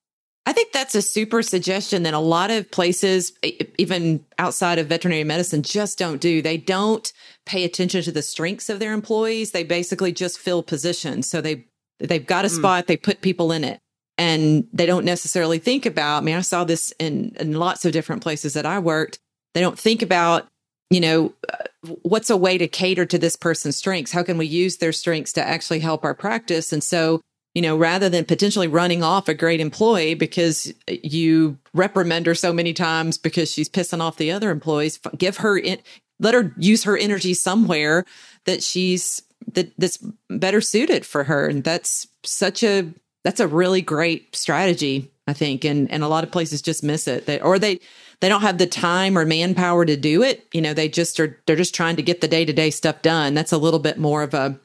I 0.45 0.51
think 0.51 0.71
that's 0.71 0.95
a 0.95 1.01
super 1.03 1.43
suggestion 1.43 2.03
that 2.03 2.15
a 2.15 2.19
lot 2.19 2.49
of 2.49 2.71
places, 2.71 3.33
even 3.77 4.25
outside 4.39 4.79
of 4.79 4.87
veterinary 4.87 5.23
medicine, 5.23 5.61
just 5.61 5.99
don't 5.99 6.19
do. 6.19 6.41
They 6.41 6.57
don't 6.57 7.11
pay 7.45 7.63
attention 7.65 8.01
to 8.03 8.11
the 8.11 8.23
strengths 8.23 8.67
of 8.67 8.79
their 8.79 8.93
employees. 8.93 9.51
They 9.51 9.63
basically 9.63 10.11
just 10.11 10.39
fill 10.39 10.63
positions. 10.63 11.29
So 11.29 11.39
they 11.39 11.65
they've 11.99 12.25
got 12.25 12.45
a 12.45 12.47
mm. 12.47 12.57
spot, 12.57 12.87
they 12.87 12.97
put 12.97 13.21
people 13.21 13.51
in 13.51 13.63
it, 13.63 13.79
and 14.19 14.67
they 14.73 14.85
don't 14.85 15.05
necessarily 15.05 15.57
think 15.57 15.85
about. 15.87 16.17
I 16.17 16.21
mean, 16.21 16.35
I 16.35 16.41
saw 16.41 16.65
this 16.65 16.93
in 16.99 17.35
in 17.39 17.53
lots 17.53 17.85
of 17.85 17.93
different 17.93 18.21
places 18.21 18.53
that 18.53 18.65
I 18.65 18.77
worked. 18.77 19.17
They 19.55 19.61
don't 19.61 19.79
think 19.79 20.03
about 20.03 20.47
you 20.91 20.99
know, 20.99 21.33
uh, 21.53 21.65
what's 22.01 22.31
a 22.31 22.37
way 22.37 22.57
to 22.57 22.67
cater 22.67 23.05
to 23.05 23.19
this 23.19 23.35
person's 23.35 23.77
strengths? 23.77 24.11
How 24.11 24.23
can 24.23 24.39
we 24.39 24.47
use 24.47 24.77
their 24.77 24.91
strengths 24.91 25.31
to 25.33 25.47
actually 25.47 25.79
help 25.79 26.03
our 26.03 26.15
practice? 26.15 26.73
And 26.73 26.83
so, 26.83 27.21
you 27.53 27.61
know, 27.61 27.77
rather 27.77 28.09
than 28.09 28.25
potentially 28.25 28.67
running 28.67 29.03
off 29.03 29.27
a 29.27 29.35
great 29.35 29.59
employee 29.59 30.15
because 30.15 30.73
you 30.87 31.59
reprimand 31.75 32.25
her 32.25 32.33
so 32.33 32.51
many 32.51 32.73
times 32.73 33.19
because 33.19 33.51
she's 33.51 33.69
pissing 33.69 34.01
off 34.01 34.17
the 34.17 34.31
other 34.31 34.49
employees, 34.49 34.99
give 35.15 35.37
her 35.37 35.59
in, 35.59 35.77
let 36.19 36.33
her 36.33 36.53
use 36.57 36.83
her 36.85 36.97
energy 36.97 37.35
somewhere 37.35 38.03
that 38.45 38.63
she's 38.63 39.21
that 39.53 39.71
that's 39.77 39.99
better 40.29 40.61
suited 40.61 41.05
for 41.05 41.23
her. 41.25 41.47
And 41.47 41.63
that's 41.63 42.07
such 42.23 42.63
a 42.63 42.91
that's 43.29 43.39
a 43.39 43.47
really 43.47 43.83
great 43.83 44.35
strategy, 44.35 45.11
I 45.27 45.33
think. 45.33 45.63
And 45.63 45.91
and 45.91 46.03
a 46.03 46.07
lot 46.07 46.23
of 46.23 46.31
places 46.31 46.63
just 46.63 46.83
miss 46.83 47.07
it. 47.07 47.27
They 47.27 47.39
or 47.39 47.59
they 47.59 47.79
they 48.21 48.27
don't 48.27 48.41
have 48.41 48.57
the 48.57 48.65
time 48.65 49.15
or 49.15 49.23
manpower 49.23 49.85
to 49.85 49.95
do 49.95 50.23
it. 50.23 50.47
You 50.51 50.61
know, 50.61 50.73
they 50.73 50.89
just 50.89 51.19
are, 51.19 51.39
they're 51.45 51.55
just 51.55 51.75
trying 51.75 51.95
to 51.97 52.01
get 52.01 52.21
the 52.21 52.27
day 52.27 52.43
to 52.43 52.51
day 52.51 52.71
stuff 52.71 53.03
done. 53.03 53.35
That's 53.35 53.51
a 53.51 53.59
little 53.59 53.79
bit 53.79 53.99
more 53.99 54.23
of 54.23 54.33
a, 54.33 54.59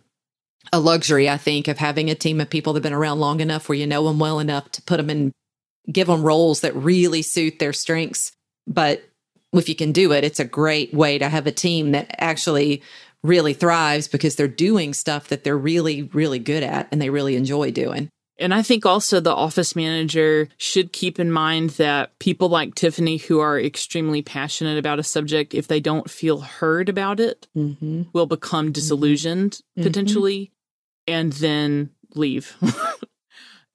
a 0.73 0.81
luxury, 0.81 1.29
I 1.29 1.37
think, 1.37 1.69
of 1.69 1.77
having 1.77 2.09
a 2.09 2.15
team 2.15 2.41
of 2.41 2.49
people 2.49 2.73
that 2.73 2.79
have 2.79 2.85
been 2.85 2.95
around 2.95 3.21
long 3.21 3.41
enough 3.41 3.69
where 3.69 3.77
you 3.77 3.87
know 3.87 4.09
them 4.09 4.19
well 4.19 4.41
enough 4.41 4.71
to 4.73 4.81
put 4.81 4.97
them 4.97 5.11
in, 5.11 5.33
give 5.93 6.07
them 6.07 6.23
roles 6.23 6.63
that 6.63 6.75
really 6.75 7.21
suit 7.21 7.59
their 7.59 7.75
strengths. 7.75 8.33
But 8.67 9.05
if 9.53 9.69
you 9.69 9.75
can 9.75 9.93
do 9.93 10.11
it, 10.13 10.25
it's 10.25 10.41
a 10.41 10.47
great 10.47 10.95
way 10.95 11.19
to 11.19 11.29
have 11.29 11.47
a 11.47 11.53
team 11.53 11.93
that 11.93 12.15
actually 12.19 12.83
really 13.23 13.53
thrives 13.53 14.09
because 14.09 14.37
they're 14.37 14.49
doing 14.49 14.95
stuff 14.95 15.29
that 15.29 15.45
they're 15.45 15.55
really, 15.55 16.05
really 16.15 16.39
good 16.39 16.63
at 16.63 16.89
and 16.91 17.03
they 17.03 17.11
really 17.11 17.37
enjoy 17.37 17.71
doing. 17.71 18.09
And 18.39 18.53
I 18.53 18.63
think 18.63 18.85
also 18.85 19.21
the 19.21 19.35
office 19.35 19.77
manager 19.77 20.49
should 20.57 20.93
keep 20.93 21.21
in 21.21 21.31
mind 21.31 21.71
that 21.71 22.19
people 22.19 22.49
like 22.49 22.75
Tiffany, 22.75 23.19
who 23.19 23.39
are 23.41 23.61
extremely 23.61 24.23
passionate 24.23 24.77
about 24.79 24.99
a 24.99 25.05
subject, 25.05 25.55
if 25.55 25.69
they 25.69 25.81
don't 25.81 26.11
feel 26.11 26.41
heard 26.41 26.89
about 26.89 27.21
it, 27.21 27.47
mm-hmm. 27.57 28.03
will 28.13 28.27
become 28.27 28.67
mm-hmm. 28.67 28.73
disillusioned 28.73 29.53
mm-hmm. 29.53 29.83
potentially 29.83 30.53
and 31.07 31.33
then 31.35 31.91
leave. 32.15 32.57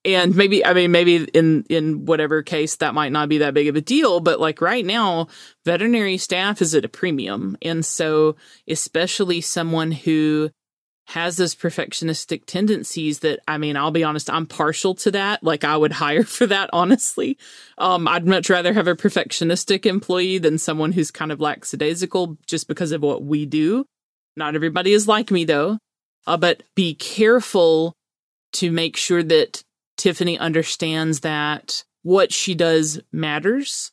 and 0.06 0.36
maybe 0.36 0.65
i 0.65 0.74
mean 0.74 0.91
maybe 0.91 1.17
in 1.34 1.65
in 1.69 2.06
whatever 2.06 2.41
case 2.41 2.78
that 2.78 2.93
might 2.93 3.12
not 3.12 3.28
be 3.28 3.39
that 3.39 3.54
big 3.54 3.67
of 3.67 3.76
a 3.76 3.82
deal 3.82 4.22
but 4.22 4.39
like 4.39 4.62
right 4.62 4.86
now 4.86 5.28
veterinary 5.65 6.17
staff 6.17 6.62
is 6.62 6.74
at 6.74 6.86
a 6.86 6.89
premium 6.89 7.58
and 7.62 7.86
so 7.86 8.36
especially 8.67 9.41
someone 9.41 9.91
who 9.91 10.50
has 11.10 11.38
those 11.38 11.56
perfectionistic 11.56 12.45
tendencies 12.45 13.19
that 13.19 13.39
I 13.48 13.58
mean, 13.58 13.76
I'll 13.76 13.89
be 13.89 14.04
honest, 14.04 14.30
I'm 14.30 14.45
partial 14.45 14.93
to 14.95 15.12
that. 15.12 15.43
Like 15.43 15.63
I 15.63 15.76
would 15.76 15.91
hire 16.04 16.24
for 16.24 16.45
that, 16.45 16.69
honestly. 16.72 17.38
Um, 17.80 18.08
I'd 18.08 18.28
much 18.28 18.50
rather 18.50 18.74
have 18.74 18.88
a 18.88 18.95
perfectionistic 18.95 19.88
employee 19.88 20.38
than 20.38 20.60
someone 20.60 20.91
who's 20.91 21.10
kind 21.10 21.32
of 21.32 21.41
lackadaisical 21.41 22.38
just 22.45 22.67
because 22.67 22.91
of 22.91 23.02
what 23.02 23.24
we 23.24 23.48
do. 23.48 23.86
Not 24.36 24.54
everybody 24.54 24.93
is 24.93 25.08
like 25.08 25.32
me 25.32 25.45
though. 25.45 25.80
Uh, 26.28 26.38
but 26.38 26.62
be 26.76 26.93
careful 26.93 27.93
to 28.54 28.72
make 28.72 28.95
sure 28.95 29.24
that 29.24 29.63
Tiffany 29.98 30.38
understands 30.38 31.22
that 31.22 31.84
what 32.04 32.32
she 32.32 32.54
does 32.54 33.02
matters. 33.12 33.91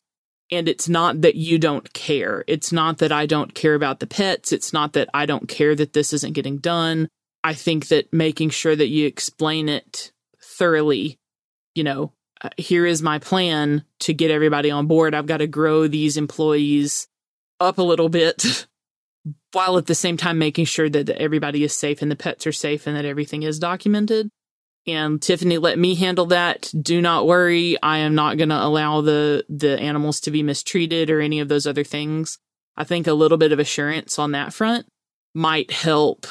And 0.51 0.69
it's 0.69 0.87
not 0.87 1.21
that 1.21 1.35
you 1.35 1.59
don't 1.59 1.91
care. 1.93 2.43
It's 2.47 2.71
not 2.71 2.99
that 2.99 3.11
I 3.11 3.25
don't 3.25 3.53
care 3.53 3.75
about 3.75 3.99
the 3.99 4.07
pets. 4.07 4.51
It's 4.51 4.71
not 4.71 4.93
that 4.93 5.09
I 5.13 5.25
don't 5.25 5.47
care 5.47 5.75
that 5.75 5.93
this 5.93 6.13
isn't 6.13 6.33
getting 6.33 6.57
done. 6.57 7.09
I 7.43 7.53
think 7.53 7.89
that 7.89 8.11
making 8.13 8.51
sure 8.51 8.75
that 8.75 8.87
you 8.87 9.07
explain 9.07 9.67
it 9.69 10.11
thoroughly, 10.41 11.19
you 11.75 11.83
know, 11.83 12.13
uh, 12.41 12.49
here 12.57 12.85
is 12.85 13.01
my 13.01 13.19
plan 13.19 13.83
to 13.99 14.13
get 14.13 14.31
everybody 14.31 14.71
on 14.71 14.87
board. 14.87 15.13
I've 15.13 15.25
got 15.25 15.37
to 15.37 15.47
grow 15.47 15.87
these 15.87 16.17
employees 16.17 17.07
up 17.59 17.77
a 17.77 17.83
little 17.83 18.09
bit 18.09 18.67
while 19.51 19.77
at 19.77 19.87
the 19.87 19.95
same 19.95 20.17
time 20.17 20.37
making 20.37 20.65
sure 20.65 20.89
that 20.89 21.09
everybody 21.09 21.63
is 21.63 21.75
safe 21.75 22.01
and 22.01 22.11
the 22.11 22.15
pets 22.15 22.47
are 22.47 22.51
safe 22.51 22.87
and 22.87 22.95
that 22.95 23.05
everything 23.05 23.43
is 23.43 23.59
documented 23.59 24.29
and 24.87 25.21
Tiffany 25.21 25.57
let 25.57 25.77
me 25.77 25.95
handle 25.95 26.27
that. 26.27 26.71
Do 26.81 27.01
not 27.01 27.27
worry. 27.27 27.77
I 27.83 27.99
am 27.99 28.15
not 28.15 28.37
going 28.37 28.49
to 28.49 28.63
allow 28.63 29.01
the, 29.01 29.45
the 29.49 29.77
animals 29.79 30.21
to 30.21 30.31
be 30.31 30.41
mistreated 30.41 31.09
or 31.09 31.19
any 31.19 31.41
of 31.41 31.49
those 31.49 31.67
other 31.67 31.83
things. 31.83 32.39
I 32.77 32.85
think 32.85 33.05
a 33.05 33.13
little 33.13 33.37
bit 33.37 33.51
of 33.51 33.59
assurance 33.59 34.17
on 34.17 34.31
that 34.31 34.53
front 34.53 34.87
might 35.33 35.71
help 35.71 36.25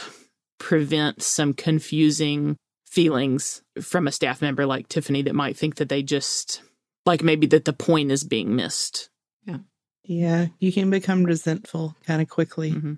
prevent 0.59 1.23
some 1.23 1.53
confusing 1.53 2.57
feelings 2.87 3.62
from 3.83 4.09
a 4.09 4.12
staff 4.12 4.40
member 4.40 4.64
like 4.64 4.88
Tiffany 4.88 5.23
that 5.23 5.35
might 5.35 5.57
think 5.57 5.77
that 5.77 5.90
they 5.90 6.03
just 6.03 6.62
like 7.05 7.23
maybe 7.23 7.47
that 7.49 7.66
the 7.66 7.73
point 7.73 8.11
is 8.11 8.25
being 8.25 8.57
missed. 8.57 9.11
Yeah. 9.45 9.59
Yeah. 10.03 10.47
You 10.61 10.73
can 10.73 10.88
become 10.88 11.25
resentful 11.25 11.95
kind 12.07 12.23
of 12.23 12.29
quickly 12.29 12.73
mm-hmm. 12.73 12.95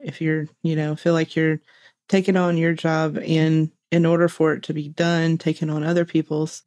if 0.00 0.20
you're, 0.20 0.46
you 0.62 0.76
know, 0.76 0.96
feel 0.96 1.14
like 1.14 1.34
you're 1.34 1.60
taking 2.08 2.36
on 2.36 2.58
your 2.58 2.74
job 2.74 3.16
and 3.16 3.70
in 3.90 4.04
order 4.04 4.28
for 4.28 4.52
it 4.52 4.62
to 4.64 4.74
be 4.74 4.88
done, 4.88 5.38
taken 5.38 5.70
on 5.70 5.82
other 5.82 6.04
people's. 6.04 6.62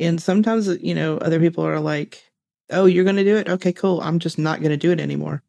And 0.00 0.20
sometimes, 0.20 0.68
you 0.82 0.94
know, 0.94 1.18
other 1.18 1.38
people 1.38 1.64
are 1.64 1.80
like, 1.80 2.24
oh, 2.70 2.86
you're 2.86 3.04
going 3.04 3.16
to 3.16 3.24
do 3.24 3.36
it? 3.36 3.48
Okay, 3.48 3.72
cool. 3.72 4.00
I'm 4.00 4.18
just 4.18 4.38
not 4.38 4.60
going 4.60 4.70
to 4.70 4.76
do 4.76 4.90
it 4.90 5.00
anymore. 5.00 5.42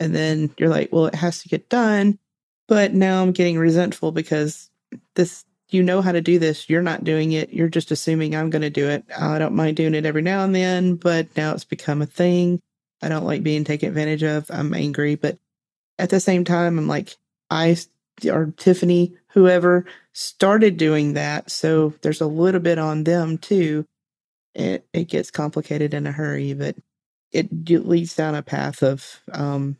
And 0.00 0.14
then 0.14 0.52
you're 0.58 0.68
like, 0.68 0.92
well, 0.92 1.06
it 1.06 1.14
has 1.14 1.42
to 1.42 1.48
get 1.48 1.68
done. 1.68 2.18
But 2.66 2.94
now 2.94 3.22
I'm 3.22 3.32
getting 3.32 3.58
resentful 3.58 4.12
because 4.12 4.70
this, 5.14 5.44
you 5.68 5.82
know 5.82 6.00
how 6.00 6.12
to 6.12 6.20
do 6.20 6.38
this. 6.38 6.68
You're 6.68 6.82
not 6.82 7.04
doing 7.04 7.32
it. 7.32 7.52
You're 7.52 7.68
just 7.68 7.90
assuming 7.90 8.34
I'm 8.34 8.50
going 8.50 8.62
to 8.62 8.70
do 8.70 8.88
it. 8.88 9.04
I 9.16 9.38
don't 9.38 9.54
mind 9.54 9.76
doing 9.76 9.94
it 9.94 10.06
every 10.06 10.22
now 10.22 10.44
and 10.44 10.54
then, 10.54 10.96
but 10.96 11.28
now 11.36 11.52
it's 11.52 11.64
become 11.64 12.02
a 12.02 12.06
thing. 12.06 12.60
I 13.00 13.08
don't 13.08 13.24
like 13.24 13.42
being 13.42 13.64
taken 13.64 13.88
advantage 13.88 14.22
of. 14.22 14.50
I'm 14.50 14.74
angry. 14.74 15.14
But 15.14 15.38
at 15.98 16.10
the 16.10 16.20
same 16.20 16.44
time, 16.44 16.78
I'm 16.78 16.88
like, 16.88 17.16
I 17.50 17.76
or 18.26 18.52
Tiffany, 18.56 19.14
whoever 19.28 19.86
started 20.12 20.76
doing 20.76 21.14
that. 21.14 21.50
So 21.50 21.94
there's 22.02 22.20
a 22.20 22.26
little 22.26 22.60
bit 22.60 22.78
on 22.78 23.04
them 23.04 23.38
too. 23.38 23.86
It, 24.54 24.86
it 24.92 25.08
gets 25.08 25.30
complicated 25.30 25.94
in 25.94 26.06
a 26.06 26.12
hurry, 26.12 26.52
but 26.52 26.76
it 27.32 27.48
leads 27.68 28.14
down 28.14 28.34
a 28.34 28.42
path 28.42 28.82
of 28.82 29.22
um, 29.32 29.78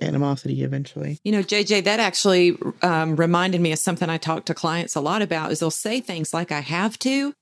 animosity 0.00 0.62
eventually. 0.62 1.18
You 1.24 1.32
know, 1.32 1.42
JJ, 1.42 1.84
that 1.84 2.00
actually 2.00 2.56
um, 2.82 3.16
reminded 3.16 3.60
me 3.60 3.72
of 3.72 3.78
something 3.78 4.08
I 4.08 4.18
talk 4.18 4.44
to 4.46 4.54
clients 4.54 4.94
a 4.94 5.00
lot 5.00 5.22
about. 5.22 5.50
Is 5.50 5.60
they'll 5.60 5.70
say 5.70 6.00
things 6.00 6.32
like 6.32 6.52
"I 6.52 6.60
have 6.60 6.98
to," 7.00 7.34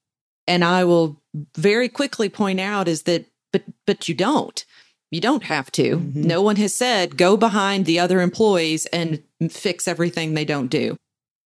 and 0.47 0.64
I 0.64 0.85
will 0.85 1.21
very 1.57 1.88
quickly 1.88 2.29
point 2.29 2.61
out 2.61 2.88
is 2.88 3.03
that, 3.03 3.27
but 3.53 3.64
but 3.87 4.09
you 4.09 4.14
don't. 4.14 4.64
You 5.11 5.21
don't 5.21 5.45
have 5.45 5.71
to. 5.73 5.99
Mm-hmm. 5.99 6.23
No 6.23 6.40
one 6.40 6.57
has 6.57 6.75
said 6.75 7.18
go 7.18 7.37
behind 7.37 7.85
the 7.85 7.99
other 7.99 8.21
employees 8.21 8.87
and 8.87 9.23
fix 9.51 9.87
everything 9.87 10.33
they 10.33 10.47
don't 10.47 10.68
do. 10.68 10.97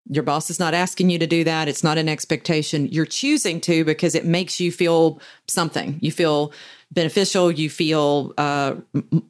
Your 0.09 0.23
boss 0.23 0.51
is 0.51 0.59
not 0.59 0.75
asking 0.75 1.11
you 1.11 1.19
to 1.19 1.27
do 1.27 1.45
that. 1.45 1.69
It's 1.69 1.85
not 1.85 1.99
an 1.99 2.09
expectation. 2.09 2.89
You're 2.89 3.07
choosing 3.07 3.61
to 3.63 3.85
because 3.85 4.15
it 4.15 4.25
makes 4.25 4.61
you 4.61 4.71
feel 4.71 5.21
something. 5.49 5.99
You 6.01 6.13
feel 6.13 6.53
beneficial. 6.93 7.51
You 7.51 7.69
feel 7.69 8.33
uh, 8.39 8.77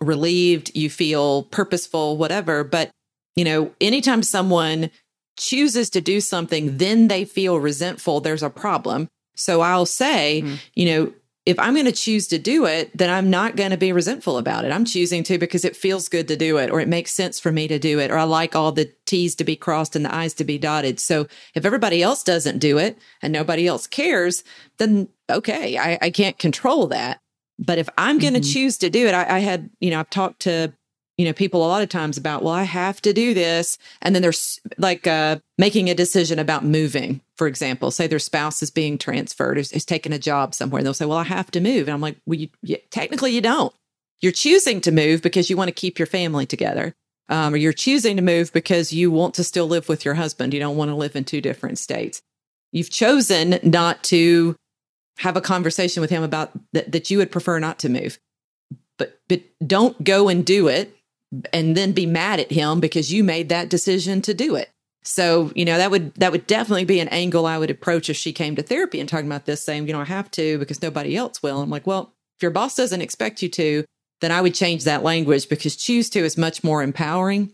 relieved. 0.00 0.70
You 0.74 0.90
feel 0.90 1.44
purposeful, 1.44 2.16
whatever. 2.16 2.62
But, 2.64 2.90
you 3.36 3.44
know, 3.44 3.72
anytime 3.80 4.22
someone 4.22 4.90
chooses 5.38 5.90
to 5.90 6.00
do 6.00 6.20
something, 6.20 6.78
then 6.78 7.08
they 7.08 7.24
feel 7.24 7.58
resentful, 7.58 8.20
there's 8.20 8.42
a 8.42 8.50
problem. 8.50 9.08
So 9.34 9.60
I'll 9.60 9.86
say, 9.86 10.42
mm-hmm. 10.42 10.54
you 10.74 10.86
know, 10.86 11.12
if 11.46 11.58
I'm 11.60 11.74
going 11.74 11.86
to 11.86 11.92
choose 11.92 12.26
to 12.28 12.38
do 12.38 12.66
it, 12.66 12.90
then 12.96 13.08
I'm 13.08 13.30
not 13.30 13.54
going 13.54 13.70
to 13.70 13.76
be 13.76 13.92
resentful 13.92 14.36
about 14.36 14.64
it. 14.64 14.72
I'm 14.72 14.84
choosing 14.84 15.22
to 15.24 15.38
because 15.38 15.64
it 15.64 15.76
feels 15.76 16.08
good 16.08 16.26
to 16.26 16.36
do 16.36 16.58
it, 16.58 16.70
or 16.70 16.80
it 16.80 16.88
makes 16.88 17.12
sense 17.12 17.38
for 17.38 17.52
me 17.52 17.68
to 17.68 17.78
do 17.78 18.00
it, 18.00 18.10
or 18.10 18.18
I 18.18 18.24
like 18.24 18.56
all 18.56 18.72
the 18.72 18.92
T's 19.06 19.36
to 19.36 19.44
be 19.44 19.54
crossed 19.54 19.94
and 19.94 20.04
the 20.04 20.14
I's 20.14 20.34
to 20.34 20.44
be 20.44 20.58
dotted. 20.58 20.98
So 20.98 21.28
if 21.54 21.64
everybody 21.64 22.02
else 22.02 22.24
doesn't 22.24 22.58
do 22.58 22.78
it 22.78 22.98
and 23.22 23.32
nobody 23.32 23.68
else 23.68 23.86
cares, 23.86 24.42
then 24.78 25.08
okay, 25.30 25.78
I, 25.78 25.98
I 26.02 26.10
can't 26.10 26.36
control 26.36 26.88
that. 26.88 27.20
But 27.58 27.78
if 27.78 27.88
I'm 27.96 28.18
going 28.18 28.34
to 28.34 28.40
mm-hmm. 28.40 28.52
choose 28.52 28.76
to 28.78 28.90
do 28.90 29.06
it, 29.06 29.14
I, 29.14 29.36
I 29.36 29.38
had, 29.38 29.70
you 29.80 29.90
know, 29.90 30.00
I've 30.00 30.10
talked 30.10 30.40
to 30.40 30.72
you 31.18 31.24
know, 31.24 31.32
people 31.32 31.64
a 31.64 31.68
lot 31.68 31.82
of 31.82 31.88
times 31.88 32.18
about, 32.18 32.42
well, 32.42 32.52
I 32.52 32.64
have 32.64 33.00
to 33.02 33.12
do 33.12 33.32
this. 33.32 33.78
And 34.02 34.14
then 34.14 34.20
there's 34.22 34.60
like 34.76 35.06
uh, 35.06 35.38
making 35.56 35.88
a 35.88 35.94
decision 35.94 36.38
about 36.38 36.64
moving, 36.64 37.22
for 37.36 37.46
example. 37.46 37.90
Say 37.90 38.06
their 38.06 38.18
spouse 38.18 38.62
is 38.62 38.70
being 38.70 38.98
transferred, 38.98 39.56
is, 39.56 39.72
is 39.72 39.84
taking 39.84 40.12
a 40.12 40.18
job 40.18 40.54
somewhere. 40.54 40.80
And 40.80 40.86
they'll 40.86 40.92
say, 40.94 41.06
well, 41.06 41.18
I 41.18 41.24
have 41.24 41.50
to 41.52 41.60
move. 41.60 41.88
And 41.88 41.94
I'm 41.94 42.02
like, 42.02 42.16
well, 42.26 42.38
you, 42.38 42.48
you, 42.62 42.76
technically 42.90 43.32
you 43.32 43.40
don't. 43.40 43.72
You're 44.20 44.32
choosing 44.32 44.80
to 44.82 44.92
move 44.92 45.22
because 45.22 45.48
you 45.48 45.56
want 45.56 45.68
to 45.68 45.74
keep 45.74 45.98
your 45.98 46.06
family 46.06 46.46
together. 46.46 46.94
um, 47.28 47.54
or 47.54 47.56
you're 47.56 47.72
choosing 47.72 48.16
to 48.16 48.22
move 48.22 48.52
because 48.52 48.92
you 48.92 49.10
want 49.10 49.34
to 49.34 49.44
still 49.44 49.66
live 49.66 49.88
with 49.88 50.04
your 50.04 50.14
husband. 50.14 50.54
You 50.54 50.60
don't 50.60 50.76
want 50.76 50.90
to 50.90 50.94
live 50.94 51.16
in 51.16 51.24
two 51.24 51.40
different 51.40 51.78
states. 51.78 52.22
You've 52.72 52.90
chosen 52.90 53.58
not 53.62 54.02
to 54.04 54.56
have 55.18 55.36
a 55.36 55.40
conversation 55.40 56.00
with 56.00 56.10
him 56.10 56.22
about 56.22 56.52
that, 56.72 56.92
that 56.92 57.10
you 57.10 57.18
would 57.18 57.32
prefer 57.32 57.58
not 57.58 57.78
to 57.80 57.88
move. 57.88 58.18
But, 58.98 59.20
but 59.28 59.42
don't 59.66 60.02
go 60.04 60.28
and 60.28 60.44
do 60.44 60.68
it 60.68 60.96
and 61.52 61.76
then 61.76 61.92
be 61.92 62.06
mad 62.06 62.40
at 62.40 62.52
him 62.52 62.80
because 62.80 63.12
you 63.12 63.24
made 63.24 63.48
that 63.48 63.68
decision 63.68 64.22
to 64.22 64.34
do 64.34 64.54
it. 64.54 64.70
So, 65.02 65.52
you 65.54 65.64
know, 65.64 65.78
that 65.78 65.90
would 65.90 66.14
that 66.14 66.32
would 66.32 66.46
definitely 66.46 66.84
be 66.84 66.98
an 66.98 67.08
angle 67.08 67.46
I 67.46 67.58
would 67.58 67.70
approach 67.70 68.10
if 68.10 68.16
she 68.16 68.32
came 68.32 68.56
to 68.56 68.62
therapy 68.62 68.98
and 68.98 69.08
talking 69.08 69.26
about 69.26 69.46
this, 69.46 69.64
saying, 69.64 69.86
you 69.86 69.92
know, 69.92 70.00
I 70.00 70.04
have 70.04 70.30
to 70.32 70.58
because 70.58 70.82
nobody 70.82 71.16
else 71.16 71.42
will. 71.42 71.62
I'm 71.62 71.70
like, 71.70 71.86
well, 71.86 72.12
if 72.36 72.42
your 72.42 72.50
boss 72.50 72.74
doesn't 72.74 73.00
expect 73.00 73.40
you 73.40 73.48
to, 73.50 73.84
then 74.20 74.32
I 74.32 74.40
would 74.40 74.54
change 74.54 74.84
that 74.84 75.04
language 75.04 75.48
because 75.48 75.76
choose 75.76 76.10
to 76.10 76.20
is 76.20 76.36
much 76.36 76.64
more 76.64 76.82
empowering. 76.82 77.52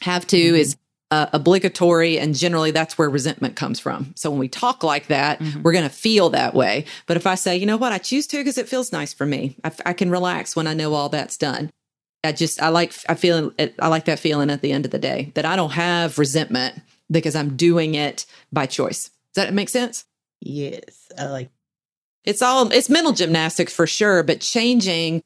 Have 0.00 0.26
to 0.28 0.36
mm-hmm. 0.36 0.56
is 0.56 0.76
uh, 1.12 1.26
obligatory, 1.32 2.18
and 2.18 2.34
generally 2.34 2.70
that's 2.70 2.96
where 2.96 3.08
resentment 3.08 3.54
comes 3.54 3.78
from. 3.78 4.12
So 4.16 4.30
when 4.30 4.40
we 4.40 4.48
talk 4.48 4.82
like 4.82 5.08
that, 5.08 5.38
mm-hmm. 5.38 5.62
we're 5.62 5.72
going 5.72 5.88
to 5.88 5.94
feel 5.94 6.30
that 6.30 6.54
way. 6.54 6.86
But 7.06 7.16
if 7.16 7.26
I 7.26 7.34
say, 7.36 7.56
you 7.56 7.66
know 7.66 7.76
what, 7.76 7.92
I 7.92 7.98
choose 7.98 8.26
to 8.28 8.38
because 8.38 8.58
it 8.58 8.68
feels 8.68 8.90
nice 8.92 9.12
for 9.12 9.26
me, 9.26 9.56
I, 9.62 9.72
I 9.86 9.92
can 9.92 10.10
relax 10.10 10.56
when 10.56 10.66
I 10.66 10.74
know 10.74 10.94
all 10.94 11.10
that's 11.10 11.36
done. 11.36 11.70
I 12.24 12.32
just 12.32 12.62
I 12.62 12.68
like 12.68 12.94
I 13.08 13.14
feel 13.14 13.52
I 13.58 13.88
like 13.88 14.04
that 14.04 14.18
feeling 14.18 14.50
at 14.50 14.62
the 14.62 14.72
end 14.72 14.84
of 14.84 14.90
the 14.90 14.98
day 14.98 15.32
that 15.34 15.44
I 15.44 15.56
don't 15.56 15.72
have 15.72 16.18
resentment 16.18 16.80
because 17.10 17.34
I'm 17.34 17.56
doing 17.56 17.94
it 17.94 18.26
by 18.52 18.66
choice. 18.66 19.10
Does 19.34 19.44
that 19.44 19.54
make 19.54 19.68
sense? 19.68 20.04
Yes, 20.40 21.10
I 21.18 21.26
like. 21.26 21.50
It's 22.24 22.42
all 22.42 22.70
it's 22.70 22.88
mental 22.88 23.12
gymnastics 23.12 23.72
for 23.72 23.86
sure, 23.86 24.22
but 24.22 24.40
changing 24.40 25.22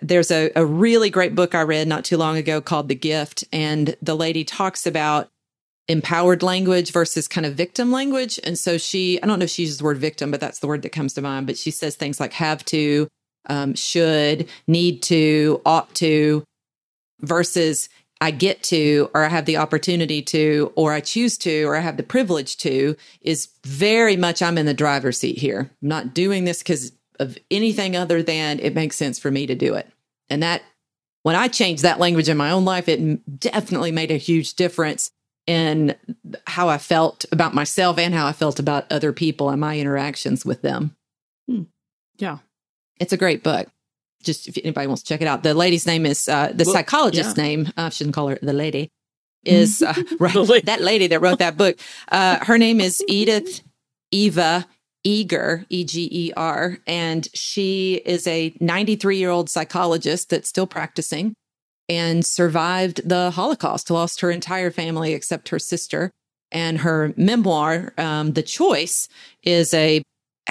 there's 0.00 0.30
a, 0.30 0.50
a 0.54 0.64
really 0.64 1.10
great 1.10 1.34
book 1.34 1.54
I 1.54 1.62
read 1.62 1.88
not 1.88 2.04
too 2.04 2.16
long 2.16 2.36
ago 2.36 2.60
called 2.60 2.88
The 2.88 2.94
Gift. 2.94 3.44
And 3.52 3.96
the 4.00 4.16
lady 4.16 4.44
talks 4.44 4.86
about 4.86 5.28
empowered 5.88 6.42
language 6.42 6.92
versus 6.92 7.26
kind 7.26 7.44
of 7.44 7.54
victim 7.54 7.90
language. 7.90 8.38
And 8.44 8.58
so 8.58 8.78
she, 8.78 9.20
I 9.22 9.26
don't 9.26 9.38
know 9.38 9.44
if 9.44 9.50
she 9.50 9.62
uses 9.62 9.78
the 9.78 9.84
word 9.84 9.98
victim, 9.98 10.30
but 10.30 10.40
that's 10.40 10.60
the 10.60 10.66
word 10.66 10.82
that 10.82 10.92
comes 10.92 11.14
to 11.14 11.22
mind. 11.22 11.46
But 11.46 11.58
she 11.58 11.70
says 11.70 11.96
things 11.96 12.20
like 12.20 12.32
have 12.34 12.64
to, 12.66 13.08
um, 13.46 13.74
should, 13.74 14.48
need 14.66 15.02
to, 15.04 15.60
ought 15.64 15.94
to, 15.96 16.44
versus 17.20 17.88
I 18.20 18.30
get 18.30 18.62
to, 18.64 19.10
or 19.14 19.24
I 19.24 19.28
have 19.28 19.46
the 19.46 19.56
opportunity 19.56 20.22
to, 20.22 20.72
or 20.76 20.92
I 20.92 21.00
choose 21.00 21.36
to, 21.38 21.64
or 21.64 21.76
I 21.76 21.80
have 21.80 21.96
the 21.96 22.04
privilege 22.04 22.56
to, 22.58 22.96
is 23.20 23.48
very 23.64 24.16
much 24.16 24.40
I'm 24.40 24.58
in 24.58 24.66
the 24.66 24.74
driver's 24.74 25.18
seat 25.18 25.38
here. 25.38 25.70
I'm 25.82 25.88
not 25.88 26.14
doing 26.14 26.44
this 26.44 26.58
because 26.58 26.92
of 27.18 27.36
anything 27.50 27.96
other 27.96 28.22
than 28.22 28.60
it 28.60 28.74
makes 28.74 28.96
sense 28.96 29.18
for 29.18 29.30
me 29.30 29.46
to 29.46 29.54
do 29.54 29.74
it. 29.74 29.88
And 30.30 30.42
that, 30.42 30.62
when 31.24 31.36
I 31.36 31.48
changed 31.48 31.82
that 31.82 32.00
language 32.00 32.28
in 32.28 32.36
my 32.36 32.50
own 32.50 32.64
life, 32.64 32.88
it 32.88 33.40
definitely 33.40 33.92
made 33.92 34.10
a 34.10 34.16
huge 34.16 34.54
difference 34.54 35.10
in 35.46 35.94
how 36.46 36.68
I 36.68 36.78
felt 36.78 37.24
about 37.32 37.54
myself 37.54 37.98
and 37.98 38.14
how 38.14 38.26
I 38.26 38.32
felt 38.32 38.58
about 38.58 38.90
other 38.90 39.12
people 39.12 39.50
and 39.50 39.60
my 39.60 39.78
interactions 39.78 40.44
with 40.44 40.62
them. 40.62 40.96
Hmm. 41.48 41.62
Yeah. 42.18 42.38
It's 43.02 43.12
a 43.12 43.16
great 43.16 43.42
book. 43.42 43.68
Just 44.22 44.46
if 44.46 44.56
anybody 44.62 44.86
wants 44.86 45.02
to 45.02 45.08
check 45.08 45.20
it 45.20 45.26
out. 45.26 45.42
The 45.42 45.54
lady's 45.54 45.86
name 45.86 46.06
is, 46.06 46.28
uh, 46.28 46.52
the 46.54 46.64
well, 46.64 46.74
psychologist's 46.74 47.36
yeah. 47.36 47.44
name, 47.44 47.72
I 47.76 47.88
shouldn't 47.88 48.14
call 48.14 48.28
her 48.28 48.38
the 48.40 48.52
lady, 48.52 48.88
is 49.44 49.82
uh, 49.82 49.94
right, 50.20 50.34
lady. 50.34 50.64
that 50.66 50.80
lady 50.80 51.08
that 51.08 51.20
wrote 51.20 51.40
that 51.40 51.56
book. 51.56 51.78
Uh, 52.08 52.38
her 52.44 52.58
name 52.58 52.80
is 52.80 53.02
Edith 53.08 53.60
Eva 54.12 54.68
Eger, 55.02 55.66
E 55.68 55.82
G 55.82 56.08
E 56.12 56.32
R, 56.36 56.78
and 56.86 57.26
she 57.34 58.00
is 58.06 58.24
a 58.28 58.54
93 58.60 59.16
year 59.16 59.30
old 59.30 59.50
psychologist 59.50 60.30
that's 60.30 60.48
still 60.48 60.68
practicing 60.68 61.34
and 61.88 62.24
survived 62.24 63.06
the 63.08 63.32
Holocaust, 63.32 63.90
lost 63.90 64.20
her 64.20 64.30
entire 64.30 64.70
family 64.70 65.12
except 65.12 65.48
her 65.48 65.58
sister. 65.58 66.12
And 66.52 66.78
her 66.80 67.14
memoir, 67.16 67.94
um, 67.96 68.34
The 68.34 68.42
Choice, 68.42 69.08
is 69.42 69.72
a 69.72 70.02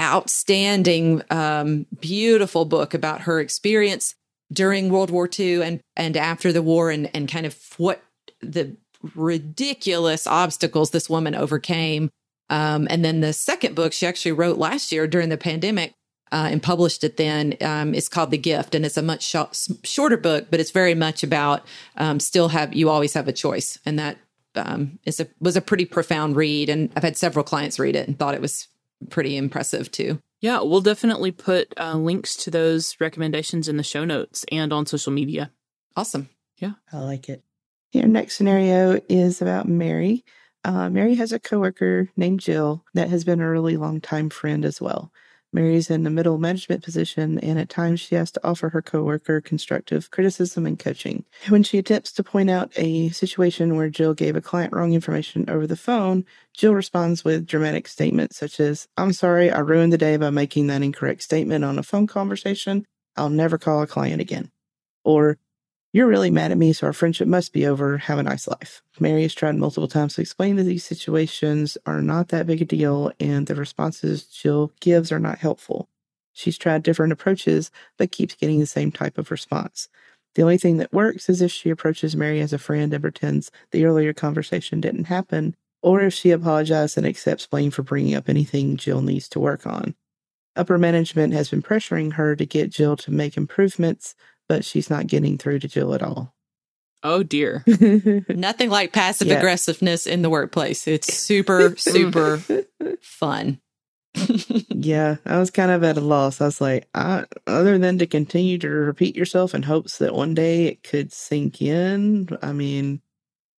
outstanding, 0.01 1.21
um, 1.29 1.85
beautiful 1.99 2.65
book 2.65 2.93
about 2.93 3.21
her 3.21 3.39
experience 3.39 4.15
during 4.51 4.89
World 4.89 5.11
War 5.11 5.29
II 5.39 5.63
and 5.63 5.79
and 5.95 6.17
after 6.17 6.51
the 6.51 6.61
war, 6.61 6.89
and 6.89 7.09
and 7.13 7.31
kind 7.31 7.45
of 7.45 7.57
what 7.77 8.03
the 8.41 8.75
ridiculous 9.15 10.27
obstacles 10.27 10.91
this 10.91 11.09
woman 11.09 11.35
overcame 11.35 12.09
um, 12.51 12.85
and 12.89 13.03
then 13.03 13.21
the 13.21 13.31
second 13.31 13.75
book 13.75 13.93
she 13.93 14.05
actually 14.05 14.33
wrote 14.33 14.57
last 14.57 14.91
year 14.91 15.07
during 15.07 15.29
the 15.29 15.37
pandemic 15.37 15.93
uh, 16.33 16.49
and 16.51 16.61
published 16.61 17.03
it 17.03 17.15
then 17.15 17.55
um, 17.61 17.95
is 17.95 18.09
called 18.09 18.29
The 18.29 18.37
Gift. 18.37 18.75
And 18.75 18.85
it's 18.85 18.97
a 18.97 19.01
much 19.01 19.23
sh- 19.23 19.69
shorter 19.83 20.17
book, 20.17 20.47
but 20.51 20.59
it's 20.59 20.71
very 20.71 20.93
much 20.93 21.23
about 21.23 21.65
um, 21.95 22.19
still 22.19 22.49
have, 22.49 22.73
you 22.73 22.89
always 22.89 23.13
have 23.13 23.29
a 23.29 23.33
choice. 23.33 23.79
And 23.85 23.97
that 23.97 24.17
um, 24.55 24.99
is 25.05 25.21
a, 25.21 25.27
was 25.39 25.55
a 25.55 25.61
pretty 25.61 25.85
profound 25.85 26.35
read. 26.35 26.67
And 26.67 26.91
I've 26.95 27.03
had 27.03 27.15
several 27.15 27.45
clients 27.45 27.79
read 27.79 27.95
it 27.95 28.07
and 28.07 28.19
thought 28.19 28.35
it 28.35 28.41
was 28.41 28.67
pretty 29.09 29.37
impressive 29.37 29.91
too. 29.91 30.19
Yeah, 30.41 30.61
we'll 30.61 30.81
definitely 30.81 31.31
put 31.31 31.73
uh, 31.77 31.95
links 31.95 32.35
to 32.37 32.51
those 32.51 32.95
recommendations 32.99 33.67
in 33.67 33.77
the 33.77 33.83
show 33.83 34.05
notes 34.05 34.43
and 34.51 34.73
on 34.73 34.85
social 34.85 35.13
media. 35.13 35.51
Awesome. 35.95 36.29
Yeah. 36.57 36.73
I 36.91 36.99
like 36.99 37.29
it. 37.29 37.43
Your 37.91 38.07
next 38.07 38.37
scenario 38.37 38.99
is 39.09 39.41
about 39.41 39.67
Mary. 39.67 40.23
Uh, 40.63 40.89
Mary 40.89 41.15
has 41.15 41.31
a 41.31 41.39
coworker 41.39 42.09
named 42.15 42.39
Jill 42.39 42.85
that 42.93 43.09
has 43.09 43.23
been 43.23 43.41
a 43.41 43.49
really 43.49 43.77
long 43.77 43.99
time 43.99 44.29
friend 44.29 44.63
as 44.63 44.79
well. 44.79 45.11
Mary's 45.53 45.89
in 45.89 46.07
a 46.07 46.09
middle 46.09 46.37
management 46.37 46.83
position, 46.83 47.37
and 47.39 47.59
at 47.59 47.69
times 47.69 47.99
she 47.99 48.15
has 48.15 48.31
to 48.31 48.41
offer 48.43 48.69
her 48.69 48.81
coworker 48.81 49.41
constructive 49.41 50.09
criticism 50.11 50.65
and 50.65 50.79
coaching. 50.79 51.25
When 51.49 51.63
she 51.63 51.77
attempts 51.77 52.11
to 52.13 52.23
point 52.23 52.49
out 52.49 52.71
a 52.77 53.09
situation 53.09 53.75
where 53.75 53.89
Jill 53.89 54.13
gave 54.13 54.35
a 54.35 54.41
client 54.41 54.73
wrong 54.73 54.93
information 54.93 55.49
over 55.49 55.67
the 55.67 55.75
phone, 55.75 56.25
Jill 56.53 56.73
responds 56.73 57.25
with 57.25 57.45
dramatic 57.45 57.87
statements 57.87 58.37
such 58.37 58.59
as, 58.59 58.87
I'm 58.97 59.13
sorry, 59.13 59.51
I 59.51 59.59
ruined 59.59 59.91
the 59.91 59.97
day 59.97 60.17
by 60.17 60.29
making 60.29 60.67
that 60.67 60.83
incorrect 60.83 61.23
statement 61.23 61.65
on 61.65 61.77
a 61.77 61.83
phone 61.83 62.07
conversation. 62.07 62.85
I'll 63.17 63.29
never 63.29 63.57
call 63.57 63.81
a 63.81 63.87
client 63.87 64.21
again. 64.21 64.51
Or, 65.03 65.37
you're 65.93 66.07
really 66.07 66.31
mad 66.31 66.51
at 66.51 66.57
me, 66.57 66.71
so 66.73 66.87
our 66.87 66.93
friendship 66.93 67.27
must 67.27 67.51
be 67.51 67.67
over. 67.67 67.97
Have 67.97 68.17
a 68.17 68.23
nice 68.23 68.47
life. 68.47 68.81
Mary 68.99 69.23
has 69.23 69.33
tried 69.33 69.55
multiple 69.55 69.87
times 69.87 70.15
to 70.15 70.21
explain 70.21 70.55
that 70.55 70.63
these 70.63 70.85
situations 70.85 71.77
are 71.85 72.01
not 72.01 72.29
that 72.29 72.47
big 72.47 72.61
a 72.61 72.65
deal 72.65 73.11
and 73.19 73.47
the 73.47 73.55
responses 73.55 74.23
Jill 74.23 74.71
gives 74.79 75.11
are 75.11 75.19
not 75.19 75.39
helpful. 75.39 75.89
She's 76.33 76.57
tried 76.57 76.83
different 76.83 77.11
approaches, 77.11 77.71
but 77.97 78.11
keeps 78.11 78.35
getting 78.35 78.59
the 78.59 78.65
same 78.65 78.91
type 78.91 79.17
of 79.17 79.31
response. 79.31 79.89
The 80.35 80.43
only 80.43 80.57
thing 80.57 80.77
that 80.77 80.93
works 80.93 81.27
is 81.27 81.41
if 81.41 81.51
she 81.51 81.69
approaches 81.69 82.15
Mary 82.15 82.39
as 82.39 82.53
a 82.53 82.57
friend 82.57 82.93
and 82.93 83.01
pretends 83.01 83.51
the 83.71 83.83
earlier 83.83 84.13
conversation 84.13 84.79
didn't 84.79 85.05
happen, 85.05 85.55
or 85.81 85.99
if 85.99 86.13
she 86.13 86.31
apologizes 86.31 86.95
and 86.95 87.05
accepts 87.05 87.47
blame 87.47 87.71
for 87.71 87.83
bringing 87.83 88.15
up 88.15 88.29
anything 88.29 88.77
Jill 88.77 89.01
needs 89.01 89.27
to 89.29 89.41
work 89.41 89.67
on. 89.67 89.93
Upper 90.55 90.77
management 90.77 91.33
has 91.33 91.49
been 91.49 91.61
pressuring 91.61 92.13
her 92.13 92.35
to 92.35 92.45
get 92.45 92.69
Jill 92.69 92.95
to 92.97 93.11
make 93.11 93.35
improvements, 93.35 94.15
but 94.51 94.65
she's 94.65 94.89
not 94.89 95.07
getting 95.07 95.37
through 95.37 95.59
to 95.59 95.67
Jill 95.69 95.93
at 95.93 96.03
all. 96.03 96.35
Oh 97.03 97.23
dear. 97.23 97.63
Nothing 98.27 98.69
like 98.69 98.91
passive 98.91 99.29
yeah. 99.29 99.35
aggressiveness 99.35 100.05
in 100.05 100.23
the 100.23 100.29
workplace. 100.29 100.89
It's 100.89 101.13
super, 101.17 101.73
super 101.77 102.43
fun. 103.01 103.61
yeah, 104.67 105.15
I 105.25 105.39
was 105.39 105.51
kind 105.51 105.71
of 105.71 105.85
at 105.85 105.95
a 105.95 106.01
loss. 106.01 106.41
I 106.41 106.45
was 106.47 106.59
like, 106.59 106.89
I, 106.93 107.23
other 107.47 107.77
than 107.77 107.97
to 107.99 108.07
continue 108.07 108.57
to 108.57 108.67
repeat 108.67 109.15
yourself 109.15 109.55
in 109.55 109.63
hopes 109.63 109.99
that 109.99 110.13
one 110.13 110.33
day 110.33 110.65
it 110.65 110.83
could 110.83 111.13
sink 111.13 111.61
in, 111.61 112.27
I 112.41 112.51
mean, 112.51 113.01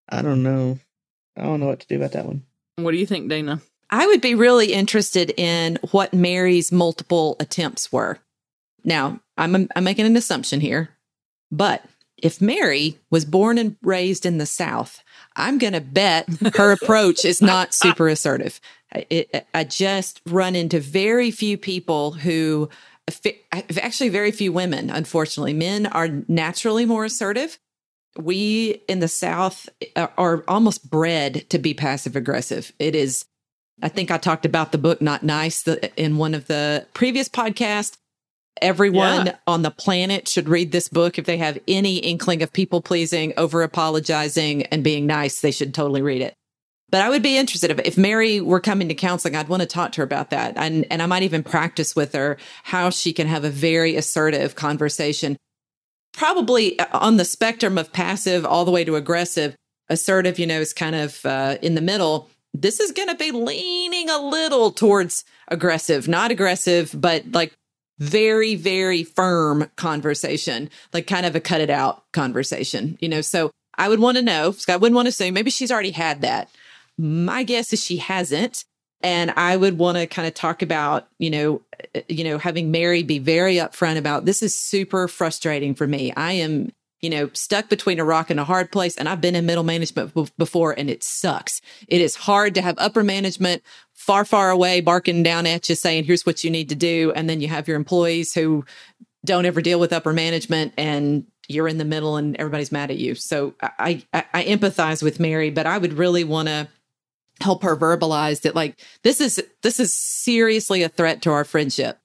I 0.09 0.21
don't 0.21 0.43
know. 0.43 0.77
I 1.37 1.43
don't 1.43 1.61
know 1.61 1.67
what 1.67 1.79
to 1.79 1.87
do 1.87 1.95
about 1.95 2.11
that 2.11 2.25
one. 2.25 2.43
What 2.75 2.91
do 2.91 2.97
you 2.97 3.05
think, 3.05 3.29
Dana? 3.29 3.61
I 3.89 4.07
would 4.07 4.19
be 4.19 4.35
really 4.35 4.73
interested 4.73 5.33
in 5.37 5.79
what 5.91 6.13
Mary's 6.13 6.69
multiple 6.69 7.37
attempts 7.39 7.93
were. 7.93 8.19
Now, 8.83 9.21
I'm, 9.41 9.67
I'm 9.75 9.83
making 9.83 10.05
an 10.05 10.15
assumption 10.15 10.61
here, 10.61 10.89
but 11.51 11.83
if 12.21 12.41
Mary 12.41 12.97
was 13.09 13.25
born 13.25 13.57
and 13.57 13.75
raised 13.81 14.25
in 14.25 14.37
the 14.37 14.45
South, 14.45 15.03
I'm 15.35 15.57
going 15.57 15.73
to 15.73 15.81
bet 15.81 16.29
her 16.55 16.71
approach 16.81 17.25
is 17.25 17.41
not 17.41 17.73
super 17.73 18.07
assertive. 18.07 18.61
It, 18.93 19.47
I 19.53 19.63
just 19.63 20.21
run 20.27 20.55
into 20.55 20.79
very 20.79 21.31
few 21.31 21.57
people 21.57 22.11
who, 22.11 22.69
actually, 23.51 24.09
very 24.09 24.31
few 24.31 24.51
women, 24.51 24.89
unfortunately. 24.89 25.53
Men 25.53 25.87
are 25.87 26.09
naturally 26.27 26.85
more 26.85 27.05
assertive. 27.05 27.57
We 28.17 28.83
in 28.87 28.99
the 28.99 29.07
South 29.07 29.69
uh, 29.95 30.07
are 30.17 30.43
almost 30.47 30.89
bred 30.89 31.49
to 31.49 31.57
be 31.57 31.73
passive 31.73 32.15
aggressive. 32.15 32.73
It 32.77 32.93
is, 32.93 33.25
I 33.81 33.87
think 33.87 34.11
I 34.11 34.17
talked 34.17 34.45
about 34.45 34.73
the 34.73 34.77
book 34.77 35.01
Not 35.01 35.23
Nice 35.23 35.65
in 35.95 36.17
one 36.17 36.33
of 36.35 36.47
the 36.47 36.85
previous 36.93 37.29
podcasts. 37.29 37.97
Everyone 38.61 39.27
yeah. 39.27 39.35
on 39.47 39.61
the 39.61 39.71
planet 39.71 40.27
should 40.27 40.49
read 40.49 40.71
this 40.71 40.89
book. 40.89 41.17
If 41.17 41.25
they 41.25 41.37
have 41.37 41.57
any 41.67 41.97
inkling 41.97 42.43
of 42.43 42.51
people 42.51 42.81
pleasing, 42.81 43.33
over 43.37 43.61
apologizing, 43.63 44.63
and 44.63 44.83
being 44.83 45.05
nice, 45.07 45.41
they 45.41 45.51
should 45.51 45.73
totally 45.73 46.01
read 46.01 46.21
it. 46.21 46.33
But 46.89 47.01
I 47.01 47.09
would 47.09 47.23
be 47.23 47.37
interested 47.37 47.71
if, 47.71 47.79
if 47.79 47.97
Mary 47.97 48.41
were 48.41 48.59
coming 48.59 48.89
to 48.89 48.93
counseling, 48.93 49.35
I'd 49.35 49.47
want 49.47 49.61
to 49.61 49.67
talk 49.67 49.93
to 49.93 50.01
her 50.01 50.03
about 50.03 50.31
that. 50.31 50.57
And, 50.57 50.85
and 50.91 51.01
I 51.01 51.05
might 51.05 51.23
even 51.23 51.41
practice 51.41 51.95
with 51.95 52.13
her 52.13 52.37
how 52.63 52.89
she 52.89 53.13
can 53.13 53.27
have 53.27 53.45
a 53.45 53.49
very 53.49 53.95
assertive 53.95 54.55
conversation. 54.55 55.37
probably 56.13 56.77
uh, 56.79 56.85
on 56.93 57.17
the 57.17 57.25
spectrum 57.25 57.77
of 57.77 57.93
passive 57.93 58.45
all 58.45 58.65
the 58.65 58.71
way 58.71 58.83
to 58.83 58.95
aggressive. 58.95 59.55
Assertive, 59.89 60.39
you 60.39 60.47
know, 60.47 60.59
is 60.59 60.73
kind 60.73 60.95
of 60.95 61.25
uh, 61.25 61.57
in 61.61 61.75
the 61.75 61.81
middle. 61.81 62.29
This 62.53 62.79
is 62.79 62.91
going 62.91 63.09
to 63.09 63.15
be 63.15 63.31
leaning 63.31 64.09
a 64.09 64.19
little 64.19 64.71
towards 64.71 65.23
aggressive, 65.47 66.07
not 66.07 66.31
aggressive, 66.31 66.93
but 66.93 67.31
like 67.31 67.53
very, 67.99 68.55
very 68.55 69.03
firm 69.03 69.69
conversation, 69.75 70.69
like 70.93 71.07
kind 71.07 71.25
of 71.25 71.35
a 71.35 71.39
cut 71.39 71.61
it 71.61 71.69
out 71.69 72.03
conversation, 72.11 72.97
you 72.99 73.09
know. 73.09 73.21
So 73.21 73.51
I 73.77 73.89
would 73.89 73.99
want 73.99 74.17
to 74.17 74.23
know, 74.23 74.51
Scott 74.51 74.81
wouldn't 74.81 74.95
want 74.95 75.07
to 75.07 75.11
say 75.11 75.31
maybe 75.31 75.51
she's 75.51 75.71
already 75.71 75.91
had 75.91 76.21
that. 76.21 76.49
My 76.97 77.43
guess 77.43 77.73
is 77.73 77.83
she 77.83 77.97
hasn't. 77.97 78.65
And 79.03 79.31
I 79.31 79.57
would 79.57 79.79
want 79.79 79.97
to 79.97 80.05
kind 80.05 80.27
of 80.27 80.35
talk 80.35 80.61
about, 80.61 81.07
you 81.17 81.31
know, 81.31 81.61
uh, 81.95 82.01
you 82.07 82.23
know, 82.23 82.37
having 82.37 82.69
Mary 82.69 83.01
be 83.01 83.17
very 83.17 83.55
upfront 83.55 83.97
about 83.97 84.25
this 84.25 84.43
is 84.43 84.53
super 84.53 85.07
frustrating 85.07 85.73
for 85.73 85.87
me. 85.87 86.13
I 86.13 86.33
am, 86.33 86.71
you 87.01 87.09
know, 87.09 87.29
stuck 87.33 87.67
between 87.67 87.99
a 87.99 88.05
rock 88.05 88.29
and 88.29 88.39
a 88.39 88.43
hard 88.43 88.71
place. 88.71 88.95
And 88.95 89.09
I've 89.09 89.21
been 89.21 89.35
in 89.35 89.45
middle 89.45 89.63
management 89.63 90.13
b- 90.13 90.27
before 90.37 90.73
and 90.77 90.89
it 90.89 91.03
sucks. 91.03 91.61
It 91.87 92.01
is 92.01 92.15
hard 92.15 92.55
to 92.55 92.61
have 92.61 92.75
upper 92.77 93.03
management 93.03 93.63
far, 93.93 94.23
far 94.23 94.51
away 94.51 94.81
barking 94.81 95.23
down 95.23 95.47
at 95.47 95.67
you 95.67 95.75
saying, 95.75 96.03
here's 96.03 96.25
what 96.25 96.43
you 96.43 96.51
need 96.51 96.69
to 96.69 96.75
do. 96.75 97.11
And 97.15 97.29
then 97.29 97.41
you 97.41 97.47
have 97.47 97.67
your 97.67 97.77
employees 97.77 98.33
who 98.33 98.65
don't 99.25 99.45
ever 99.45 99.61
deal 99.61 99.79
with 99.79 99.93
upper 99.93 100.13
management 100.13 100.73
and 100.77 101.25
you're 101.47 101.67
in 101.67 101.77
the 101.77 101.85
middle 101.85 102.17
and 102.17 102.35
everybody's 102.37 102.71
mad 102.71 102.91
at 102.91 102.97
you. 102.97 103.15
So 103.15 103.55
I, 103.61 104.03
I, 104.13 104.25
I 104.33 104.43
empathize 104.45 105.03
with 105.03 105.19
Mary, 105.19 105.49
but 105.49 105.65
I 105.65 105.77
would 105.77 105.93
really 105.93 106.23
want 106.23 106.47
to 106.47 106.67
help 107.41 107.63
her 107.63 107.75
verbalize 107.75 108.41
that 108.41 108.55
like 108.55 108.79
this 109.03 109.19
is 109.19 109.43
this 109.63 109.79
is 109.79 109.93
seriously 109.93 110.83
a 110.83 110.89
threat 110.89 111.23
to 111.23 111.31
our 111.31 111.43
friendship 111.43 111.97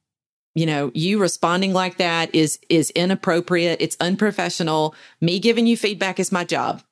you 0.56 0.66
know 0.66 0.90
you 0.94 1.20
responding 1.20 1.72
like 1.72 1.98
that 1.98 2.34
is 2.34 2.58
is 2.68 2.90
inappropriate 2.90 3.80
it's 3.80 3.96
unprofessional 4.00 4.94
me 5.20 5.38
giving 5.38 5.66
you 5.66 5.76
feedback 5.76 6.18
is 6.18 6.32
my 6.32 6.42
job 6.44 6.82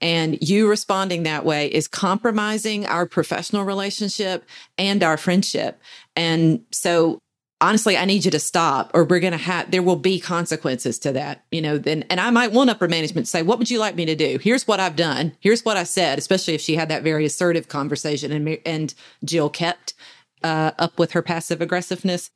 and 0.00 0.38
you 0.40 0.68
responding 0.68 1.24
that 1.24 1.44
way 1.44 1.66
is 1.66 1.88
compromising 1.88 2.86
our 2.86 3.06
professional 3.06 3.64
relationship 3.64 4.44
and 4.78 5.02
our 5.02 5.16
friendship 5.16 5.80
and 6.14 6.62
so 6.70 7.18
honestly, 7.60 7.96
I 7.96 8.04
need 8.04 8.26
you 8.26 8.30
to 8.30 8.38
stop 8.38 8.90
or 8.92 9.04
we're 9.04 9.20
going 9.20 9.32
to 9.32 9.38
have, 9.38 9.70
there 9.70 9.82
will 9.82 9.96
be 9.96 10.20
consequences 10.20 10.98
to 10.98 11.12
that, 11.12 11.44
you 11.50 11.62
know, 11.62 11.78
then, 11.78 12.04
and 12.10 12.20
I 12.20 12.30
might 12.30 12.52
want 12.52 12.68
upper 12.68 12.88
management 12.88 13.26
to 13.26 13.30
say, 13.30 13.42
what 13.42 13.58
would 13.58 13.70
you 13.70 13.78
like 13.78 13.94
me 13.94 14.04
to 14.04 14.14
do? 14.14 14.38
Here's 14.38 14.68
what 14.68 14.80
I've 14.80 14.96
done. 14.96 15.32
Here's 15.40 15.64
what 15.64 15.78
I 15.78 15.84
said, 15.84 16.18
especially 16.18 16.54
if 16.54 16.60
she 16.60 16.74
had 16.74 16.90
that 16.90 17.02
very 17.02 17.24
assertive 17.24 17.68
conversation 17.68 18.32
and, 18.32 18.58
and 18.66 18.92
Jill 19.24 19.48
kept 19.48 19.94
uh, 20.42 20.72
up 20.78 20.98
with 20.98 21.12
her 21.12 21.22
passive 21.22 21.62
aggressiveness. 21.62 22.30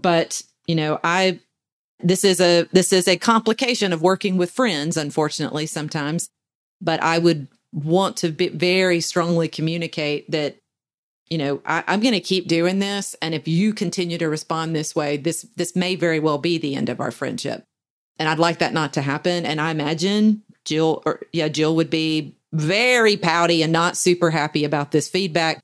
But, 0.00 0.42
you 0.66 0.74
know, 0.74 1.00
I, 1.02 1.40
this 2.00 2.24
is 2.24 2.40
a, 2.40 2.68
this 2.72 2.92
is 2.92 3.08
a 3.08 3.16
complication 3.16 3.92
of 3.92 4.02
working 4.02 4.36
with 4.36 4.50
friends, 4.50 4.96
unfortunately, 4.96 5.66
sometimes, 5.66 6.28
but 6.80 7.02
I 7.02 7.18
would 7.18 7.48
want 7.72 8.16
to 8.18 8.30
be 8.30 8.48
very 8.48 9.00
strongly 9.00 9.48
communicate 9.48 10.30
that 10.30 10.56
you 11.28 11.36
know 11.36 11.60
I, 11.66 11.84
i'm 11.86 12.00
going 12.00 12.14
to 12.14 12.20
keep 12.20 12.48
doing 12.48 12.78
this. 12.78 13.14
And 13.20 13.34
if 13.34 13.46
you 13.46 13.74
continue 13.74 14.18
to 14.18 14.28
respond 14.28 14.74
this 14.74 14.94
way 14.94 15.16
this 15.16 15.46
this 15.56 15.76
may 15.76 15.94
very 15.94 16.20
well 16.20 16.38
be 16.38 16.58
the 16.58 16.74
end 16.74 16.88
of 16.88 17.00
our 17.00 17.10
friendship. 17.10 17.64
And 18.18 18.28
i'd 18.28 18.38
like 18.38 18.58
that 18.58 18.72
not 18.72 18.92
to 18.94 19.02
happen. 19.02 19.44
And 19.44 19.60
i 19.60 19.70
imagine 19.70 20.42
jill 20.64 21.02
or 21.04 21.20
yeah 21.32 21.48
jill 21.48 21.76
would 21.76 21.90
be 21.90 22.34
very 22.52 23.16
pouty 23.16 23.62
and 23.62 23.72
not 23.72 23.96
super 23.96 24.30
happy 24.30 24.64
about 24.64 24.90
this 24.90 25.08
feedback 25.08 25.60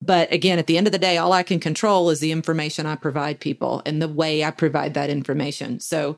but 0.00 0.32
again 0.32 0.58
at 0.58 0.66
the 0.66 0.78
end 0.78 0.86
of 0.86 0.92
the 0.92 0.98
day 0.98 1.16
all 1.16 1.32
i 1.32 1.42
can 1.42 1.60
control 1.60 2.10
is 2.10 2.20
the 2.20 2.32
information 2.32 2.86
i 2.86 2.94
provide 2.94 3.40
people 3.40 3.82
and 3.84 4.00
the 4.00 4.08
way 4.08 4.44
i 4.44 4.50
provide 4.50 4.94
that 4.94 5.10
information. 5.10 5.80
So 5.80 6.16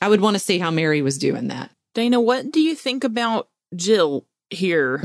i 0.00 0.08
would 0.08 0.20
want 0.20 0.34
to 0.34 0.40
see 0.40 0.58
how 0.58 0.70
mary 0.70 1.02
was 1.02 1.18
doing 1.18 1.48
that. 1.48 1.70
Dana 1.94 2.20
what 2.20 2.50
do 2.50 2.60
you 2.60 2.74
think 2.74 3.04
about 3.04 3.48
jill 3.74 4.26
here? 4.50 5.04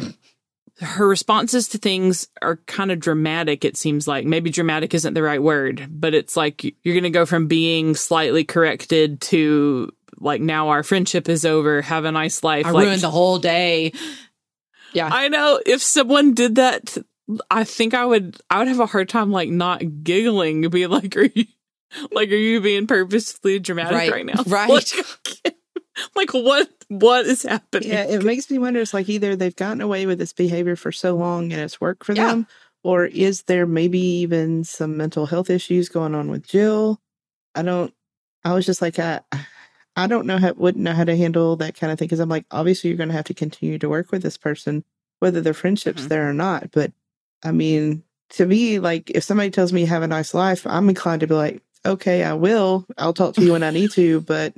Her 0.81 1.07
responses 1.07 1.67
to 1.69 1.77
things 1.77 2.29
are 2.41 2.57
kind 2.65 2.91
of 2.91 2.99
dramatic 2.99 3.65
it 3.65 3.75
seems 3.75 4.07
like. 4.07 4.25
Maybe 4.25 4.49
dramatic 4.49 4.93
isn't 4.93 5.13
the 5.13 5.23
right 5.23 5.41
word 5.41 5.87
but 5.89 6.13
it's 6.13 6.35
like 6.35 6.63
you're 6.63 6.95
going 6.95 7.03
to 7.03 7.09
go 7.09 7.25
from 7.25 7.47
being 7.47 7.95
slightly 7.95 8.43
corrected 8.43 9.21
to 9.21 9.91
like 10.17 10.41
now 10.41 10.69
our 10.69 10.83
friendship 10.83 11.29
is 11.29 11.45
over 11.45 11.81
have 11.81 12.03
a 12.03 12.11
nice 12.11 12.43
life 12.43 12.65
i 12.65 12.71
like, 12.71 12.85
ruined 12.85 13.01
the 13.01 13.09
whole 13.09 13.39
day. 13.39 13.93
Yeah. 14.93 15.09
I 15.11 15.27
know 15.27 15.59
if 15.65 15.81
someone 15.81 16.33
did 16.33 16.55
that 16.55 16.97
i 17.49 17.63
think 17.63 17.93
i 17.93 18.05
would 18.05 18.39
i 18.49 18.59
would 18.59 18.67
have 18.67 18.79
a 18.79 18.85
hard 18.85 19.09
time 19.09 19.31
like 19.31 19.49
not 19.49 20.03
giggling 20.03 20.67
be 20.69 20.87
like 20.87 21.15
are 21.15 21.29
you 21.33 21.45
like 22.11 22.29
are 22.29 22.35
you 22.35 22.61
being 22.61 22.87
purposely 22.87 23.59
dramatic 23.59 23.93
right, 23.93 24.11
right 24.11 24.25
now 24.25 24.43
right 24.47 24.69
like, 24.69 25.55
like 26.15 26.33
what 26.33 26.69
what 26.89 27.25
is 27.25 27.43
happening? 27.43 27.89
Yeah, 27.89 28.03
it 28.03 28.23
makes 28.23 28.49
me 28.49 28.57
wonder. 28.57 28.79
It's 28.81 28.93
like 28.93 29.09
either 29.09 29.35
they've 29.35 29.55
gotten 29.55 29.81
away 29.81 30.05
with 30.05 30.17
this 30.17 30.33
behavior 30.33 30.75
for 30.75 30.91
so 30.91 31.15
long 31.15 31.53
and 31.53 31.61
it's 31.61 31.79
worked 31.79 32.03
for 32.03 32.13
yeah. 32.13 32.29
them, 32.29 32.47
or 32.83 33.05
is 33.05 33.43
there 33.43 33.65
maybe 33.65 33.99
even 33.99 34.63
some 34.63 34.97
mental 34.97 35.27
health 35.27 35.49
issues 35.49 35.87
going 35.87 36.15
on 36.15 36.29
with 36.29 36.47
Jill? 36.47 36.99
I 37.55 37.61
don't. 37.61 37.93
I 38.43 38.53
was 38.53 38.65
just 38.65 38.81
like, 38.81 38.97
I, 38.99 39.21
I 39.95 40.07
don't 40.07 40.25
know 40.25 40.37
how 40.37 40.53
wouldn't 40.53 40.83
know 40.83 40.93
how 40.93 41.03
to 41.03 41.15
handle 41.15 41.55
that 41.57 41.75
kind 41.75 41.91
of 41.91 41.99
thing 41.99 42.07
because 42.07 42.19
I'm 42.19 42.29
like, 42.29 42.45
obviously 42.51 42.89
you're 42.89 42.97
going 42.97 43.09
to 43.09 43.15
have 43.15 43.25
to 43.25 43.33
continue 43.33 43.77
to 43.79 43.89
work 43.89 44.11
with 44.11 44.23
this 44.23 44.37
person, 44.37 44.83
whether 45.19 45.41
their 45.41 45.53
friendship's 45.53 46.01
mm-hmm. 46.01 46.09
there 46.09 46.29
or 46.29 46.33
not. 46.33 46.71
But 46.71 46.91
I 47.43 47.51
mean, 47.51 48.03
to 48.31 48.45
me, 48.45 48.79
like 48.79 49.09
if 49.11 49.23
somebody 49.23 49.49
tells 49.49 49.73
me 49.73 49.81
you 49.81 49.87
have 49.87 50.03
a 50.03 50.07
nice 50.07 50.33
life, 50.33 50.65
I'm 50.67 50.89
inclined 50.89 51.21
to 51.21 51.27
be 51.27 51.33
like, 51.33 51.61
okay, 51.85 52.23
I 52.23 52.33
will. 52.33 52.85
I'll 52.97 53.13
talk 53.13 53.35
to 53.35 53.43
you 53.43 53.53
when 53.53 53.63
I 53.63 53.71
need 53.71 53.91
to, 53.91 54.21
but 54.27 54.53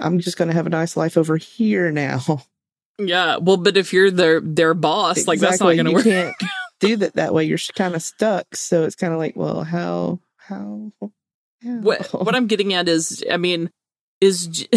I'm 0.00 0.18
just 0.20 0.36
going 0.36 0.48
to 0.48 0.54
have 0.54 0.66
a 0.66 0.70
nice 0.70 0.96
life 0.96 1.16
over 1.16 1.36
here 1.36 1.90
now. 1.90 2.20
Yeah, 2.98 3.38
well, 3.38 3.56
but 3.56 3.78
if 3.78 3.92
you're 3.94 4.10
their 4.10 4.40
their 4.40 4.74
boss, 4.74 5.16
exactly. 5.16 5.32
like 5.32 5.40
that's 5.40 5.60
not 5.60 5.72
going 5.72 5.86
to 5.86 5.92
work. 5.92 6.04
You 6.04 6.12
can't 6.12 6.36
do 6.80 6.96
that 6.98 7.14
that 7.14 7.32
way. 7.32 7.44
You're 7.44 7.58
kind 7.74 7.94
of 7.94 8.02
stuck. 8.02 8.54
So 8.54 8.84
it's 8.84 8.94
kind 8.94 9.14
of 9.14 9.18
like, 9.18 9.34
well, 9.34 9.64
how 9.64 10.20
how? 10.36 10.92
how? 11.00 11.10
What 11.62 12.06
what 12.12 12.36
I'm 12.36 12.46
getting 12.48 12.74
at 12.74 12.88
is, 12.88 13.24
I 13.30 13.38
mean, 13.38 13.70
is 14.20 14.68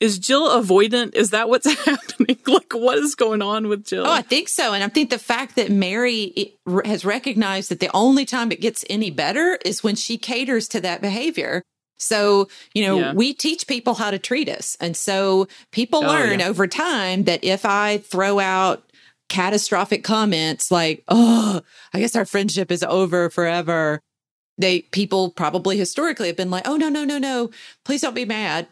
is 0.00 0.18
Jill 0.18 0.48
avoidant? 0.48 1.14
Is 1.14 1.30
that 1.30 1.48
what's 1.48 1.66
happening? 1.84 2.38
like, 2.46 2.72
what 2.72 2.98
is 2.98 3.14
going 3.14 3.42
on 3.42 3.68
with 3.68 3.84
Jill? 3.84 4.06
Oh, 4.06 4.12
I 4.12 4.22
think 4.22 4.48
so. 4.48 4.72
And 4.72 4.84
I 4.84 4.88
think 4.88 5.10
the 5.10 5.18
fact 5.18 5.56
that 5.56 5.70
Mary 5.70 6.54
has 6.84 7.04
recognized 7.04 7.70
that 7.70 7.80
the 7.80 7.90
only 7.94 8.24
time 8.24 8.52
it 8.52 8.60
gets 8.60 8.84
any 8.88 9.10
better 9.10 9.58
is 9.64 9.82
when 9.82 9.96
she 9.96 10.16
caters 10.16 10.68
to 10.68 10.80
that 10.80 11.00
behavior. 11.00 11.62
So, 11.98 12.48
you 12.74 12.86
know, 12.86 12.98
yeah. 12.98 13.12
we 13.12 13.34
teach 13.34 13.66
people 13.66 13.94
how 13.94 14.12
to 14.12 14.18
treat 14.18 14.48
us. 14.48 14.76
And 14.80 14.96
so 14.96 15.48
people 15.72 16.04
oh, 16.04 16.08
learn 16.08 16.40
yeah. 16.40 16.48
over 16.48 16.68
time 16.68 17.24
that 17.24 17.42
if 17.42 17.64
I 17.64 17.98
throw 17.98 18.38
out 18.38 18.84
catastrophic 19.28 20.04
comments 20.04 20.70
like, 20.70 21.02
oh, 21.08 21.60
I 21.92 21.98
guess 21.98 22.14
our 22.14 22.24
friendship 22.24 22.70
is 22.70 22.84
over 22.84 23.30
forever, 23.30 24.00
they 24.58 24.82
people 24.82 25.30
probably 25.30 25.76
historically 25.76 26.28
have 26.28 26.36
been 26.36 26.50
like, 26.50 26.66
oh, 26.68 26.76
no, 26.76 26.88
no, 26.88 27.04
no, 27.04 27.18
no, 27.18 27.50
please 27.84 28.00
don't 28.00 28.14
be 28.14 28.24
mad. 28.24 28.68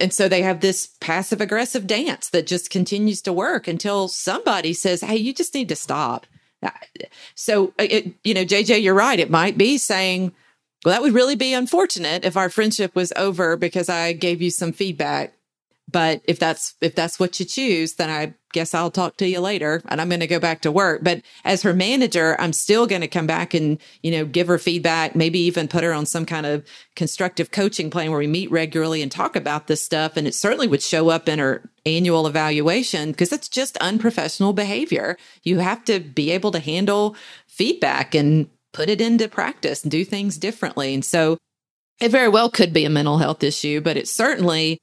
And 0.00 0.12
so 0.12 0.28
they 0.28 0.42
have 0.42 0.60
this 0.60 0.88
passive 1.00 1.40
aggressive 1.40 1.86
dance 1.86 2.30
that 2.30 2.46
just 2.46 2.70
continues 2.70 3.22
to 3.22 3.32
work 3.32 3.68
until 3.68 4.08
somebody 4.08 4.72
says, 4.72 5.00
hey, 5.00 5.16
you 5.16 5.32
just 5.32 5.54
need 5.54 5.68
to 5.68 5.76
stop. 5.76 6.26
So, 7.34 7.68
uh, 7.78 7.86
it, 7.88 8.14
you 8.24 8.34
know, 8.34 8.44
JJ, 8.44 8.82
you're 8.82 8.94
right. 8.94 9.20
It 9.20 9.30
might 9.30 9.56
be 9.56 9.78
saying, 9.78 10.32
well, 10.84 10.94
that 10.94 11.02
would 11.02 11.14
really 11.14 11.36
be 11.36 11.52
unfortunate 11.52 12.24
if 12.24 12.36
our 12.36 12.50
friendship 12.50 12.94
was 12.94 13.12
over 13.16 13.56
because 13.56 13.88
I 13.88 14.12
gave 14.12 14.42
you 14.42 14.50
some 14.50 14.72
feedback. 14.72 15.34
But 15.90 16.20
if 16.24 16.38
that's 16.38 16.74
if 16.80 16.94
that's 16.94 17.18
what 17.18 17.40
you 17.40 17.46
choose, 17.46 17.94
then 17.94 18.10
I 18.10 18.34
guess 18.52 18.74
I'll 18.74 18.90
talk 18.90 19.16
to 19.18 19.28
you 19.28 19.40
later 19.40 19.82
and 19.88 20.00
I'm 20.00 20.08
going 20.08 20.20
to 20.20 20.26
go 20.26 20.38
back 20.38 20.62
to 20.62 20.72
work. 20.72 21.02
But 21.02 21.22
as 21.44 21.62
her 21.62 21.72
manager, 21.72 22.36
I'm 22.38 22.52
still 22.52 22.86
going 22.86 23.00
to 23.00 23.08
come 23.08 23.26
back 23.26 23.54
and, 23.54 23.78
you 24.02 24.10
know, 24.10 24.24
give 24.24 24.48
her 24.48 24.58
feedback, 24.58 25.14
maybe 25.14 25.38
even 25.40 25.68
put 25.68 25.84
her 25.84 25.92
on 25.92 26.06
some 26.06 26.26
kind 26.26 26.46
of 26.46 26.64
constructive 26.96 27.50
coaching 27.50 27.90
plan 27.90 28.10
where 28.10 28.20
we 28.20 28.26
meet 28.26 28.50
regularly 28.50 29.02
and 29.02 29.10
talk 29.10 29.36
about 29.36 29.66
this 29.66 29.82
stuff. 29.82 30.16
And 30.16 30.26
it 30.26 30.34
certainly 30.34 30.66
would 30.66 30.82
show 30.82 31.08
up 31.08 31.28
in 31.28 31.38
her 31.38 31.62
annual 31.86 32.26
evaluation 32.26 33.10
because 33.10 33.32
it's 33.32 33.48
just 33.48 33.76
unprofessional 33.78 34.52
behavior. 34.52 35.16
You 35.42 35.58
have 35.58 35.84
to 35.86 36.00
be 36.00 36.30
able 36.30 36.50
to 36.52 36.60
handle 36.60 37.16
feedback 37.46 38.14
and 38.14 38.48
put 38.72 38.90
it 38.90 39.00
into 39.00 39.28
practice 39.28 39.82
and 39.82 39.90
do 39.90 40.04
things 40.04 40.36
differently. 40.36 40.94
And 40.94 41.04
so 41.04 41.38
it 42.00 42.10
very 42.10 42.28
well 42.28 42.50
could 42.50 42.72
be 42.72 42.84
a 42.84 42.90
mental 42.90 43.18
health 43.18 43.42
issue, 43.42 43.80
but 43.80 43.96
it 43.96 44.06
certainly 44.06 44.78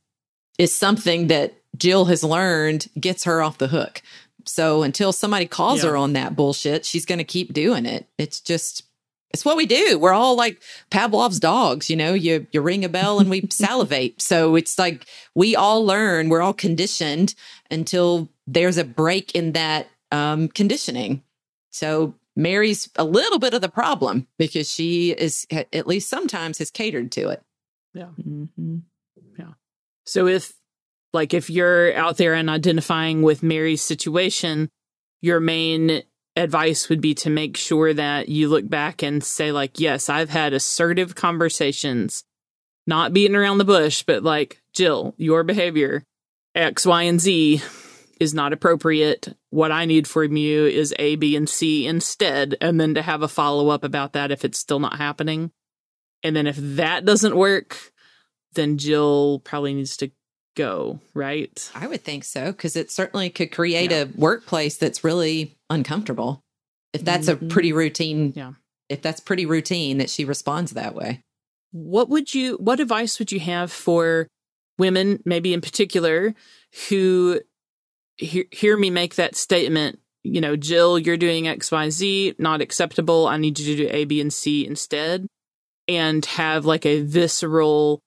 is 0.58 0.74
something 0.74 1.28
that 1.28 1.54
Jill 1.78 2.06
has 2.06 2.24
learned 2.24 2.88
gets 3.00 3.24
her 3.26 3.42
off 3.42 3.58
the 3.58 3.68
hook. 3.68 4.02
So 4.46 4.84
until 4.84 5.12
somebody 5.12 5.48
calls 5.48 5.84
yeah. 5.84 5.90
her 5.92 5.98
on 5.98 6.14
that 6.14 6.36
bullshit, 6.36 6.86
she's 6.86 7.06
going 7.06 7.18
to 7.18 7.24
keep 7.26 7.54
doing 7.54 7.86
it. 7.86 8.08
It's 8.18 8.40
just 8.40 8.84
it's 9.32 9.44
what 9.44 9.58
we 9.58 9.66
do. 9.66 10.00
We're 10.00 10.14
all 10.14 10.38
like 10.38 10.62
Pavlov's 10.92 11.42
dogs, 11.42 11.90
you 11.90 11.98
know, 11.98 12.14
you 12.14 12.48
you 12.52 12.62
ring 12.62 12.86
a 12.86 12.90
bell 12.90 13.20
and 13.20 13.30
we 13.30 13.48
salivate. 13.50 14.22
So 14.22 14.56
it's 14.56 14.80
like 14.80 15.06
we 15.34 15.56
all 15.56 15.86
learn, 15.86 16.30
we're 16.30 16.42
all 16.42 16.54
conditioned 16.54 17.36
until 17.70 18.30
there's 18.48 18.78
a 18.78 18.86
break 18.86 19.36
in 19.36 19.52
that 19.54 19.88
um, 20.12 20.48
conditioning. 20.48 21.24
So 21.72 22.14
Mary's 22.36 22.90
a 22.96 23.04
little 23.04 23.40
bit 23.40 23.54
of 23.54 23.62
the 23.62 23.70
problem 23.70 24.28
because 24.38 24.72
she 24.72 25.12
is 25.12 25.46
at 25.52 25.88
least 25.88 26.10
sometimes 26.10 26.60
has 26.60 26.72
catered 26.72 27.12
to 27.14 27.30
it. 27.30 27.44
Yeah. 27.94 28.10
Mm-hmm. 28.22 28.78
So 30.06 30.28
if 30.28 30.54
Like 31.16 31.34
if 31.34 31.50
you're 31.50 31.96
out 31.96 32.18
there 32.18 32.34
and 32.34 32.50
identifying 32.50 33.22
with 33.22 33.42
Mary's 33.42 33.82
situation, 33.82 34.70
your 35.22 35.40
main 35.40 36.04
advice 36.36 36.90
would 36.90 37.00
be 37.00 37.16
to 37.16 37.30
make 37.30 37.56
sure 37.56 37.94
that 37.94 38.28
you 38.28 38.50
look 38.50 38.70
back 38.70 39.02
and 39.02 39.24
say 39.24 39.54
like, 39.54 39.80
yes, 39.80 40.10
I've 40.10 40.30
had 40.30 40.52
assertive 40.52 41.16
conversations, 41.16 42.26
not 42.86 43.14
beating 43.14 43.38
around 43.38 43.60
the 43.60 43.64
bush, 43.64 44.04
but 44.04 44.24
like, 44.24 44.62
Jill, 44.74 45.16
your 45.18 45.46
behavior 45.46 46.04
X, 46.54 46.86
Y, 46.86 47.04
and 47.04 47.22
Z 47.22 47.62
is 48.20 48.34
not 48.34 48.52
appropriate. 48.52 49.38
What 49.50 49.72
I 49.72 49.86
need 49.86 50.10
from 50.10 50.36
you 50.36 50.66
is 50.66 50.94
A, 51.00 51.16
B, 51.16 51.38
and 51.38 51.50
C 51.50 51.88
instead, 51.88 52.58
and 52.60 52.80
then 52.80 52.94
to 52.96 53.02
have 53.02 53.22
a 53.22 53.30
follow 53.30 53.70
up 53.70 53.86
about 53.86 54.12
that 54.14 54.32
if 54.32 54.44
it's 54.44 54.60
still 54.60 54.80
not 54.80 54.98
happening. 54.98 55.52
And 56.24 56.36
then 56.36 56.46
if 56.46 56.58
that 56.58 57.06
doesn't 57.06 57.38
work, 57.38 57.94
then 58.56 58.78
Jill 58.78 59.42
probably 59.44 59.74
needs 59.74 59.98
to 59.98 60.12
go, 60.56 61.00
right? 61.14 61.72
I 61.76 61.88
would 61.88 62.04
think 62.04 62.24
so, 62.24 62.52
because 62.52 62.76
it 62.76 62.92
certainly 62.92 63.30
could 63.30 63.52
create 63.52 63.92
yeah. 63.92 64.04
a 64.04 64.06
workplace 64.16 64.78
that's 64.78 65.04
really 65.04 65.56
uncomfortable. 65.70 66.42
If 66.94 67.04
that's 67.04 67.28
mm-hmm. 67.28 67.46
a 67.46 67.50
pretty 67.50 67.74
routine, 67.74 68.34
yeah. 68.36 68.54
If 68.88 69.02
that's 69.02 69.20
pretty 69.20 69.46
routine 69.46 69.98
that 69.98 70.10
she 70.10 70.26
responds 70.26 70.72
that 70.74 70.96
way. 70.96 71.22
What 71.72 72.08
would 72.10 72.34
you 72.34 72.56
what 72.56 72.80
advice 72.80 73.20
would 73.20 73.32
you 73.32 73.40
have 73.40 73.72
for 73.72 74.28
women, 74.78 75.22
maybe 75.26 75.54
in 75.54 75.62
particular, 75.62 76.34
who 76.90 77.42
hear, 78.18 78.46
hear 78.52 78.78
me 78.78 78.90
make 78.90 79.16
that 79.16 79.36
statement, 79.36 80.00
you 80.24 80.42
know, 80.42 80.56
Jill, 80.56 80.98
you're 80.98 81.18
doing 81.18 81.46
XYZ, 81.46 82.40
not 82.40 82.62
acceptable. 82.62 83.28
I 83.28 83.38
need 83.38 83.60
you 83.60 83.76
to 83.76 83.84
do 83.84 83.90
A, 83.92 84.06
B, 84.06 84.22
and 84.22 84.34
C 84.34 84.66
instead. 84.66 85.28
And 85.88 86.26
have 86.26 86.66
like 86.66 86.86
a 86.86 87.02
visceral, 87.02 88.00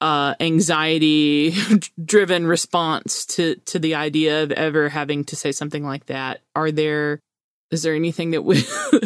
uh, 0.00 0.34
anxiety 0.40 1.54
driven 2.04 2.46
response 2.46 3.26
to, 3.26 3.56
to 3.66 3.78
the 3.78 3.94
idea 3.94 4.42
of 4.42 4.52
ever 4.52 4.88
having 4.88 5.24
to 5.24 5.36
say 5.36 5.52
something 5.52 5.84
like 5.84 6.06
that. 6.06 6.40
Are 6.54 6.70
there, 6.70 7.20
is 7.70 7.82
there 7.82 7.94
anything 7.94 8.30
that 8.30 8.42
we, 8.42 8.62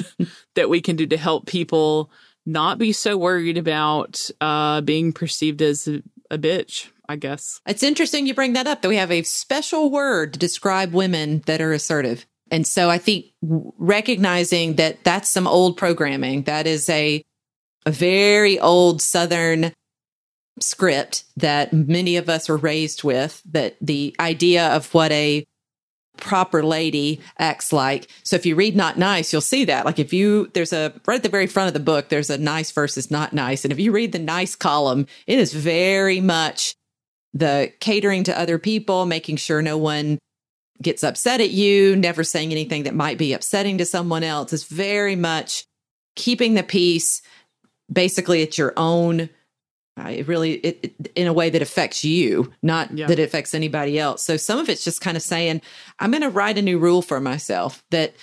that 0.55 0.69
we 0.69 0.81
can 0.81 0.97
do 0.97 1.07
to 1.07 1.17
help 1.17 1.47
people 1.47 2.11
not 2.45 2.79
be 2.79 2.93
so 2.93 3.17
worried 3.17 3.57
about, 3.57 4.29
uh, 4.41 4.81
being 4.81 5.13
perceived 5.13 5.63
as 5.63 5.89
a, 5.89 6.03
a 6.31 6.39
bitch? 6.39 6.89
I 7.09 7.17
guess. 7.17 7.61
It's 7.67 7.83
interesting 7.83 8.27
you 8.27 8.33
bring 8.33 8.55
that 8.55 8.67
up 8.67 8.81
that 8.81 8.89
we 8.89 8.97
have 8.97 9.11
a 9.11 9.23
special 9.23 9.91
word 9.91 10.33
to 10.33 10.39
describe 10.39 10.95
women 10.95 11.43
that 11.47 11.61
are 11.61 11.73
assertive. 11.73 12.25
And 12.51 12.67
so 12.67 12.89
I 12.89 12.99
think 12.99 13.27
recognizing 13.43 14.77
that 14.77 15.05
that's 15.05 15.29
some 15.29 15.47
old 15.47 15.77
programming, 15.77 16.43
that 16.45 16.67
is 16.67 16.89
a, 16.89 17.23
a 17.85 17.91
very 17.91 18.59
old 18.61 19.03
Southern 19.03 19.73
script 20.61 21.25
that 21.37 21.73
many 21.73 22.17
of 22.17 22.29
us 22.29 22.51
are 22.51 22.57
raised 22.57 23.05
with, 23.05 23.43
that 23.51 23.77
the 23.81 24.15
idea 24.21 24.69
of 24.69 24.93
what 24.95 25.13
a 25.13 25.45
proper 26.19 26.63
lady 26.63 27.21
acts 27.39 27.73
like. 27.73 28.09
So 28.23 28.37
if 28.37 28.45
you 28.45 28.55
read 28.55 28.77
not 28.77 28.99
nice, 28.99 29.33
you'll 29.33 29.41
see 29.41 29.65
that. 29.65 29.87
Like 29.87 29.99
if 29.99 30.13
you, 30.13 30.51
there's 30.53 30.73
a, 30.73 30.93
right 31.07 31.17
at 31.17 31.23
the 31.23 31.29
very 31.29 31.47
front 31.47 31.69
of 31.69 31.75
the 31.75 31.81
book, 31.81 32.09
there's 32.09 32.31
a 32.31 32.39
nice 32.39 32.71
versus 32.71 33.11
not 33.11 33.33
nice. 33.33 33.65
And 33.65 33.73
if 33.73 33.81
you 33.81 33.93
read 33.93 34.13
the 34.13 34.19
nice 34.19 34.55
column, 34.55 35.07
it 35.27 35.39
is 35.39 35.53
very 35.53 36.21
much 36.21 36.75
the 37.33 37.73
catering 37.81 38.25
to 38.25 38.39
other 38.39 38.59
people, 38.59 39.07
making 39.07 39.37
sure 39.37 39.63
no 39.63 39.79
one 39.79 40.19
gets 40.83 41.03
upset 41.03 41.41
at 41.41 41.51
you, 41.51 41.97
never 41.97 42.25
saying 42.25 42.53
anything 42.53 42.83
that 42.83 42.95
might 42.95 43.17
be 43.17 43.33
upsetting 43.33 43.79
to 43.79 43.87
someone 43.87 44.23
else 44.23 44.53
is 44.53 44.65
very 44.65 45.17
much 45.17 45.65
keeping 46.15 46.55
the 46.55 46.63
peace 46.63 47.23
basically 47.91 48.43
at 48.43 48.59
your 48.59 48.75
own 48.77 49.31
Uh, 49.99 50.09
it 50.09 50.27
really 50.27 50.53
it, 50.55 50.79
it, 50.83 51.13
in 51.15 51.27
a 51.27 51.33
way 51.35 51.51
that 51.51 51.61
affects 51.61 52.03
you 52.03 52.51
not 52.63 52.91
yeah. 52.97 53.07
that 53.07 53.19
it 53.19 53.25
affects 53.25 53.55
anybody 53.55 53.99
else 53.99 54.25
so 54.25 54.39
some 54.39 54.59
of 54.59 54.71
it's 54.71 54.85
just 54.85 55.03
kind 55.03 55.19
of 55.19 55.23
saying 55.23 55.61
i'm 56.01 56.11
going 56.11 56.23
to 56.23 56.31
write 56.31 56.57
a 56.57 56.63
new 56.63 56.79
rule 56.79 57.03
for 57.03 57.21
myself 57.21 57.85
that 57.91 58.15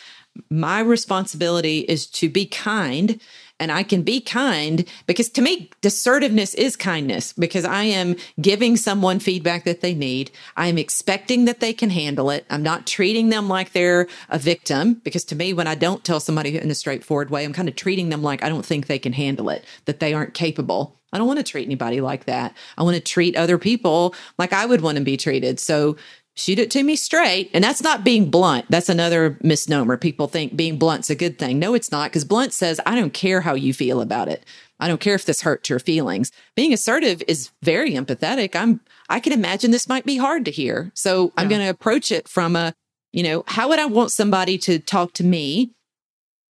my 0.49 0.80
responsibility 0.80 1.82
is 1.82 2.07
to 2.07 2.28
be 2.28 2.47
kind 2.47 3.20
and 3.59 3.72
I 3.72 3.84
can 3.84 4.03
be 4.03 4.22
kind 4.22 4.86
because 5.05 5.30
to 5.32 5.41
me, 5.41 5.70
assertiveness 5.84 6.53
is 6.53 6.76
kindness 6.76 7.34
because 7.34 7.65
I 7.65 7.84
am 7.84 8.15
giving 8.39 8.78
someone 8.78 9.20
feedback 9.20 9.65
that 9.65 9.82
they 9.82 9.93
need. 9.93 10.32
I 10.55 10.67
am 10.67 10.78
expecting 10.78 11.45
that 11.45 11.59
they 11.59 11.74
can 11.74 11.89
handle 11.89 12.30
it. 12.30 12.45
I'm 12.49 12.63
not 12.63 12.88
treating 12.88 13.30
them 13.30 13.49
like 13.49 13.74
they're 13.74 14.07
a 14.30 14.39
victim 14.39 14.95
because 15.03 15.26
to 15.26 15.36
me, 15.36 15.53
when 15.53 15.67
I 15.67 15.76
don't 15.76 16.03
tell 16.03 16.20
somebody 16.20 16.57
in 16.57 16.72
a 16.72 16.76
straightforward 16.76 17.30
way, 17.30 17.43
I'm 17.43 17.53
kind 17.53 17.67
of 17.67 17.76
treating 17.76 18.09
them 18.09 18.24
like 18.24 18.43
I 18.43 18.49
don't 18.49 18.65
think 18.65 18.88
they 18.88 18.99
can 18.99 19.13
handle 19.13 19.49
it, 19.49 19.65
that 19.86 19.99
they 19.99 20.13
aren't 20.13 20.34
capable. 20.34 20.99
I 21.12 21.18
don't 21.18 21.28
want 21.28 21.39
to 21.39 21.43
treat 21.43 21.66
anybody 21.66 22.01
like 22.01 22.26
that. 22.26 22.55
I 22.78 22.84
want 22.84 22.95
to 22.95 23.01
treat 23.01 23.36
other 23.36 23.57
people 23.57 24.16
like 24.38 24.53
I 24.53 24.66
would 24.66 24.82
want 24.82 24.97
to 24.97 25.03
be 25.03 25.18
treated. 25.18 25.60
So 25.60 25.97
shoot 26.36 26.60
it 26.60 26.72
to 26.72 26.84
me 26.84 26.95
straight. 26.95 27.49
And 27.53 27.64
that's 27.64 27.82
not 27.82 28.03
being 28.03 28.30
blunt. 28.30 28.66
That's 28.70 28.89
another 28.89 29.38
misnomer. 29.41 29.97
People 29.97 30.28
think 30.28 30.55
being 30.55 30.78
blunt's 30.78 31.10
a 31.10 31.16
good 31.16 31.38
thing. 31.38 31.60
No, 31.60 31.74
it's 31.74 31.91
not, 31.91 32.12
because 32.12 32.24
blunt 32.24 32.53
says, 32.53 32.80
I 32.86 32.95
don't 32.95 33.14
care 33.14 33.41
how 33.41 33.55
you 33.55 33.74
feel 33.74 33.99
about 34.01 34.30
it. 34.30 34.45
I 34.80 34.88
don't 34.88 35.01
care 35.01 35.16
if 35.16 35.26
this 35.26 35.41
hurts 35.41 35.70
your 35.70 35.80
feelings. 35.80 36.32
Being 36.55 36.72
assertive 36.72 37.22
is 37.28 37.51
very 37.62 37.91
empathetic. 37.91 38.55
I'm 38.55 38.80
I 39.10 39.20
can 39.20 39.34
imagine 39.34 39.72
this 39.72 39.89
might 39.89 40.05
be 40.05 40.18
hard 40.18 40.45
to 40.45 40.51
hear. 40.51 40.91
So 40.93 41.26
yeah. 41.26 41.32
I'm 41.38 41.49
going 41.49 41.62
to 41.62 41.70
approach 41.70 42.12
it 42.12 42.28
from 42.28 42.55
a, 42.55 42.74
you 43.12 43.24
know, 43.24 43.43
how 43.47 43.68
would 43.70 43.80
I 43.80 43.88
want 43.88 44.12
somebody 44.12 44.57
to 44.60 44.80
talk 44.80 45.14
to 45.16 45.24
me 45.24 45.72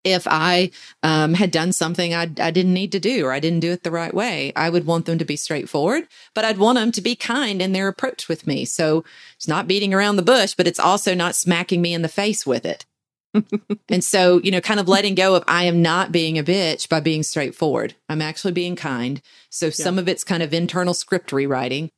if 0.04 0.28
I 0.28 0.72
um, 1.04 1.34
had 1.34 1.52
done 1.52 1.72
something 1.72 2.14
I, 2.14 2.24
I 2.40 2.52
didn't 2.52 2.74
need 2.74 2.92
to 2.94 3.00
do 3.00 3.26
or 3.26 3.32
I 3.32 3.40
didn't 3.40 3.60
do 3.60 3.72
it 3.72 3.84
the 3.84 3.92
right 3.92 4.14
way, 4.14 4.54
I 4.56 4.70
would 4.70 4.86
want 4.86 5.06
them 5.06 5.18
to 5.18 5.26
be 5.26 5.36
straightforward, 5.36 6.08
but 6.34 6.46
I'd 6.46 6.58
want 6.58 6.78
them 6.78 6.92
to 6.94 7.02
be 7.02 7.16
kind 7.16 7.62
in 7.62 7.74
their 7.74 7.88
approach 7.88 8.30
with 8.30 8.48
me. 8.48 8.66
So 8.66 9.04
it's 9.36 9.48
not 9.48 9.68
beating 9.68 9.94
around 9.94 10.16
the 10.16 10.22
bush, 10.22 10.54
but 10.56 10.68
it's 10.68 10.80
also 10.80 11.14
not 11.14 11.36
smacking 11.36 11.82
me 11.82 11.94
in 11.94 12.02
the 12.02 12.08
face 12.08 12.46
with 12.46 12.66
it. 12.66 12.86
and 13.90 14.04
so, 14.04 14.40
you 14.44 14.52
know, 14.52 14.62
kind 14.62 14.80
of 14.80 14.88
letting 14.88 15.16
go 15.16 15.36
of 15.36 15.44
I 15.48 15.66
am 15.66 15.82
not 15.82 16.12
being 16.12 16.40
a 16.40 16.44
bitch 16.44 16.90
by 16.90 17.00
being 17.00 17.22
straightforward. 17.22 17.94
I'm 18.08 18.22
actually 18.22 18.54
being 18.54 18.76
kind. 18.76 19.22
So 19.50 19.68
yeah. 19.68 19.72
some 19.72 20.00
of 20.00 20.08
it's 20.08 20.24
kind 20.24 20.42
of 20.42 20.54
internal 20.54 20.94
script 20.94 21.32
rewriting. 21.32 21.92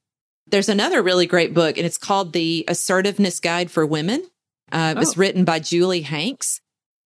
There's 0.47 0.69
another 0.69 1.01
really 1.01 1.27
great 1.27 1.53
book, 1.53 1.77
and 1.77 1.85
it's 1.85 1.99
called 1.99 2.33
The 2.33 2.65
Assertiveness 2.67 3.39
Guide 3.39 3.71
for 3.71 3.85
Women. 3.85 4.27
Uh, 4.69 4.95
it 4.97 4.99
was 4.99 5.15
oh. 5.15 5.19
written 5.19 5.45
by 5.45 5.59
Julie 5.59 6.01
Hanks 6.01 6.59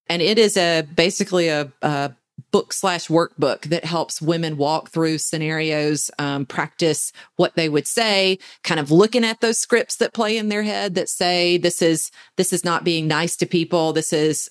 and 0.08 0.22
it 0.22 0.38
is 0.38 0.58
a 0.58 0.84
basically 0.84 1.48
a, 1.48 1.72
a 1.82 2.14
book 2.52 2.74
slash 2.74 3.08
workbook 3.08 3.64
that 3.64 3.86
helps 3.86 4.22
women 4.22 4.58
walk 4.58 4.90
through 4.90 5.18
scenarios, 5.18 6.12
um, 6.20 6.46
practice 6.46 7.12
what 7.36 7.56
they 7.56 7.68
would 7.68 7.88
say, 7.88 8.38
kind 8.64 8.80
of 8.80 8.92
looking 8.92 9.26
at 9.26 9.42
those 9.42 9.58
scripts 9.58 9.98
that 9.98 10.14
play 10.14 10.38
in 10.38 10.50
their 10.50 10.64
head 10.64 10.96
that 10.96 11.10
say 11.10 11.58
this 11.58 11.82
is 11.82 12.12
this 12.38 12.54
is 12.54 12.64
not 12.64 12.84
being 12.84 13.08
nice 13.08 13.36
to 13.38 13.46
people, 13.46 13.94
this 13.94 14.14
is 14.14 14.50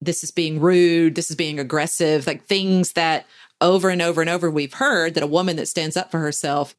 this 0.00 0.24
is 0.24 0.30
being 0.30 0.60
rude, 0.60 1.14
this 1.14 1.30
is 1.30 1.36
being 1.36 1.58
aggressive, 1.58 2.26
like 2.26 2.44
things 2.44 2.92
that 2.92 3.26
over 3.60 3.90
and 3.90 4.02
over 4.02 4.20
and 4.20 4.30
over 4.30 4.50
we've 4.50 4.74
heard 4.74 5.14
that 5.14 5.22
a 5.22 5.26
woman 5.28 5.56
that 5.56 5.68
stands 5.68 5.96
up 5.96 6.10
for 6.10 6.18
herself 6.18 6.74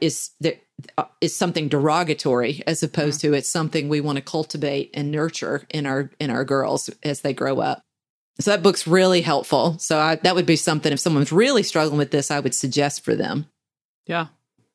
is 0.00 0.30
that 0.40 0.60
uh, 0.98 1.04
is 1.20 1.34
something 1.34 1.68
derogatory 1.68 2.62
as 2.66 2.82
opposed 2.82 3.20
to 3.20 3.32
it's 3.32 3.48
something 3.48 3.88
we 3.88 4.00
want 4.00 4.16
to 4.16 4.22
cultivate 4.22 4.90
and 4.94 5.10
nurture 5.10 5.66
in 5.70 5.86
our 5.86 6.10
in 6.18 6.30
our 6.30 6.44
girls 6.44 6.90
as 7.02 7.20
they 7.20 7.32
grow 7.32 7.60
up. 7.60 7.82
So 8.40 8.50
that 8.50 8.62
book's 8.62 8.86
really 8.86 9.20
helpful. 9.20 9.78
So 9.78 9.98
I, 9.98 10.16
that 10.16 10.34
would 10.34 10.46
be 10.46 10.56
something 10.56 10.92
if 10.92 10.98
someone's 10.98 11.30
really 11.30 11.62
struggling 11.62 11.98
with 11.98 12.10
this, 12.10 12.30
I 12.30 12.40
would 12.40 12.54
suggest 12.54 13.04
for 13.04 13.14
them. 13.14 13.46
Yeah. 14.06 14.26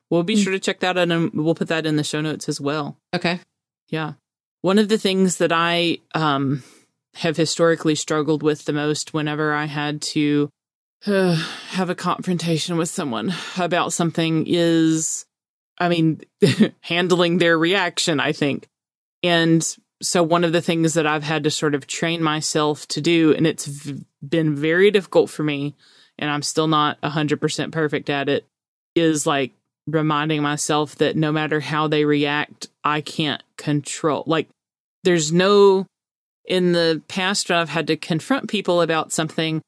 We'll 0.09 0.23
be 0.23 0.35
hmm. 0.35 0.41
sure 0.41 0.53
to 0.53 0.59
check 0.59 0.79
that 0.79 0.97
out 0.97 1.11
and 1.11 1.31
we'll 1.33 1.55
put 1.55 1.67
that 1.67 1.85
in 1.85 1.97
the 1.97 2.03
show 2.03 2.21
notes 2.21 2.47
as 2.47 2.61
well. 2.61 2.97
Okay. 3.13 3.41
Yeah. 3.89 4.13
One 4.61 4.79
of 4.79 4.87
the 4.87 4.97
things 4.97 5.37
that 5.37 5.51
I 5.51 5.99
um, 6.15 6.63
have 7.15 7.37
historically 7.37 7.95
struggled 7.95 8.43
with 8.43 8.65
the 8.65 8.73
most 8.73 9.13
whenever 9.13 9.53
I 9.53 9.65
had 9.65 10.01
to 10.01 10.49
have 11.05 11.89
a 11.89 11.95
confrontation 11.95 12.77
with 12.77 12.89
someone 12.89 13.33
about 13.57 13.93
something 13.93 14.45
is 14.47 15.25
I 15.79 15.89
mean, 15.89 16.21
handling 16.81 17.37
their 17.37 17.57
reaction, 17.57 18.19
I 18.19 18.33
think. 18.33 18.67
And 19.23 19.65
so 20.01 20.21
one 20.23 20.43
of 20.43 20.51
the 20.51 20.61
things 20.61 20.93
that 20.93 21.07
I've 21.07 21.23
had 21.23 21.43
to 21.45 21.51
sort 21.51 21.75
of 21.75 21.87
train 21.87 22.21
myself 22.21 22.87
to 22.89 23.01
do, 23.01 23.33
and 23.33 23.47
it's 23.47 23.65
v- 23.65 24.05
been 24.27 24.55
very 24.55 24.91
difficult 24.91 25.29
for 25.29 25.43
me, 25.43 25.75
and 26.17 26.29
I'm 26.29 26.41
still 26.41 26.67
not 26.67 26.99
100% 27.01 27.71
perfect 27.71 28.09
at 28.09 28.29
it, 28.29 28.45
is 28.95 29.25
like 29.25 29.51
reminding 29.87 30.41
myself 30.41 30.95
that 30.95 31.15
no 31.15 31.31
matter 31.31 31.59
how 31.59 31.87
they 31.87 32.05
react, 32.05 32.67
I 32.83 33.01
can't 33.01 33.41
control. 33.57 34.23
Like, 34.27 34.49
there's 35.03 35.31
no, 35.31 35.85
in 36.45 36.73
the 36.73 37.01
past, 37.07 37.49
when 37.49 37.57
I've 37.57 37.69
had 37.69 37.87
to 37.87 37.97
confront 37.97 38.49
people 38.49 38.81
about 38.81 39.13
something, 39.13 39.61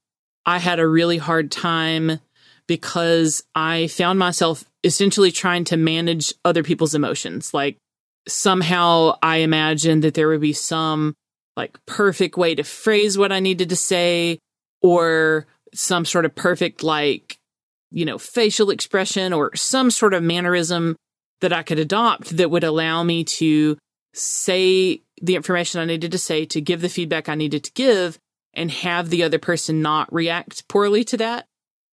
I 0.45 0.59
had 0.59 0.79
a 0.79 0.87
really 0.87 1.17
hard 1.17 1.51
time 1.51 2.19
because 2.67 3.43
I 3.53 3.87
found 3.87 4.19
myself 4.19 4.63
essentially 4.83 5.31
trying 5.31 5.65
to 5.65 5.77
manage 5.77 6.33
other 6.43 6.63
people's 6.63 6.95
emotions. 6.95 7.53
Like 7.53 7.77
somehow 8.27 9.17
I 9.21 9.37
imagined 9.37 10.03
that 10.03 10.13
there 10.13 10.27
would 10.27 10.41
be 10.41 10.53
some 10.53 11.13
like 11.57 11.77
perfect 11.85 12.37
way 12.37 12.55
to 12.55 12.63
phrase 12.63 13.17
what 13.17 13.31
I 13.31 13.39
needed 13.39 13.69
to 13.69 13.75
say 13.75 14.39
or 14.81 15.47
some 15.73 16.05
sort 16.05 16.25
of 16.25 16.35
perfect 16.35 16.83
like 16.83 17.37
you 17.91 18.05
know 18.05 18.17
facial 18.17 18.69
expression 18.69 19.33
or 19.33 19.55
some 19.55 19.91
sort 19.91 20.13
of 20.13 20.23
mannerism 20.23 20.95
that 21.41 21.53
I 21.53 21.63
could 21.63 21.79
adopt 21.79 22.37
that 22.37 22.51
would 22.51 22.63
allow 22.63 23.03
me 23.03 23.23
to 23.23 23.77
say 24.13 25.01
the 25.21 25.35
information 25.35 25.81
I 25.81 25.85
needed 25.85 26.11
to 26.11 26.17
say, 26.17 26.45
to 26.45 26.61
give 26.61 26.81
the 26.81 26.89
feedback 26.89 27.29
I 27.29 27.35
needed 27.35 27.63
to 27.65 27.71
give, 27.73 28.17
and 28.53 28.71
have 28.71 29.09
the 29.09 29.23
other 29.23 29.39
person 29.39 29.81
not 29.81 30.11
react 30.13 30.67
poorly 30.67 31.03
to 31.05 31.17
that. 31.17 31.47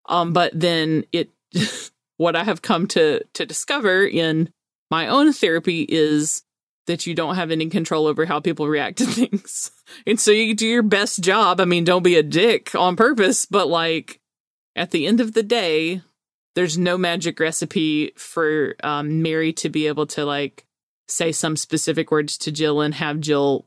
Um, 0.08 0.32
but 0.32 0.52
then 0.58 1.04
it, 1.12 1.30
what 2.16 2.36
I 2.36 2.44
have 2.44 2.62
come 2.62 2.86
to 2.88 3.22
to 3.34 3.46
discover 3.46 4.06
in 4.06 4.52
my 4.90 5.06
own 5.08 5.32
therapy 5.32 5.82
is 5.88 6.42
that 6.86 7.06
you 7.06 7.14
don't 7.14 7.36
have 7.36 7.50
any 7.50 7.68
control 7.68 8.06
over 8.06 8.24
how 8.24 8.40
people 8.40 8.66
react 8.66 8.98
to 8.98 9.06
things. 9.06 9.70
And 10.06 10.18
so 10.18 10.30
you 10.30 10.54
do 10.54 10.66
your 10.66 10.82
best 10.82 11.22
job. 11.22 11.60
I 11.60 11.64
mean, 11.64 11.84
don't 11.84 12.02
be 12.02 12.16
a 12.16 12.22
dick 12.22 12.74
on 12.74 12.96
purpose, 12.96 13.46
but 13.46 13.68
like 13.68 14.20
at 14.74 14.90
the 14.90 15.06
end 15.06 15.20
of 15.20 15.34
the 15.34 15.42
day, 15.42 16.02
there's 16.54 16.76
no 16.76 16.98
magic 16.98 17.38
recipe 17.38 18.12
for 18.16 18.74
um, 18.82 19.22
Mary 19.22 19.52
to 19.54 19.68
be 19.68 19.86
able 19.86 20.06
to 20.06 20.24
like 20.24 20.64
say 21.06 21.30
some 21.30 21.56
specific 21.56 22.10
words 22.10 22.36
to 22.38 22.50
Jill 22.52 22.80
and 22.80 22.94
have 22.94 23.20
Jill 23.20 23.66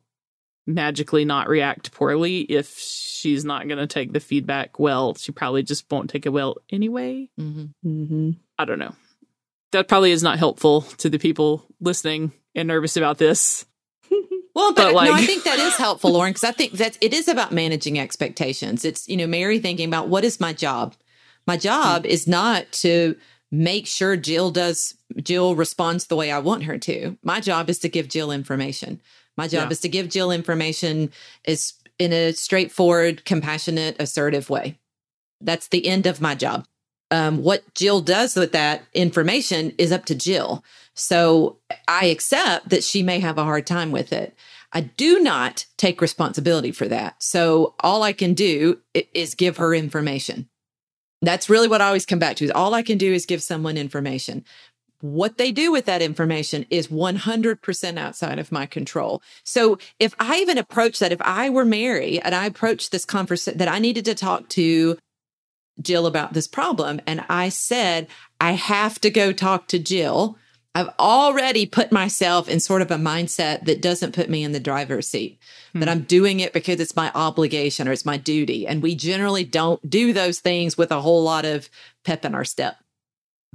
magically 0.68 1.26
not 1.26 1.48
react 1.50 1.92
poorly 1.92 2.42
if 2.42 2.78
she's 2.78 3.44
not 3.44 3.68
going 3.68 3.80
to 3.80 3.88
take 3.88 4.14
the 4.14 4.20
feedback 4.20 4.80
well. 4.80 5.16
She 5.16 5.32
probably 5.32 5.64
just 5.64 5.86
won't 5.92 6.10
take 6.10 6.26
it 6.26 6.30
well 6.30 6.58
anyway. 6.70 7.30
Mm-hmm. 7.40 7.88
Mm-hmm. 7.88 8.30
I 8.60 8.66
don't 8.66 8.80
know. 8.80 8.94
That 9.72 9.88
probably 9.88 10.12
is 10.12 10.24
not 10.24 10.38
helpful 10.38 10.82
to 10.98 11.10
the 11.10 11.18
people 11.20 11.66
listening 11.80 12.32
and 12.56 12.68
nervous 12.68 12.98
about 12.98 13.18
this. 13.18 13.66
Well, 14.54 14.74
but, 14.74 14.88
But, 14.88 14.94
like- 14.96 15.10
no, 15.10 15.16
I 15.16 15.26
think 15.26 15.46
that 15.46 15.60
is 15.60 15.78
helpful, 15.78 16.12
Lauren, 16.12 16.32
because 16.32 16.44
I 16.44 16.52
think 16.52 16.74
that 16.74 16.98
it 17.00 17.14
is 17.14 17.30
about 17.30 17.54
managing 17.54 17.98
expectations. 17.98 18.84
It's, 18.84 19.08
you 19.08 19.16
know, 19.16 19.26
Mary 19.26 19.60
thinking 19.60 19.88
about 19.88 20.10
what 20.10 20.26
is 20.26 20.42
my 20.42 20.52
job? 20.52 20.94
My 21.48 21.56
job 21.56 22.06
is 22.06 22.28
not 22.28 22.70
to 22.74 23.16
make 23.50 23.88
sure 23.88 24.18
Jill 24.18 24.52
does, 24.52 24.96
Jill 25.24 25.56
responds 25.56 26.08
the 26.08 26.18
way 26.18 26.32
I 26.32 26.40
want 26.40 26.64
her 26.66 26.78
to. 26.80 27.18
My 27.24 27.40
job 27.40 27.70
is 27.70 27.80
to 27.80 27.88
give 27.90 28.10
Jill 28.10 28.30
information. 28.30 29.02
My 29.38 29.48
job 29.48 29.68
Yeah. 29.70 29.72
is 29.72 29.80
to 29.82 29.90
give 29.90 30.10
Jill 30.10 30.32
information 30.32 31.12
is 31.46 31.74
in 32.00 32.14
a 32.14 32.34
straightforward, 32.34 33.26
compassionate, 33.26 33.96
assertive 34.00 34.50
way. 34.50 34.80
That's 35.40 35.68
the 35.68 35.88
end 35.88 36.06
of 36.06 36.22
my 36.22 36.36
job. 36.36 36.66
Um, 37.10 37.44
what 37.44 37.74
Jill 37.74 38.02
does 38.02 38.36
with 38.36 38.54
that 38.54 38.84
information 38.94 39.74
is 39.78 39.92
up 39.92 40.06
to 40.06 40.16
Jill. 40.16 40.64
So 40.96 41.58
I 41.88 42.06
accept 42.06 42.70
that 42.70 42.84
she 42.84 43.04
may 43.04 43.20
have 43.20 43.38
a 43.38 43.44
hard 43.44 43.68
time 43.68 43.92
with 43.92 44.14
it. 44.14 44.36
I 44.74 44.82
do 44.82 45.20
not 45.20 45.66
take 45.78 46.02
responsibility 46.02 46.72
for 46.72 46.88
that. 46.88 47.22
So 47.22 47.76
all 47.82 48.04
I 48.04 48.14
can 48.14 48.34
do 48.34 48.80
is 49.14 49.36
give 49.36 49.58
her 49.58 49.76
information. 49.76 50.48
That's 51.22 51.50
really 51.50 51.68
what 51.68 51.82
I 51.82 51.88
always 51.88 52.06
come 52.06 52.20
back 52.20 52.38
to 52.38 52.46
is 52.46 52.52
all 52.52 52.74
I 52.74 52.82
can 52.82 52.98
do 52.98 53.14
is 53.14 53.26
give 53.26 53.44
someone 53.44 53.78
information. 53.78 54.46
What 55.02 55.38
they 55.38 55.52
do 55.52 55.72
with 55.72 55.86
that 55.86 56.02
information 56.02 56.66
is 56.70 56.88
100% 56.88 57.98
outside 57.98 58.40
of 58.40 58.52
my 58.52 58.66
control. 58.66 59.22
So 59.44 59.78
if 60.00 60.16
I 60.20 60.38
even 60.38 60.58
approach 60.58 61.00
that, 61.00 61.12
if 61.12 61.22
I 61.22 61.50
were 61.50 61.66
Mary 61.66 62.20
and 62.20 62.34
I 62.34 62.46
approached 62.46 62.92
this 62.92 63.06
conversation 63.06 63.58
that 63.58 63.68
I 63.68 63.80
needed 63.80 64.06
to 64.06 64.16
talk 64.16 64.48
to 64.50 64.98
Jill 65.82 66.06
about 66.06 66.34
this 66.34 66.48
problem, 66.48 67.02
and 67.08 67.24
I 67.30 67.50
said, 67.50 68.08
I 68.40 68.52
have 68.52 69.02
to 69.02 69.10
go 69.10 69.32
talk 69.32 69.68
to 69.68 69.80
Jill, 69.80 70.38
I've 70.74 70.90
already 71.00 71.66
put 71.66 71.92
myself 71.92 72.48
in 72.48 72.60
sort 72.62 72.82
of 72.82 72.92
a 72.92 72.96
mindset 72.96 73.66
that 73.66 73.82
doesn't 73.82 74.16
put 74.16 74.30
me 74.30 74.44
in 74.44 74.54
the 74.54 74.60
driver's 74.60 75.10
seat, 75.10 75.38
that 75.74 75.84
hmm. 75.84 75.90
I'm 75.90 76.02
doing 76.04 76.40
it 76.40 76.54
because 76.54 76.80
it's 76.80 76.96
my 76.96 77.12
obligation 77.14 77.88
or 77.88 77.92
it's 77.92 78.06
my 78.06 78.18
duty. 78.18 78.66
And 78.66 78.82
we 78.82 78.96
generally 78.96 79.44
don't 79.44 79.88
do 79.90 80.14
those 80.14 80.40
things 80.40 80.78
with 80.78 80.92
a 80.92 81.02
whole 81.02 81.24
lot 81.24 81.44
of 81.44 81.70
pep 82.06 82.24
in 82.24 82.34
our 82.34 82.46
step. 82.46 82.78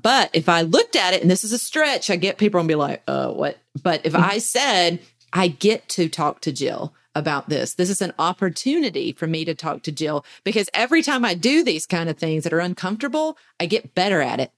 But 0.01 0.30
if 0.34 0.49
I 0.49 0.62
looked 0.62 0.97
at 0.97 1.14
it, 1.14 1.22
and 1.22 1.30
this 1.30 1.44
is 1.44 1.53
a 1.53 1.59
stretch, 1.59 2.11
I 2.11 2.16
get 2.16 2.38
people 2.38 2.61
and 2.61 2.68
be 2.68 2.74
like, 2.74 3.03
uh, 3.07 3.30
what? 3.30 3.59
But 3.82 4.05
if 4.05 4.14
I 4.14 4.38
said, 4.38 5.01
I 5.32 5.49
get 5.49 5.88
to 5.90 6.09
talk 6.09 6.40
to 6.42 6.53
Jill 6.53 6.94
about 7.14 7.49
this, 7.49 7.74
this 7.74 7.88
is 7.88 8.03
an 8.03 8.12
opportunity 8.18 9.12
for 9.12 9.26
me 9.26 9.44
to 9.47 9.55
talk 9.55 9.82
to 9.82 9.92
Jill 9.92 10.24
because 10.44 10.68
every 10.74 11.03
time 11.03 11.24
I 11.24 11.34
do 11.34 11.64
these 11.64 11.86
kind 11.86 12.11
of 12.11 12.18
things 12.18 12.44
that 12.44 12.53
are 12.53 12.61
uncomfortable, 12.61 13.38
I 13.59 13.66
get 13.66 13.94
better 13.94 14.20
at 14.20 14.38
it. 14.38 14.53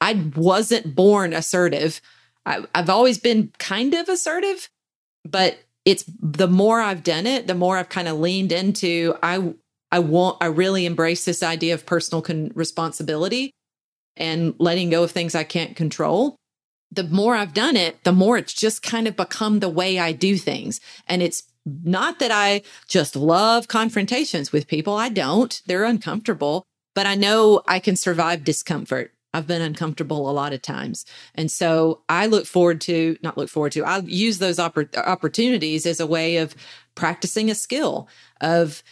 I 0.00 0.24
wasn't 0.34 0.94
born 0.94 1.32
assertive. 1.32 2.00
I, 2.44 2.64
I've 2.74 2.90
always 2.90 3.18
been 3.18 3.52
kind 3.58 3.94
of 3.94 4.08
assertive, 4.08 4.70
but 5.24 5.58
it's 5.84 6.04
the 6.20 6.48
more 6.48 6.80
I've 6.80 7.04
done 7.04 7.26
it, 7.26 7.46
the 7.46 7.54
more 7.54 7.76
I've 7.76 7.88
kind 7.88 8.08
of 8.08 8.18
leaned 8.18 8.50
into. 8.50 9.14
I 9.22 9.54
I 9.92 10.00
want 10.00 10.38
I 10.40 10.46
really 10.46 10.84
embrace 10.86 11.24
this 11.24 11.42
idea 11.42 11.74
of 11.74 11.86
personal 11.86 12.22
con- 12.22 12.52
responsibility 12.54 13.52
and 14.16 14.54
letting 14.58 14.90
go 14.90 15.02
of 15.04 15.10
things 15.10 15.34
I 15.34 15.44
can't 15.44 15.76
control. 15.76 16.36
The 16.92 17.04
more 17.04 17.36
I've 17.36 17.54
done 17.54 17.76
it, 17.76 18.02
the 18.04 18.12
more 18.12 18.36
it's 18.36 18.52
just 18.52 18.82
kind 18.82 19.06
of 19.06 19.16
become 19.16 19.60
the 19.60 19.68
way 19.68 19.98
I 19.98 20.12
do 20.12 20.36
things, 20.36 20.80
and 21.06 21.22
it's 21.22 21.44
not 21.66 22.18
that 22.18 22.30
I 22.30 22.62
just 22.88 23.14
love 23.14 23.68
confrontations 23.68 24.50
with 24.50 24.66
people. 24.66 24.96
I 24.96 25.08
don't. 25.08 25.60
They're 25.66 25.84
uncomfortable, 25.84 26.64
but 26.94 27.06
I 27.06 27.14
know 27.14 27.62
I 27.68 27.78
can 27.78 27.96
survive 27.96 28.44
discomfort. 28.44 29.12
I've 29.32 29.46
been 29.46 29.62
uncomfortable 29.62 30.28
a 30.28 30.32
lot 30.32 30.52
of 30.52 30.62
times. 30.62 31.04
And 31.34 31.50
so 31.50 32.02
I 32.08 32.26
look 32.26 32.46
forward 32.46 32.80
to, 32.82 33.16
not 33.22 33.38
look 33.38 33.48
forward 33.48 33.72
to, 33.72 33.84
I 33.84 33.98
use 33.98 34.38
those 34.38 34.56
oppor- 34.56 34.96
opportunities 34.96 35.86
as 35.86 36.00
a 36.00 36.06
way 36.06 36.38
of 36.38 36.56
practicing 36.96 37.48
a 37.50 37.54
skill, 37.54 38.08
of 38.40 38.82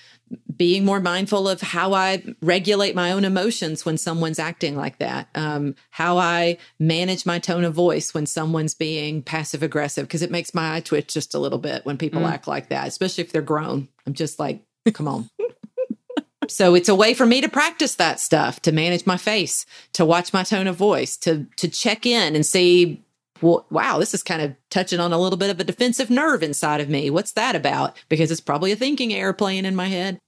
being 0.59 0.85
more 0.85 1.01
mindful 1.01 1.49
of 1.49 1.61
how 1.61 1.95
I 1.95 2.23
regulate 2.43 2.95
my 2.95 3.13
own 3.13 3.25
emotions 3.25 3.87
when 3.87 3.97
someone's 3.97 4.39
acting 4.39 4.77
like 4.77 4.99
that, 4.99 5.29
um, 5.35 5.77
how 5.91 6.19
I 6.19 6.59
manage 6.79 7.25
my 7.25 7.39
tone 7.39 7.65
of 7.65 7.75
voice 7.75 8.13
when 8.13 8.27
someone's 8.27 8.75
being 8.75 9.23
passive 9.23 9.63
aggressive, 9.63 10.07
because 10.07 10.23
it 10.23 10.31
makes 10.31 10.53
my 10.53 10.77
eye 10.77 10.81
twitch 10.81 11.15
just 11.15 11.35
a 11.35 11.39
little 11.39 11.59
bit 11.59 11.87
when 11.87 11.97
people 11.97 12.23
Mm. 12.23 12.31
act 12.33 12.49
like 12.49 12.69
that, 12.69 12.89
especially 12.89 13.23
if 13.25 13.33
they're 13.33 13.41
grown. 13.41 13.89
I'm 14.07 14.15
just 14.15 14.39
like, 14.39 14.61
come 14.93 15.09
on. 15.09 15.31
so 16.49 16.75
it's 16.75 16.89
a 16.89 16.95
way 16.95 17.15
for 17.15 17.27
me 17.27 17.41
to 17.41 17.49
practice 17.49 17.95
that 17.95 18.21
stuff, 18.21 18.61
to 18.63 18.73
manage 18.73 19.07
my 19.07 19.17
face, 19.17 19.65
to 19.93 20.05
watch 20.05 20.33
my 20.33 20.43
tone 20.43 20.67
of 20.67 20.77
voice, 20.77 21.17
to 21.19 21.47
to 21.57 21.69
check 21.69 22.05
in 22.05 22.35
and 22.35 22.45
see 22.45 23.03
well, 23.41 23.67
wow, 23.71 23.99
this 23.99 24.15
is 24.15 24.25
kind 24.25 24.43
of 24.43 24.57
touching 24.69 24.99
on 24.99 25.13
a 25.13 25.19
little 25.19 25.37
bit 25.37 25.51
of 25.51 25.61
a 25.61 25.65
defensive 25.65 26.11
nerve 26.11 26.43
inside 26.43 26.81
of 26.81 26.89
me. 26.89 27.09
What's 27.09 27.31
that 27.33 27.55
about? 27.55 27.97
Because 28.09 28.33
it's 28.33 28.41
probably 28.41 28.73
a 28.73 28.77
thinking 28.77 29.13
error 29.15 29.33
playing 29.33 29.65
in 29.65 29.77
my 29.77 29.87
head. 29.87 30.19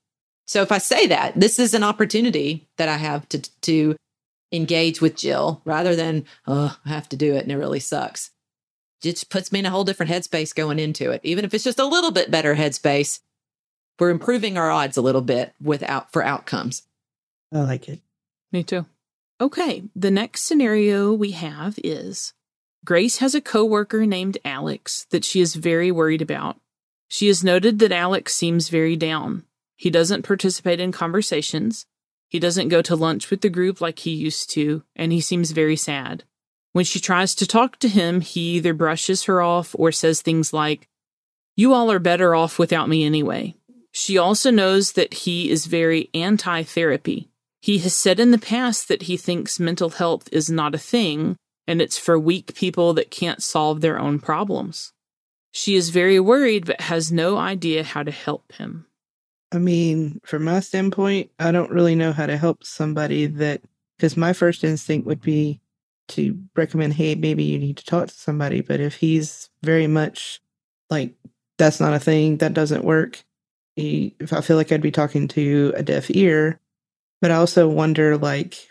So 0.51 0.63
if 0.63 0.73
I 0.73 0.79
say 0.79 1.07
that, 1.07 1.39
this 1.39 1.61
is 1.61 1.75
an 1.75 1.85
opportunity 1.85 2.67
that 2.77 2.89
I 2.89 2.97
have 2.97 3.29
to 3.29 3.39
to 3.39 3.95
engage 4.51 5.01
with 5.01 5.15
Jill 5.15 5.63
rather 5.65 5.95
than, 5.95 6.25
oh, 6.45 6.77
I 6.85 6.89
have 6.89 7.09
to 7.11 7.17
do 7.17 7.37
it 7.37 7.45
and 7.45 7.53
it 7.53 7.57
really 7.57 7.79
sucks. 7.79 8.33
It 9.01 9.15
just 9.15 9.31
puts 9.31 9.53
me 9.53 9.61
in 9.61 9.67
a 9.67 9.71
whole 9.71 9.85
different 9.85 10.11
headspace 10.11 10.53
going 10.53 10.81
into 10.81 11.13
it. 11.13 11.21
Even 11.23 11.45
if 11.45 11.55
it's 11.55 11.63
just 11.63 11.79
a 11.79 11.87
little 11.87 12.11
bit 12.11 12.33
better 12.33 12.57
headspace, 12.57 13.21
we're 14.01 14.11
improving 14.11 14.59
our 14.59 14.73
odds 14.73 14.97
a 14.97 15.03
little 15.03 15.21
bit 15.21 15.55
without 15.63 16.13
for 16.13 16.25
outcomes. 16.25 16.83
I 17.55 17.61
like 17.61 17.89
it. 17.89 18.01
Me 18.51 18.65
too. 18.65 18.87
Okay, 19.41 19.85
the 19.95 20.11
next 20.11 20.43
scenario 20.49 21.13
we 21.13 21.31
have 21.31 21.79
is 21.85 22.33
Grace 22.85 23.19
has 23.19 23.37
a 23.37 23.41
coworker 23.41 24.05
named 24.05 24.39
Alex 24.45 25.07
that 25.11 25.25
she 25.25 25.41
is 25.41 25.55
very 25.55 25.93
worried 25.93 26.23
about. 26.23 26.57
She 27.07 27.29
has 27.29 27.45
noted 27.45 27.79
that 27.79 27.93
Alex 27.93 28.35
seems 28.35 28.69
very 28.69 28.97
down. 28.97 29.45
He 29.81 29.89
doesn't 29.89 30.25
participate 30.25 30.79
in 30.79 30.93
conversations. 30.93 31.87
He 32.29 32.39
doesn't 32.39 32.69
go 32.69 32.83
to 32.83 32.95
lunch 32.95 33.31
with 33.31 33.41
the 33.41 33.49
group 33.49 33.81
like 33.81 34.01
he 34.01 34.11
used 34.11 34.51
to, 34.51 34.83
and 34.95 35.11
he 35.11 35.23
seems 35.23 35.53
very 35.53 35.75
sad. 35.75 36.25
When 36.73 36.85
she 36.85 37.01
tries 37.01 37.35
to 37.37 37.47
talk 37.47 37.79
to 37.79 37.89
him, 37.89 38.21
he 38.21 38.57
either 38.57 38.75
brushes 38.75 39.25
her 39.25 39.41
off 39.41 39.75
or 39.79 39.91
says 39.91 40.21
things 40.21 40.53
like, 40.53 40.87
You 41.57 41.73
all 41.73 41.91
are 41.91 41.99
better 41.99 42.35
off 42.35 42.59
without 42.59 42.91
me 42.91 43.07
anyway. 43.07 43.55
She 43.91 44.19
also 44.19 44.51
knows 44.51 44.93
that 44.93 45.15
he 45.15 45.51
is 45.51 45.65
very 45.65 46.11
anti 46.13 46.63
therapy. 46.63 47.31
He 47.63 47.79
has 47.79 47.95
said 47.95 48.21
in 48.21 48.33
the 48.33 48.39
past 48.39 48.87
that 48.89 49.05
he 49.05 49.17
thinks 49.17 49.59
mental 49.59 49.89
health 49.89 50.29
is 50.31 50.51
not 50.51 50.75
a 50.75 50.79
thing 50.79 51.37
and 51.67 51.81
it's 51.81 51.97
for 51.97 52.19
weak 52.19 52.55
people 52.55 52.93
that 52.93 53.11
can't 53.11 53.43
solve 53.43 53.81
their 53.81 53.99
own 53.99 54.19
problems. 54.19 54.93
She 55.53 55.75
is 55.75 55.89
very 55.89 56.21
worried 56.21 56.67
but 56.67 56.83
has 56.83 57.11
no 57.11 57.39
idea 57.39 57.83
how 57.83 58.03
to 58.03 58.11
help 58.11 58.53
him. 58.53 58.85
I 59.53 59.59
mean, 59.59 60.21
from 60.25 60.45
my 60.45 60.61
standpoint, 60.61 61.31
I 61.39 61.51
don't 61.51 61.73
really 61.73 61.95
know 61.95 62.13
how 62.13 62.27
to 62.27 62.37
help 62.37 62.65
somebody 62.65 63.27
that, 63.27 63.63
because 63.97 64.17
my 64.17 64.33
first 64.33 64.63
instinct 64.63 65.07
would 65.07 65.21
be 65.21 65.61
to 66.09 66.39
recommend, 66.57 66.95
hey, 66.95 67.15
maybe 67.15 67.45
you 67.45 67.59
need 67.59 67.77
to 67.77 67.85
talk 67.85 68.09
to 68.09 68.15
somebody. 68.15 68.61
But 68.61 68.81
if 68.81 68.97
he's 68.97 69.51
very 69.63 69.87
much 69.87 70.41
like, 70.89 71.15
that's 71.59 71.81
not 71.81 71.95
a 71.95 72.01
thing, 72.01 72.39
that 72.39 72.55
doesn't 72.55 72.85
work, 72.85 73.23
he, 73.77 74.15
if 74.19 74.33
I 74.33 74.41
feel 74.41 74.57
like 74.57 74.73
I'd 74.73 74.81
be 74.81 74.91
talking 74.91 75.29
to 75.29 75.73
a 75.77 75.83
deaf 75.83 76.11
ear. 76.11 76.59
But 77.21 77.31
I 77.31 77.35
also 77.35 77.69
wonder, 77.69 78.17
like, 78.17 78.69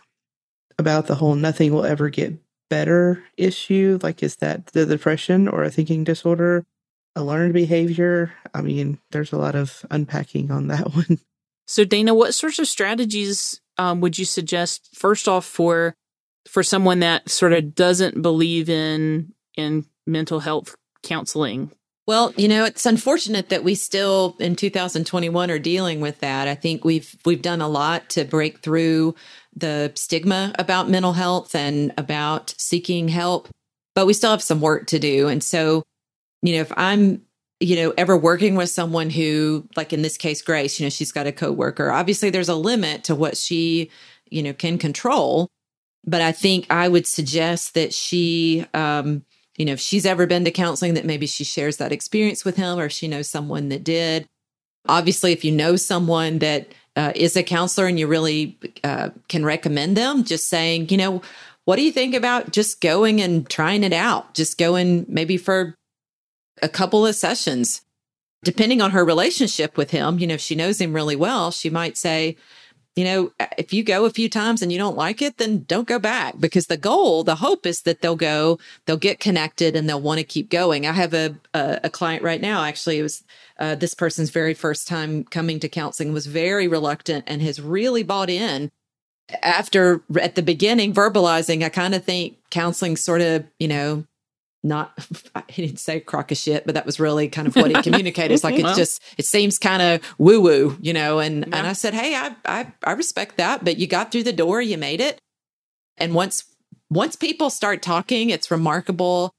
about 0.78 1.08
the 1.08 1.16
whole 1.16 1.36
nothing 1.36 1.74
will 1.74 1.86
ever 1.86 2.10
get 2.10 2.34
better 2.70 3.24
issue. 3.38 4.00
Like, 4.02 4.24
is 4.24 4.38
that 4.38 4.68
the 4.68 4.86
depression 4.86 5.48
or 5.48 5.64
a 5.64 5.70
thinking 5.70 6.04
disorder? 6.04 6.66
A 7.20 7.24
learned 7.24 7.53
behavior. 7.53 8.34
I 8.53 8.61
mean, 8.61 8.97
there's 9.11 9.34
a 9.34 9.38
lot 9.38 9.55
of 9.55 9.86
unpacking 9.91 10.51
on 10.51 10.67
that 10.67 10.93
one. 10.95 11.20
So, 11.67 11.84
Dana, 11.84 12.15
what 12.15 12.34
sorts 12.34 12.57
of 12.57 12.67
strategies 12.67 13.61
um, 13.78 14.01
would 14.01 14.17
you 14.17 14.26
suggest, 14.26 14.89
first 14.95 15.28
off, 15.28 15.45
for 15.45 15.93
for 16.47 16.63
someone 16.63 17.01
that 17.01 17.30
sort 17.30 17.53
of 17.53 17.76
doesn't 17.76 18.22
believe 18.22 18.70
in 18.70 19.34
in 19.55 19.86
mental 20.07 20.39
health 20.39 20.76
counseling? 21.03 21.72
Well, 22.07 22.34
you 22.38 22.47
know, 22.47 22.65
it's 22.65 22.88
unfortunate 22.88 23.49
that 23.49 23.63
we 23.63 23.76
still 23.76 24.36
in 24.39 24.55
2021 24.55 25.51
are 25.51 25.59
dealing 25.59 26.01
with 26.01 26.20
that. 26.22 26.47
I 26.47 26.55
think 26.55 26.84
we've 26.84 27.15
we've 27.24 27.41
done 27.41 27.61
a 27.61 27.67
lot 27.67 28.09
to 28.09 28.26
break 28.26 28.59
through 28.59 29.13
the 29.55 29.91
stigma 29.95 30.55
about 30.57 30.89
mental 30.89 31.13
health 31.13 31.53
and 31.53 31.93
about 31.97 32.55
seeking 32.57 33.09
help, 33.09 33.49
but 33.93 34.07
we 34.07 34.13
still 34.13 34.32
have 34.32 34.41
some 34.41 34.61
work 34.61 34.88
to 34.88 34.97
do. 34.97 35.28
And 35.28 35.43
so, 35.43 35.84
you 36.42 36.56
know, 36.56 36.62
if 36.62 36.72
I'm 36.78 37.22
you 37.60 37.76
know, 37.76 37.94
ever 37.98 38.18
working 38.18 38.56
with 38.56 38.70
someone 38.70 39.10
who, 39.10 39.68
like 39.76 39.92
in 39.92 40.02
this 40.02 40.18
case, 40.18 40.42
Grace, 40.42 40.80
you 40.80 40.86
know, 40.86 40.90
she's 40.90 41.12
got 41.12 41.28
a 41.28 41.32
coworker. 41.32 41.92
Obviously, 41.92 42.30
there's 42.30 42.50
a 42.50 42.56
limit 42.56 43.04
to 43.06 43.16
what 43.16 43.36
she, 43.36 43.92
you 44.30 44.42
know, 44.42 44.54
can 44.54 44.78
control. 44.78 45.50
But 46.06 46.22
I 46.22 46.32
think 46.32 46.66
I 46.70 46.88
would 46.88 47.06
suggest 47.06 47.74
that 47.74 47.94
she, 47.94 48.66
um, 48.74 49.26
you 49.58 49.66
know, 49.66 49.74
if 49.74 49.82
she's 49.82 50.06
ever 50.06 50.26
been 50.26 50.46
to 50.46 50.52
counseling, 50.52 50.94
that 50.94 51.06
maybe 51.06 51.28
she 51.28 51.44
shares 51.44 51.78
that 51.78 51.92
experience 51.92 52.46
with 52.46 52.56
him 52.56 52.80
or 52.80 52.88
she 52.88 53.10
knows 53.10 53.30
someone 53.30 53.68
that 53.70 53.84
did. 53.84 54.26
Obviously, 54.88 55.34
if 55.34 55.44
you 55.44 55.52
know 55.52 55.76
someone 55.76 56.40
that 56.40 56.70
uh, 56.96 57.12
is 57.14 57.36
a 57.36 57.44
counselor 57.44 57.88
and 57.88 58.00
you 58.00 58.08
really 58.08 58.58
uh, 58.86 59.10
can 59.28 59.44
recommend 59.44 59.98
them, 59.98 60.24
just 60.24 60.48
saying, 60.48 60.88
you 60.90 60.98
know, 60.98 61.22
what 61.66 61.76
do 61.76 61.82
you 61.82 61.92
think 61.92 62.16
about 62.16 62.52
just 62.52 62.80
going 62.80 63.20
and 63.20 63.48
trying 63.50 63.84
it 63.84 63.94
out? 63.94 64.34
Just 64.34 64.58
going 64.58 65.06
maybe 65.10 65.36
for 65.36 65.76
a 66.62 66.70
couple 66.70 67.05
of 67.05 67.16
sessions. 67.16 67.82
Depending 68.43 68.82
on 68.82 68.91
her 68.91 69.03
relationship 69.03 69.76
with 69.76 69.91
him, 69.91 70.18
you 70.18 70.26
know, 70.26 70.36
if 70.36 70.41
she 70.41 70.55
knows 70.55 70.80
him 70.80 70.93
really 70.93 71.16
well, 71.16 71.51
she 71.51 71.70
might 71.70 71.97
say, 71.97 72.38
you 72.95 73.03
know, 73.03 73.32
if 73.57 73.72
you 73.72 73.84
go 73.84 74.05
a 74.05 74.10
few 74.10 74.30
times 74.30 74.62
and 74.62 74.72
you 74.72 74.78
don't 74.78 74.97
like 74.97 75.22
it, 75.22 75.38
then 75.38 75.64
don't 75.64 75.88
go 75.88 75.99
back 75.99 76.39
because 76.39 76.68
the 76.68 76.78
goal, 76.78 77.24
the 77.24 77.36
hope 77.36 77.66
is 77.66 77.84
that 77.84 78.01
they'll 78.01 78.16
go, 78.16 78.60
they'll 78.86 78.97
get 78.97 79.20
connected 79.20 79.76
and 79.76 79.88
they'll 79.88 80.01
want 80.01 80.20
to 80.20 80.24
keep 80.24 80.49
going. 80.49 80.86
I 80.86 80.93
have 80.93 81.14
a, 81.14 81.36
a, 81.53 81.82
a 81.86 81.89
client 81.89 82.24
right 82.24 82.41
now, 82.41 82.64
actually, 82.64 82.99
it 82.99 83.03
was 83.03 83.24
uh, 83.57 83.76
this 83.76 83.93
person's 83.93 84.32
very 84.32 84.53
first 84.53 84.88
time 84.88 85.24
coming 85.24 85.60
to 85.60 85.70
counseling, 85.70 86.14
was 86.14 86.26
very 86.26 86.68
reluctant 86.68 87.26
and 87.28 87.41
has 87.41 87.62
really 87.62 88.03
bought 88.03 88.30
in. 88.30 88.70
After 89.43 90.01
at 90.20 90.36
the 90.36 90.41
beginning 90.41 90.93
verbalizing, 90.93 91.64
I 91.64 91.70
kind 91.70 91.93
of 91.93 92.03
think 92.03 92.38
counseling 92.49 92.97
sort 92.97 93.22
of, 93.22 93.45
you 93.60 93.68
know, 93.68 94.05
not 94.64 94.93
he 95.47 95.66
didn't 95.66 95.80
say 95.80 95.99
crock 95.99 96.32
of 96.32 96.38
shit, 96.38 96.66
but 96.66 96.76
that 96.76 96.86
was 96.86 96.99
really 96.99 97.30
kind 97.30 97.47
of 97.47 97.55
what 97.55 97.76
he 97.76 97.82
communicated. 97.82 98.34
It's 98.34 98.43
like 98.43 98.60
it's 98.60 98.78
just 98.78 99.01
it 99.18 99.26
seems 99.26 99.57
kind 99.57 99.82
of 99.82 100.16
woo 100.18 100.41
woo, 100.41 100.78
you 100.82 100.93
know. 100.93 101.20
And 101.20 101.45
yeah. 101.47 101.57
and 101.57 101.68
I 101.68 101.74
said, 101.74 101.93
hey, 101.93 102.16
I, 102.16 102.36
I 102.45 102.72
I 102.84 102.91
respect 102.93 103.38
that, 103.38 103.64
but 103.64 103.78
you 103.78 103.88
got 103.88 104.12
through 104.12 104.24
the 104.24 104.34
door, 104.34 104.62
you 104.62 104.78
made 104.78 105.01
it. 105.01 105.20
And 105.97 106.14
once 106.14 106.45
once 106.89 107.16
people 107.16 107.49
start 107.49 107.82
talking, 107.82 108.30
it's 108.30 108.51
remarkable 108.51 109.32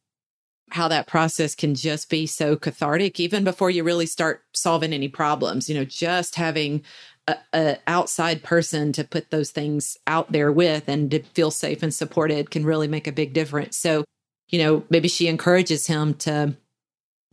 how 0.71 0.87
that 0.87 1.09
process 1.09 1.57
can 1.57 1.75
just 1.75 2.09
be 2.09 2.27
so 2.27 2.55
cathartic, 2.55 3.19
even 3.19 3.43
before 3.43 3.71
you 3.71 3.83
really 3.83 4.07
start 4.07 4.43
solving 4.55 4.93
any 4.93 5.09
problems. 5.09 5.69
You 5.69 5.75
know, 5.75 5.85
just 5.85 6.37
having 6.37 6.83
a, 7.27 7.37
a 7.53 7.79
outside 7.87 8.43
person 8.43 8.93
to 8.93 9.05
put 9.05 9.31
those 9.31 9.51
things 9.51 9.97
out 10.07 10.33
there 10.33 10.53
with 10.53 10.89
and 10.89 11.11
to 11.11 11.23
feel 11.23 11.51
safe 11.51 11.83
and 11.83 11.93
supported 11.93 12.51
can 12.51 12.65
really 12.65 12.89
make 12.89 13.07
a 13.07 13.13
big 13.13 13.33
difference. 13.33 13.77
So 13.77 14.05
you 14.51 14.59
know, 14.59 14.85
maybe 14.91 15.09
she 15.09 15.29
encourages 15.29 15.87
him 15.87 16.15
to 16.15 16.55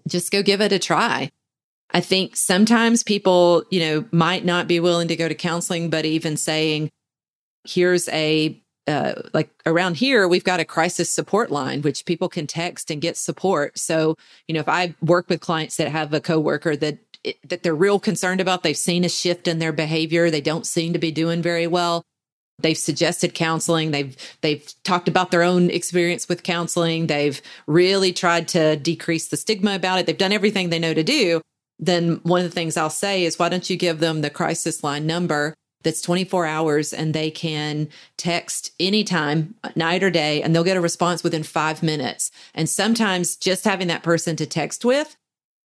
just 0.08 0.32
go 0.32 0.42
give 0.42 0.62
it 0.62 0.72
a 0.72 0.80
try. 0.80 1.32
I 1.92 2.02
think 2.02 2.36
sometimes 2.36 3.04
people, 3.04 3.64
you 3.70 3.80
know, 3.80 4.06
might 4.12 4.46
not 4.46 4.68
be 4.68 4.80
willing 4.80 5.08
to 5.08 5.16
go 5.16 5.28
to 5.28 5.36
counseling, 5.36 5.90
but 5.90 6.06
even 6.06 6.38
saying, 6.38 6.90
here's 7.64 8.08
a, 8.10 8.62
uh, 8.88 9.22
like 9.34 9.50
around 9.66 9.98
here, 9.98 10.28
we've 10.28 10.44
got 10.44 10.60
a 10.60 10.66
crisis 10.66 11.10
support 11.10 11.52
line, 11.52 11.82
which 11.82 12.06
people 12.06 12.30
can 12.30 12.48
text 12.48 12.92
and 12.92 13.02
get 13.02 13.18
support. 13.18 13.78
So, 13.78 14.16
you 14.48 14.54
know, 14.54 14.60
if 14.60 14.70
I 14.70 14.96
work 15.02 15.30
with 15.30 15.42
clients 15.42 15.78
that 15.78 15.90
have 15.90 16.14
a 16.14 16.22
coworker 16.22 16.76
that, 16.78 17.00
that 17.46 17.64
they're 17.64 17.76
real 17.76 18.00
concerned 18.00 18.40
about, 18.40 18.64
they've 18.64 18.78
seen 18.78 19.04
a 19.04 19.10
shift 19.10 19.48
in 19.48 19.60
their 19.60 19.74
behavior, 19.74 20.30
they 20.30 20.42
don't 20.42 20.66
seem 20.66 20.94
to 20.94 21.00
be 21.00 21.12
doing 21.12 21.42
very 21.42 21.68
well. 21.68 22.06
They've 22.60 22.78
suggested 22.78 23.34
counseling. 23.34 23.92
They've 23.92 24.16
they've 24.42 24.74
talked 24.84 25.08
about 25.08 25.32
their 25.32 25.44
own 25.44 25.70
experience 25.70 26.28
with 26.28 26.44
counseling. 26.44 27.08
They've 27.08 27.42
really 27.68 28.12
tried 28.14 28.48
to 28.50 28.76
decrease 28.76 29.28
the 29.28 29.38
stigma 29.38 29.76
about 29.76 30.00
it. 30.00 30.06
They've 30.06 30.18
done 30.18 30.32
everything 30.32 30.70
they 30.70 30.80
know 30.80 30.94
to 30.94 31.04
do. 31.04 31.42
Then 31.80 32.20
one 32.24 32.44
of 32.44 32.50
the 32.50 32.56
things 32.56 32.76
I'll 32.76 32.90
say 32.90 33.26
is 33.26 33.38
why 33.38 33.50
don't 33.50 33.70
you 33.70 33.78
give 33.78 34.00
them 34.00 34.22
the 34.22 34.32
crisis 34.32 34.84
line 34.84 35.06
number 35.06 35.54
that's 35.84 36.02
24 36.02 36.48
hours 36.48 36.92
and 36.92 37.14
they 37.14 37.30
can 37.30 37.88
text 38.18 38.72
anytime, 38.80 39.54
night 39.76 40.04
or 40.04 40.10
day, 40.10 40.42
and 40.42 40.56
they'll 40.56 40.64
get 40.64 40.76
a 40.76 40.82
response 40.82 41.24
within 41.24 41.44
five 41.44 41.84
minutes. 41.84 42.32
And 42.56 42.68
sometimes 42.68 43.36
just 43.36 43.64
having 43.64 43.88
that 43.88 44.02
person 44.02 44.36
to 44.38 44.48
text 44.48 44.84
with 44.84 45.16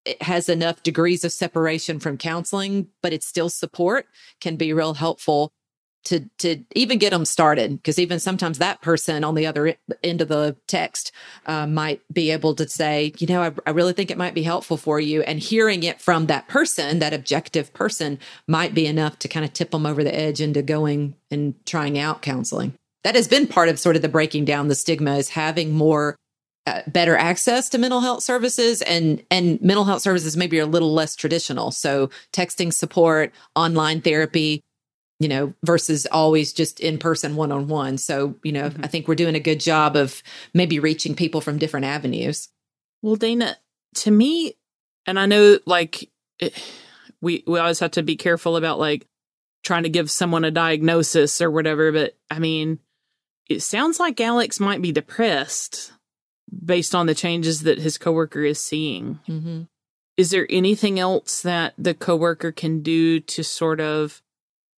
it 0.06 0.22
has 0.24 0.50
enough 0.50 0.84
degrees 0.84 1.24
of 1.24 1.32
separation 1.32 2.00
from 2.00 2.18
counseling, 2.18 2.88
but 3.02 3.14
it's 3.14 3.28
still 3.28 3.50
support 3.50 4.08
can 4.40 4.56
be 4.56 4.74
real 4.74 4.96
helpful 4.96 5.52
to 6.04 6.22
to 6.40 6.64
even 6.76 6.98
get 6.98 7.12
them 7.12 7.26
started 7.26 7.78
because 7.78 8.00
even 8.00 8.20
sometimes 8.20 8.58
that 8.58 8.82
person 8.82 9.24
on 9.24 9.36
the 9.36 9.46
other 9.46 9.76
end 10.04 10.22
of 10.22 10.28
the 10.28 10.56
text 10.68 11.12
uh, 11.46 11.68
might 11.68 12.02
be 12.12 12.32
able 12.32 12.56
to 12.56 12.68
say 12.68 13.14
you 13.20 13.28
know 13.28 13.42
I, 13.42 13.52
I 13.66 13.72
really 13.72 13.94
think 13.94 14.12
it 14.12 14.18
might 14.18 14.34
be 14.34 14.44
helpful 14.44 14.78
for 14.78 15.00
you 15.00 15.22
and 15.22 15.40
hearing 15.40 15.84
it 15.84 16.02
from 16.02 16.28
that 16.28 16.48
person 16.48 17.00
that 17.00 17.14
objective 17.14 17.74
person 17.74 18.20
might 18.48 18.74
be 18.74 18.86
enough 18.86 19.20
to 19.20 19.28
kind 19.28 19.46
of 19.46 19.54
tip 19.54 19.72
them 19.72 19.86
over 19.86 20.04
the 20.04 20.16
edge 20.16 20.42
into 20.42 20.62
going 20.62 21.16
and 21.30 21.54
trying 21.66 21.98
out 21.98 22.22
counseling. 22.22 22.74
That 23.04 23.16
has 23.16 23.28
been 23.28 23.48
part 23.48 23.70
of 23.70 23.80
sort 23.80 23.96
of 23.96 24.02
the 24.02 24.10
breaking 24.10 24.46
down 24.46 24.68
the 24.68 24.76
stigma 24.76 25.16
is 25.16 25.30
having 25.30 25.72
more 25.72 26.16
uh, 26.68 26.82
better 26.88 27.18
access 27.18 27.70
to 27.70 27.80
mental 27.80 28.02
health 28.02 28.22
services 28.22 28.84
and 28.84 29.24
and 29.32 29.60
mental 29.62 29.84
health 29.84 30.04
services 30.04 30.38
maybe 30.38 30.60
are 30.60 30.64
a 30.64 30.68
little 30.68 30.94
less 30.94 31.16
traditional. 31.16 31.72
So 31.72 32.12
texting 32.34 32.72
support 32.72 33.34
online 33.56 34.02
therapy 34.02 34.62
you 35.22 35.28
know, 35.28 35.54
versus 35.64 36.08
always 36.12 36.52
just 36.52 36.80
in 36.80 36.98
person 36.98 37.36
one 37.36 37.52
on 37.52 37.68
one. 37.68 38.00
So, 38.00 38.36
you 38.44 38.52
know, 38.52 38.72
mm-hmm. 38.72 38.84
I 38.84 38.88
think 38.88 39.08
we're 39.08 39.14
doing 39.14 39.36
a 39.36 39.40
good 39.40 39.60
job 39.60 39.96
of 39.96 40.24
maybe 40.52 40.80
reaching 40.80 41.14
people 41.14 41.42
from 41.42 41.60
different 41.60 41.86
avenues. 41.86 42.50
Well, 43.04 43.18
Dana, 43.18 43.56
to 43.98 44.10
me, 44.10 44.56
and 45.06 45.20
I 45.20 45.28
know 45.28 45.60
like 45.68 46.10
it, 46.40 46.60
we 47.22 47.44
we 47.46 47.60
always 47.60 47.78
have 47.82 47.92
to 47.92 48.02
be 48.02 48.16
careful 48.16 48.58
about 48.58 48.80
like 48.80 49.06
trying 49.64 49.84
to 49.84 49.90
give 49.90 50.10
someone 50.10 50.44
a 50.44 50.50
diagnosis 50.50 51.40
or 51.40 51.52
whatever, 51.52 51.92
but 51.92 52.18
I 52.32 52.40
mean, 52.40 52.80
it 53.48 53.60
sounds 53.60 54.00
like 54.00 54.20
Alex 54.20 54.60
might 54.60 54.82
be 54.82 54.92
depressed 54.92 55.94
based 56.66 56.96
on 56.96 57.06
the 57.06 57.14
changes 57.14 57.62
that 57.62 57.78
his 57.78 58.00
coworker 58.00 58.42
is 58.42 58.60
seeing. 58.60 59.20
Mm-hmm. 59.28 59.62
Is 60.18 60.32
there 60.32 60.48
anything 60.50 61.00
else 61.00 61.44
that 61.44 61.76
the 61.78 61.94
coworker 61.94 62.52
can 62.52 62.82
do 62.82 63.20
to 63.20 63.44
sort 63.44 63.80
of 63.80 64.24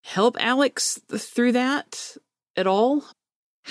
help 0.03 0.37
Alex 0.39 0.99
through 1.09 1.53
that 1.53 2.15
at 2.55 2.67
all? 2.67 3.03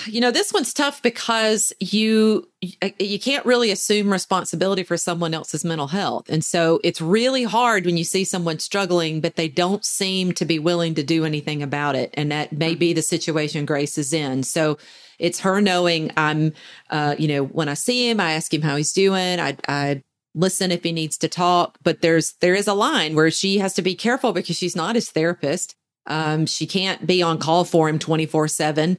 You 0.07 0.21
know, 0.21 0.31
this 0.31 0.51
one's 0.51 0.73
tough 0.73 1.03
because 1.03 1.71
you 1.79 2.49
you 2.61 3.19
can't 3.19 3.45
really 3.45 3.69
assume 3.69 4.11
responsibility 4.11 4.81
for 4.81 4.97
someone 4.97 5.35
else's 5.35 5.63
mental 5.63 5.87
health. 5.87 6.29
And 6.29 6.43
so 6.43 6.79
it's 6.83 6.99
really 6.99 7.43
hard 7.43 7.85
when 7.85 7.95
you 7.95 8.03
see 8.03 8.23
someone 8.23 8.57
struggling 8.57 9.21
but 9.21 9.35
they 9.35 9.47
don't 9.47 9.85
seem 9.85 10.31
to 10.33 10.45
be 10.45 10.57
willing 10.57 10.95
to 10.95 11.03
do 11.03 11.25
anything 11.25 11.61
about 11.61 11.95
it. 11.95 12.09
And 12.15 12.31
that 12.31 12.51
may 12.51 12.73
be 12.73 12.93
the 12.93 13.03
situation 13.03 13.65
Grace 13.65 13.99
is 13.99 14.13
in. 14.13 14.41
So 14.41 14.79
it's 15.19 15.41
her 15.41 15.61
knowing 15.61 16.11
I'm 16.17 16.53
uh, 16.89 17.15
you 17.19 17.27
know, 17.27 17.43
when 17.43 17.69
I 17.69 17.75
see 17.75 18.09
him, 18.09 18.19
I 18.19 18.31
ask 18.31 18.51
him 18.51 18.63
how 18.63 18.75
he's 18.75 18.93
doing. 18.93 19.39
I 19.39 19.57
I 19.67 20.01
listen 20.33 20.71
if 20.71 20.83
he 20.83 20.91
needs 20.91 21.19
to 21.19 21.27
talk, 21.27 21.77
but 21.83 22.01
there's 22.01 22.33
there 22.41 22.55
is 22.55 22.67
a 22.67 22.73
line 22.73 23.13
where 23.13 23.29
she 23.29 23.59
has 23.59 23.75
to 23.75 23.83
be 23.83 23.93
careful 23.93 24.33
because 24.33 24.57
she's 24.57 24.75
not 24.75 24.95
his 24.95 25.11
therapist 25.11 25.75
um, 26.07 26.45
she 26.45 26.67
can't 26.67 27.05
be 27.05 27.21
on 27.21 27.37
call 27.39 27.63
for 27.63 27.89
him 27.89 27.99
24 27.99 28.47
7. 28.47 28.97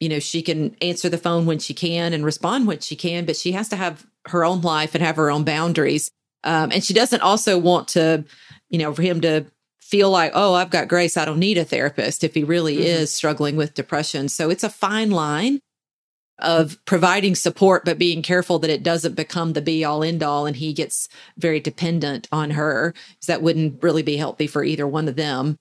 You 0.00 0.08
know, 0.08 0.18
she 0.18 0.42
can 0.42 0.74
answer 0.80 1.08
the 1.08 1.18
phone 1.18 1.46
when 1.46 1.58
she 1.58 1.74
can 1.74 2.12
and 2.12 2.24
respond 2.24 2.66
when 2.66 2.80
she 2.80 2.96
can, 2.96 3.26
but 3.26 3.36
she 3.36 3.52
has 3.52 3.68
to 3.68 3.76
have 3.76 4.06
her 4.28 4.44
own 4.44 4.62
life 4.62 4.94
and 4.94 5.04
have 5.04 5.16
her 5.16 5.30
own 5.30 5.44
boundaries. 5.44 6.10
Um, 6.42 6.72
and 6.72 6.82
she 6.82 6.94
doesn't 6.94 7.20
also 7.20 7.58
want 7.58 7.88
to, 7.88 8.24
you 8.70 8.78
know, 8.78 8.94
for 8.94 9.02
him 9.02 9.20
to 9.20 9.44
feel 9.80 10.10
like, 10.10 10.32
oh, 10.34 10.54
I've 10.54 10.70
got 10.70 10.88
grace. 10.88 11.16
I 11.16 11.24
don't 11.24 11.38
need 11.38 11.58
a 11.58 11.64
therapist 11.64 12.24
if 12.24 12.32
he 12.34 12.44
really 12.44 12.76
mm-hmm. 12.76 12.84
is 12.84 13.12
struggling 13.12 13.56
with 13.56 13.74
depression. 13.74 14.28
So 14.28 14.48
it's 14.48 14.64
a 14.64 14.70
fine 14.70 15.10
line 15.10 15.60
of 16.38 16.82
providing 16.86 17.34
support, 17.34 17.84
but 17.84 17.98
being 17.98 18.22
careful 18.22 18.58
that 18.60 18.70
it 18.70 18.82
doesn't 18.82 19.14
become 19.14 19.52
the 19.52 19.60
be 19.60 19.84
all 19.84 20.02
end 20.02 20.22
all 20.22 20.46
and 20.46 20.56
he 20.56 20.72
gets 20.72 21.08
very 21.36 21.60
dependent 21.60 22.26
on 22.32 22.50
her 22.50 22.94
because 23.10 23.26
that 23.26 23.42
wouldn't 23.42 23.82
really 23.82 24.02
be 24.02 24.16
healthy 24.16 24.46
for 24.46 24.64
either 24.64 24.86
one 24.86 25.08
of 25.08 25.16
them. 25.16 25.58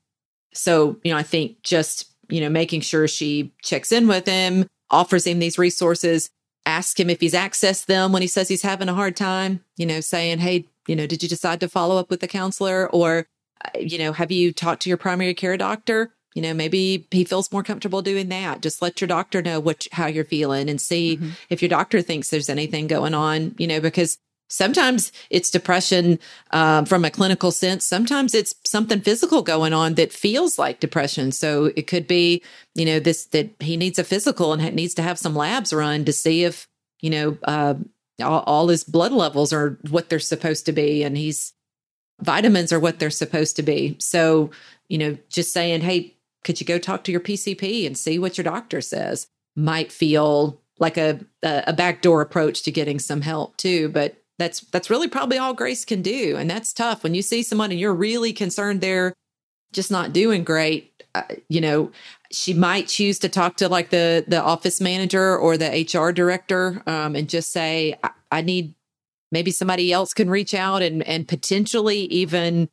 So, 0.53 0.97
you 1.03 1.11
know, 1.11 1.17
I 1.17 1.23
think 1.23 1.61
just, 1.63 2.11
you 2.29 2.41
know, 2.41 2.49
making 2.49 2.81
sure 2.81 3.07
she 3.07 3.51
checks 3.61 3.91
in 3.91 4.07
with 4.07 4.27
him, 4.27 4.67
offers 4.89 5.25
him 5.25 5.39
these 5.39 5.57
resources, 5.57 6.29
ask 6.65 6.99
him 6.99 7.09
if 7.09 7.21
he's 7.21 7.33
accessed 7.33 7.85
them 7.85 8.11
when 8.11 8.21
he 8.21 8.27
says 8.27 8.47
he's 8.47 8.61
having 8.61 8.89
a 8.89 8.93
hard 8.93 9.15
time, 9.15 9.63
you 9.77 9.85
know, 9.85 10.01
saying, 10.01 10.39
Hey, 10.39 10.65
you 10.87 10.95
know, 10.95 11.07
did 11.07 11.23
you 11.23 11.29
decide 11.29 11.59
to 11.59 11.69
follow 11.69 11.97
up 11.97 12.09
with 12.09 12.19
the 12.19 12.27
counselor? 12.27 12.89
Or, 12.89 13.27
uh, 13.63 13.79
you 13.79 13.97
know, 13.97 14.13
have 14.13 14.31
you 14.31 14.51
talked 14.51 14.81
to 14.83 14.89
your 14.89 14.97
primary 14.97 15.33
care 15.33 15.57
doctor? 15.57 16.11
you 16.35 16.41
know, 16.41 16.53
maybe 16.53 17.07
he 17.11 17.23
feels 17.23 17.51
more 17.51 17.63
comfortable 17.63 18.01
doing 18.01 18.29
that. 18.29 18.61
Just 18.61 18.81
let 18.81 19.01
your 19.01 19.07
doctor 19.07 19.41
know 19.41 19.59
what 19.59 19.87
how 19.91 20.05
you're 20.05 20.25
feeling 20.25 20.69
and 20.69 20.79
see 20.79 21.17
mm-hmm. 21.17 21.29
if 21.49 21.61
your 21.61 21.69
doctor 21.69 22.01
thinks 22.01 22.29
there's 22.29 22.49
anything 22.49 22.87
going 22.87 23.13
on, 23.13 23.55
you 23.57 23.67
know, 23.67 23.81
because 23.81 24.17
sometimes 24.49 25.11
it's 25.29 25.49
depression 25.49 26.19
um, 26.51 26.85
from 26.85 27.05
a 27.05 27.11
clinical 27.11 27.51
sense. 27.51 27.85
Sometimes 27.85 28.35
it's 28.35 28.55
something 28.65 28.99
physical 28.99 29.41
going 29.41 29.73
on 29.73 29.93
that 29.93 30.11
feels 30.11 30.59
like 30.59 30.79
depression. 30.79 31.31
So 31.31 31.71
it 31.75 31.87
could 31.87 32.07
be, 32.07 32.43
you 32.75 32.85
know, 32.85 32.99
this 32.99 33.25
that 33.27 33.51
he 33.59 33.77
needs 33.77 33.97
a 33.97 34.03
physical 34.03 34.51
and 34.51 34.75
needs 34.75 34.95
to 34.95 35.01
have 35.01 35.17
some 35.17 35.35
labs 35.35 35.71
run 35.71 36.03
to 36.05 36.11
see 36.11 36.43
if, 36.43 36.67
you 36.99 37.09
know, 37.09 37.37
uh, 37.43 37.75
all, 38.21 38.43
all 38.45 38.67
his 38.67 38.83
blood 38.83 39.13
levels 39.13 39.53
are 39.53 39.77
what 39.89 40.09
they're 40.09 40.19
supposed 40.19 40.65
to 40.65 40.73
be, 40.73 41.03
and 41.03 41.17
he's 41.17 41.53
vitamins 42.21 42.73
are 42.73 42.79
what 42.79 42.99
they're 42.99 43.09
supposed 43.09 43.55
to 43.55 43.63
be. 43.63 43.95
So, 43.99 44.51
you 44.89 44.97
know, 44.97 45.17
just 45.29 45.53
saying, 45.53 45.81
hey, 45.81 46.15
could 46.43 46.59
you 46.59 46.65
go 46.65 46.79
talk 46.79 47.03
to 47.05 47.11
your 47.11 47.21
PCP 47.21 47.85
and 47.85 47.97
see 47.97 48.19
what 48.19 48.37
your 48.37 48.43
doctor 48.43 48.81
says? 48.81 49.27
Might 49.55 49.91
feel 49.91 50.59
like 50.79 50.97
a 50.97 51.19
a 51.43 51.73
backdoor 51.73 52.21
approach 52.21 52.63
to 52.63 52.71
getting 52.71 52.99
some 52.99 53.21
help 53.21 53.55
too, 53.57 53.89
but 53.89 54.15
that's 54.39 54.61
that's 54.61 54.89
really 54.89 55.07
probably 55.07 55.37
all 55.37 55.53
Grace 55.53 55.85
can 55.85 56.01
do, 56.01 56.35
and 56.37 56.49
that's 56.49 56.73
tough 56.73 57.03
when 57.03 57.13
you 57.13 57.21
see 57.21 57.43
someone 57.43 57.71
and 57.71 57.79
you're 57.79 57.93
really 57.93 58.33
concerned 58.33 58.81
they're 58.81 59.13
just 59.71 59.91
not 59.91 60.13
doing 60.13 60.43
great. 60.43 61.03
Uh, 61.13 61.23
you 61.49 61.61
know, 61.61 61.91
she 62.31 62.53
might 62.53 62.87
choose 62.87 63.19
to 63.19 63.29
talk 63.29 63.57
to 63.57 63.69
like 63.69 63.89
the 63.89 64.23
the 64.27 64.41
office 64.41 64.81
manager 64.81 65.37
or 65.37 65.57
the 65.57 65.85
HR 65.93 66.11
director 66.11 66.81
um, 66.87 67.15
and 67.15 67.29
just 67.29 67.51
say, 67.51 67.95
I, 68.03 68.09
I 68.31 68.41
need 68.41 68.73
maybe 69.31 69.51
somebody 69.51 69.91
else 69.91 70.13
can 70.13 70.29
reach 70.29 70.53
out 70.53 70.81
and 70.81 71.03
and 71.03 71.27
potentially 71.27 71.99
even 72.05 72.69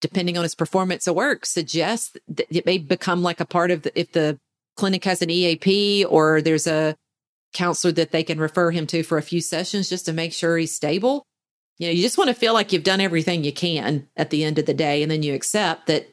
depending 0.00 0.36
on 0.36 0.42
his 0.42 0.54
performance 0.54 1.08
at 1.08 1.14
work, 1.14 1.46
suggest 1.46 2.18
that 2.28 2.46
it 2.50 2.66
may 2.66 2.76
become 2.76 3.22
like 3.22 3.40
a 3.40 3.46
part 3.46 3.70
of 3.70 3.82
the, 3.82 3.98
if 3.98 4.12
the 4.12 4.38
clinic 4.76 5.04
has 5.04 5.22
an 5.22 5.30
EAP 5.30 6.04
or 6.04 6.42
there's 6.42 6.66
a 6.66 6.94
counselor 7.56 7.92
that 7.92 8.12
they 8.12 8.22
can 8.22 8.38
refer 8.38 8.70
him 8.70 8.86
to 8.88 9.02
for 9.02 9.18
a 9.18 9.22
few 9.22 9.40
sessions 9.40 9.88
just 9.88 10.06
to 10.06 10.12
make 10.12 10.32
sure 10.32 10.56
he's 10.56 10.74
stable. 10.74 11.24
You 11.78 11.88
know, 11.88 11.92
you 11.92 12.02
just 12.02 12.18
want 12.18 12.28
to 12.28 12.34
feel 12.34 12.54
like 12.54 12.72
you've 12.72 12.84
done 12.84 13.00
everything 13.00 13.44
you 13.44 13.52
can 13.52 14.08
at 14.16 14.30
the 14.30 14.44
end 14.44 14.58
of 14.58 14.66
the 14.66 14.74
day, 14.74 15.02
and 15.02 15.10
then 15.10 15.22
you 15.22 15.34
accept 15.34 15.86
that 15.86 16.08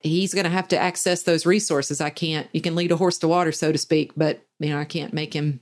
he's 0.00 0.34
going 0.34 0.44
to 0.44 0.50
have 0.50 0.68
to 0.68 0.78
access 0.78 1.22
those 1.22 1.46
resources. 1.46 2.00
I 2.00 2.10
can't, 2.10 2.48
you 2.52 2.60
can 2.60 2.74
lead 2.74 2.92
a 2.92 2.96
horse 2.96 3.18
to 3.18 3.28
water, 3.28 3.52
so 3.52 3.72
to 3.72 3.78
speak, 3.78 4.12
but, 4.16 4.42
you 4.58 4.70
know, 4.70 4.78
I 4.78 4.84
can't 4.84 5.14
make 5.14 5.34
him 5.34 5.60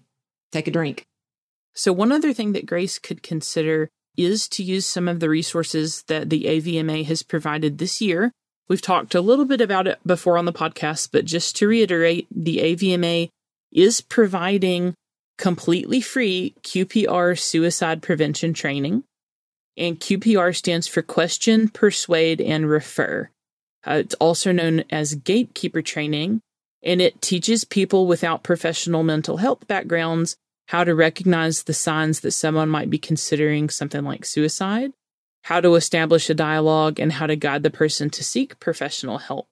take 0.53 0.67
a 0.67 0.73
drink. 0.73 1.05
So, 1.75 1.93
one 1.93 2.13
other 2.13 2.33
thing 2.33 2.53
that 2.53 2.67
Grace 2.67 2.99
could 2.99 3.23
consider 3.23 3.89
is 4.17 4.49
to 4.49 4.63
use 4.63 4.87
some 4.87 5.09
of 5.09 5.21
the 5.21 5.29
resources 5.29 6.03
that 6.09 6.31
the 6.31 6.45
AVMA 6.45 7.05
has 7.05 7.23
provided 7.23 7.79
this 7.79 8.01
year. 8.01 8.33
We've 8.69 8.83
talked 8.83 9.15
a 9.15 9.21
little 9.21 9.45
bit 9.45 9.61
about 9.61 9.87
it 9.87 9.99
before 10.05 10.39
on 10.39 10.47
the 10.47 10.53
podcast, 10.53 11.11
but 11.13 11.25
just 11.25 11.55
to 11.57 11.69
reiterate, 11.69 12.27
the 12.35 12.59
AVMA 12.59 13.29
is 13.73 14.01
providing 14.01 14.95
completely 15.39 16.01
free 16.01 16.55
QPR 16.63 17.39
suicide 17.39 18.03
prevention 18.03 18.53
training. 18.55 19.05
And 19.77 20.01
QPR 20.01 20.57
stands 20.57 20.87
for 20.87 21.03
Question, 21.03 21.69
Persuade, 21.69 22.41
and 22.41 22.69
Refer. 22.69 23.31
Uh, 23.87 23.93
it's 24.05 24.15
also 24.15 24.51
known 24.51 24.85
as 24.91 25.15
Gatekeeper 25.15 25.83
Training, 25.83 26.41
and 26.83 27.01
it 27.01 27.21
teaches 27.21 27.65
people 27.65 28.07
without 28.07 28.43
professional 28.43 29.03
mental 29.03 29.37
health 29.37 29.67
backgrounds 29.67 30.37
how 30.69 30.83
to 30.83 30.95
recognize 30.95 31.63
the 31.63 31.75
signs 31.75 32.21
that 32.21 32.33
someone 32.33 32.69
might 32.69 32.91
be 32.91 32.99
considering 32.99 33.69
something 33.69 34.03
like 34.03 34.25
suicide, 34.25 34.93
how 35.45 35.61
to 35.61 35.75
establish 35.77 36.29
a 36.29 36.35
dialogue, 36.35 36.99
and 36.99 37.13
how 37.13 37.27
to 37.27 37.37
guide 37.37 37.63
the 37.63 37.71
person 37.71 38.11
to 38.11 38.25
seek 38.25 38.59
professional 38.59 39.19
help. 39.19 39.47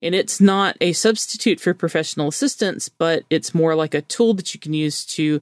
And 0.00 0.14
it's 0.14 0.40
not 0.40 0.76
a 0.80 0.92
substitute 0.92 1.60
for 1.60 1.74
professional 1.74 2.28
assistance, 2.28 2.88
but 2.88 3.24
it's 3.30 3.54
more 3.54 3.74
like 3.74 3.94
a 3.94 4.02
tool 4.02 4.34
that 4.34 4.54
you 4.54 4.60
can 4.60 4.72
use 4.72 5.04
to 5.06 5.40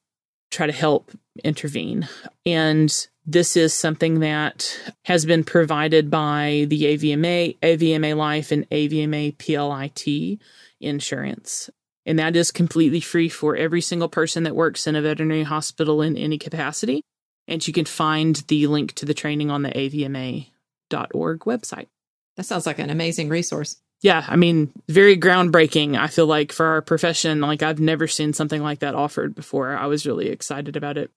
try 0.50 0.66
to 0.66 0.72
help 0.72 1.10
intervene. 1.44 2.08
And 2.44 3.06
this 3.26 3.56
is 3.56 3.74
something 3.74 4.20
that 4.20 4.78
has 5.04 5.26
been 5.26 5.44
provided 5.44 6.10
by 6.10 6.66
the 6.68 6.84
AVMA, 6.84 7.58
AVMA 7.60 8.16
Life, 8.16 8.52
and 8.52 8.68
AVMA 8.70 9.36
PLIT 9.36 10.38
insurance. 10.80 11.68
And 12.06 12.18
that 12.20 12.36
is 12.36 12.52
completely 12.52 13.00
free 13.00 13.28
for 13.28 13.56
every 13.56 13.80
single 13.80 14.08
person 14.08 14.44
that 14.44 14.54
works 14.54 14.86
in 14.86 14.94
a 14.94 15.02
veterinary 15.02 15.42
hospital 15.42 16.00
in 16.00 16.16
any 16.16 16.38
capacity. 16.38 17.02
And 17.48 17.66
you 17.66 17.72
can 17.72 17.84
find 17.84 18.36
the 18.48 18.68
link 18.68 18.92
to 18.94 19.04
the 19.04 19.14
training 19.14 19.50
on 19.50 19.62
the 19.62 19.70
avma.org 19.70 21.40
website. 21.40 21.88
That 22.36 22.44
sounds 22.44 22.66
like 22.66 22.78
an 22.78 22.90
amazing 22.90 23.28
resource. 23.28 23.76
Yeah, 24.06 24.24
I 24.28 24.36
mean, 24.36 24.70
very 24.88 25.18
groundbreaking. 25.18 25.98
I 25.98 26.06
feel 26.06 26.26
like 26.28 26.52
for 26.52 26.64
our 26.64 26.80
profession, 26.80 27.40
like 27.40 27.64
I've 27.64 27.80
never 27.80 28.06
seen 28.06 28.32
something 28.32 28.62
like 28.62 28.78
that 28.78 28.94
offered 28.94 29.34
before. 29.34 29.76
I 29.76 29.86
was 29.86 30.06
really 30.06 30.28
excited 30.28 30.76
about 30.76 30.96
it. 30.96 31.10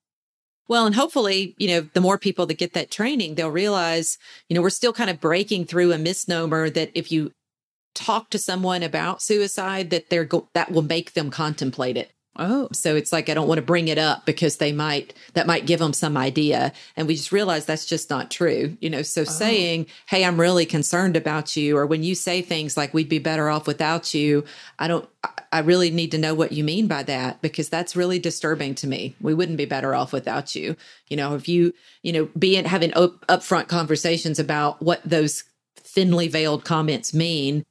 Well, 0.67 0.87
and 0.87 0.95
hopefully, 0.95 1.53
you 1.59 1.67
know, 1.67 1.81
the 1.93 2.01
more 2.01 2.17
people 2.17 2.47
that 2.47 2.57
get 2.57 2.73
that 2.73 2.89
training, 2.89 3.35
they'll 3.35 3.51
realize, 3.51 4.17
you 4.47 4.55
know, 4.55 4.63
we're 4.63 4.71
still 4.71 4.91
kind 4.91 5.11
of 5.11 5.21
breaking 5.21 5.65
through 5.65 5.93
a 5.93 5.99
misnomer 5.99 6.67
that 6.67 6.89
if 6.95 7.11
you 7.11 7.31
talk 7.93 8.31
to 8.31 8.39
someone 8.39 8.81
about 8.81 9.21
suicide 9.21 9.91
that 9.91 10.09
they're 10.09 10.25
go- 10.25 10.49
that 10.55 10.71
will 10.71 10.81
make 10.81 11.13
them 11.13 11.29
contemplate 11.29 11.95
it. 11.95 12.09
Oh, 12.41 12.69
so 12.71 12.95
it's 12.95 13.11
like 13.11 13.27
I 13.27 13.33
don't 13.33 13.49
want 13.49 13.57
to 13.57 13.63
bring 13.65 13.89
it 13.89 13.97
up 13.97 14.25
because 14.25 14.57
they 14.57 14.71
might 14.71 15.13
that 15.33 15.45
might 15.45 15.65
give 15.65 15.79
them 15.79 15.91
some 15.91 16.15
idea, 16.15 16.71
and 16.95 17.05
we 17.05 17.15
just 17.15 17.33
realize 17.33 17.65
that's 17.65 17.85
just 17.85 18.09
not 18.09 18.31
true. 18.31 18.77
You 18.79 18.89
know, 18.89 19.01
so 19.01 19.21
oh. 19.21 19.25
saying, 19.25 19.87
"Hey, 20.07 20.23
I'm 20.23 20.39
really 20.39 20.65
concerned 20.65 21.17
about 21.17 21.57
you," 21.57 21.77
or 21.77 21.85
when 21.85 22.01
you 22.01 22.15
say 22.15 22.41
things 22.41 22.77
like 22.77 22.93
"We'd 22.93 23.09
be 23.09 23.19
better 23.19 23.49
off 23.49 23.67
without 23.67 24.13
you," 24.13 24.45
I 24.79 24.87
don't. 24.87 25.07
I 25.51 25.59
really 25.59 25.91
need 25.91 26.11
to 26.11 26.17
know 26.17 26.33
what 26.33 26.53
you 26.53 26.63
mean 26.63 26.87
by 26.87 27.03
that 27.03 27.41
because 27.41 27.67
that's 27.67 27.95
really 27.95 28.19
disturbing 28.19 28.73
to 28.75 28.87
me. 28.87 29.15
We 29.19 29.33
wouldn't 29.33 29.57
be 29.57 29.65
better 29.65 29.93
off 29.93 30.13
without 30.13 30.55
you. 30.55 30.77
You 31.09 31.17
know, 31.17 31.35
if 31.35 31.49
you, 31.49 31.73
you 32.03 32.13
know, 32.13 32.29
being 32.37 32.63
having 32.63 32.93
op- 32.93 33.27
upfront 33.27 33.67
conversations 33.67 34.39
about 34.39 34.81
what 34.81 35.01
those 35.03 35.43
thinly 35.75 36.29
veiled 36.29 36.63
comments 36.63 37.13
mean 37.13 37.65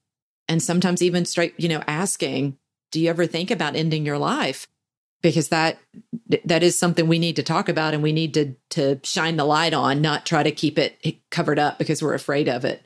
and 0.49 0.63
sometimes 0.63 1.03
even 1.03 1.25
straight, 1.25 1.55
you 1.57 1.69
know, 1.69 1.83
asking, 1.87 2.59
do 2.91 3.01
you 3.01 3.11
ever 3.11 3.27
think 3.27 3.51
about 3.51 3.77
ending 3.77 4.05
your 4.07 4.19
life? 4.19 4.67
Because 5.21 5.49
that 5.49 5.79
that 6.45 6.63
is 6.63 6.79
something 6.79 7.09
we 7.09 7.19
need 7.19 7.37
to 7.37 7.43
talk 7.43 7.69
about 7.69 7.93
and 7.93 8.03
we 8.03 8.13
need 8.13 8.35
to 8.35 8.55
to 8.71 9.01
shine 9.03 9.37
the 9.37 9.45
light 9.45 9.75
on, 9.75 10.01
not 10.01 10.25
try 10.25 10.43
to 10.43 10.53
keep 10.53 10.79
it 10.79 10.97
covered 11.31 11.59
up 11.59 11.79
because 11.79 12.03
we're 12.03 12.15
afraid 12.15 12.49
of 12.49 12.65
it. 12.65 12.85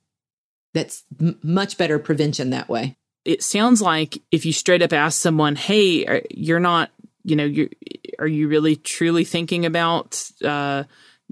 That's 0.73 1.05
m- 1.21 1.39
much 1.43 1.77
better 1.77 1.99
prevention 1.99 2.51
that 2.51 2.71
way. 2.71 2.97
It 3.27 3.43
sounds 3.43 3.83
like 3.83 4.19
if 4.31 4.47
you 4.47 4.53
straight 4.53 4.81
up 4.81 4.95
ask 4.95 5.21
someone, 5.21 5.57
"Hey, 5.57 6.27
you're 6.31 6.59
not, 6.59 6.91
you 7.23 7.37
know, 7.37 7.45
you 7.45 7.69
are 8.19 8.27
you 8.27 8.49
really 8.49 8.77
truly 8.77 9.25
thinking 9.25 9.67
about 9.67 10.23
uh, 10.43 10.85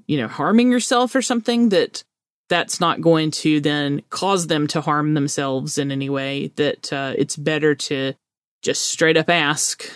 you 0.06 0.16
know, 0.16 0.28
harming 0.28 0.70
yourself 0.70 1.14
or 1.14 1.22
something 1.22 1.70
that 1.70 2.04
that's 2.48 2.80
not 2.80 3.00
going 3.00 3.30
to 3.30 3.60
then 3.60 4.02
cause 4.10 4.48
them 4.48 4.66
to 4.66 4.80
harm 4.80 5.14
themselves 5.14 5.78
in 5.78 5.92
any 5.92 6.10
way. 6.10 6.48
That 6.56 6.92
uh, 6.92 7.14
it's 7.16 7.36
better 7.36 7.74
to 7.74 8.14
just 8.62 8.90
straight 8.90 9.16
up 9.16 9.28
ask, 9.28 9.90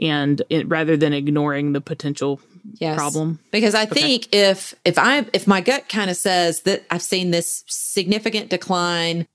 and 0.00 0.42
it, 0.50 0.68
rather 0.68 0.96
than 0.96 1.12
ignoring 1.12 1.72
the 1.72 1.80
potential 1.80 2.40
yes. 2.74 2.96
problem. 2.96 3.40
Because 3.50 3.74
I 3.74 3.84
okay. 3.84 4.00
think 4.00 4.28
if 4.32 4.74
if 4.84 4.98
I 4.98 5.26
if 5.32 5.46
my 5.46 5.60
gut 5.60 5.88
kind 5.88 6.10
of 6.10 6.16
says 6.16 6.62
that 6.62 6.84
I've 6.90 7.02
seen 7.02 7.30
this 7.30 7.64
significant 7.66 8.50
decline, 8.50 9.26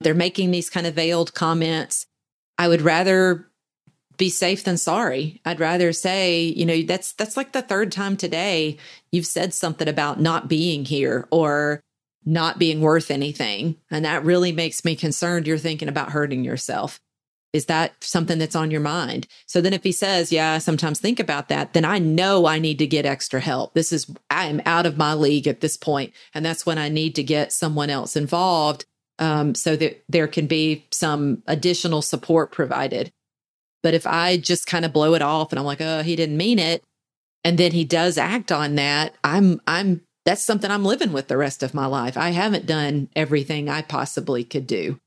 they're 0.00 0.14
making 0.14 0.50
these 0.50 0.70
kind 0.70 0.86
of 0.86 0.94
veiled 0.94 1.34
comments. 1.34 2.06
I 2.58 2.68
would 2.68 2.82
rather 2.82 3.46
be 4.16 4.28
safe 4.28 4.64
than 4.64 4.76
sorry. 4.76 5.40
I'd 5.46 5.60
rather 5.60 5.94
say, 5.94 6.42
you 6.42 6.66
know, 6.66 6.82
that's 6.82 7.14
that's 7.14 7.36
like 7.36 7.52
the 7.52 7.62
third 7.62 7.90
time 7.90 8.16
today 8.16 8.76
you've 9.10 9.26
said 9.26 9.54
something 9.54 9.88
about 9.88 10.20
not 10.20 10.46
being 10.46 10.84
here 10.84 11.26
or 11.30 11.80
not 12.26 12.58
being 12.58 12.82
worth 12.82 13.10
anything. 13.10 13.76
And 13.90 14.04
that 14.04 14.24
really 14.24 14.52
makes 14.52 14.84
me 14.84 14.94
concerned 14.94 15.46
you're 15.46 15.56
thinking 15.56 15.88
about 15.88 16.10
hurting 16.10 16.44
yourself. 16.44 17.00
Is 17.52 17.66
that 17.66 17.92
something 18.00 18.38
that's 18.38 18.54
on 18.54 18.70
your 18.70 18.80
mind? 18.80 19.26
So 19.46 19.60
then 19.60 19.72
if 19.72 19.82
he 19.82 19.92
says, 19.92 20.30
yeah, 20.30 20.52
I 20.54 20.58
sometimes 20.58 21.00
think 21.00 21.18
about 21.18 21.48
that, 21.48 21.72
then 21.72 21.84
I 21.84 21.98
know 21.98 22.46
I 22.46 22.58
need 22.58 22.78
to 22.78 22.86
get 22.86 23.06
extra 23.06 23.40
help. 23.40 23.74
This 23.74 23.92
is, 23.92 24.08
I 24.30 24.46
am 24.46 24.62
out 24.64 24.86
of 24.86 24.96
my 24.96 25.14
league 25.14 25.48
at 25.48 25.60
this 25.60 25.76
point, 25.76 26.12
And 26.32 26.44
that's 26.44 26.64
when 26.64 26.78
I 26.78 26.88
need 26.88 27.14
to 27.16 27.24
get 27.24 27.52
someone 27.52 27.90
else 27.90 28.14
involved 28.14 28.84
um, 29.18 29.54
so 29.54 29.76
that 29.76 30.02
there 30.08 30.28
can 30.28 30.46
be 30.46 30.86
some 30.90 31.42
additional 31.46 32.02
support 32.02 32.52
provided. 32.52 33.12
But 33.82 33.94
if 33.94 34.06
I 34.06 34.36
just 34.36 34.66
kind 34.66 34.84
of 34.84 34.92
blow 34.92 35.14
it 35.14 35.22
off 35.22 35.52
and 35.52 35.58
I'm 35.58 35.64
like, 35.64 35.80
oh, 35.80 36.02
he 36.02 36.16
didn't 36.16 36.36
mean 36.36 36.58
it, 36.58 36.84
and 37.44 37.58
then 37.58 37.72
he 37.72 37.84
does 37.84 38.18
act 38.18 38.52
on 38.52 38.74
that, 38.76 39.14
I'm 39.24 39.60
I'm 39.66 40.02
that's 40.26 40.44
something 40.44 40.70
I'm 40.70 40.84
living 40.84 41.12
with 41.12 41.28
the 41.28 41.38
rest 41.38 41.62
of 41.62 41.74
my 41.74 41.86
life. 41.86 42.16
I 42.16 42.30
haven't 42.30 42.66
done 42.66 43.08
everything 43.16 43.68
I 43.68 43.82
possibly 43.82 44.44
could 44.44 44.66
do. 44.66 45.00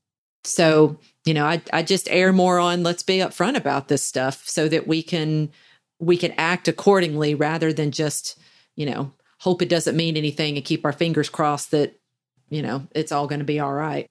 So, 0.44 0.98
you 1.24 1.34
know, 1.34 1.46
I 1.46 1.62
I 1.72 1.82
just 1.82 2.08
err 2.10 2.32
more 2.32 2.58
on 2.58 2.82
let's 2.82 3.02
be 3.02 3.18
upfront 3.18 3.56
about 3.56 3.88
this 3.88 4.02
stuff 4.02 4.46
so 4.46 4.68
that 4.68 4.86
we 4.86 5.02
can 5.02 5.50
we 5.98 6.16
can 6.16 6.32
act 6.32 6.68
accordingly 6.68 7.34
rather 7.34 7.72
than 7.72 7.90
just, 7.90 8.38
you 8.76 8.86
know, 8.86 9.12
hope 9.40 9.62
it 9.62 9.68
doesn't 9.68 9.96
mean 9.96 10.16
anything 10.16 10.56
and 10.56 10.64
keep 10.64 10.84
our 10.84 10.92
fingers 10.92 11.28
crossed 11.30 11.70
that, 11.70 11.98
you 12.50 12.62
know, 12.62 12.86
it's 12.94 13.12
all 13.12 13.26
going 13.26 13.38
to 13.38 13.44
be 13.44 13.60
all 13.60 13.72
right. 13.72 14.06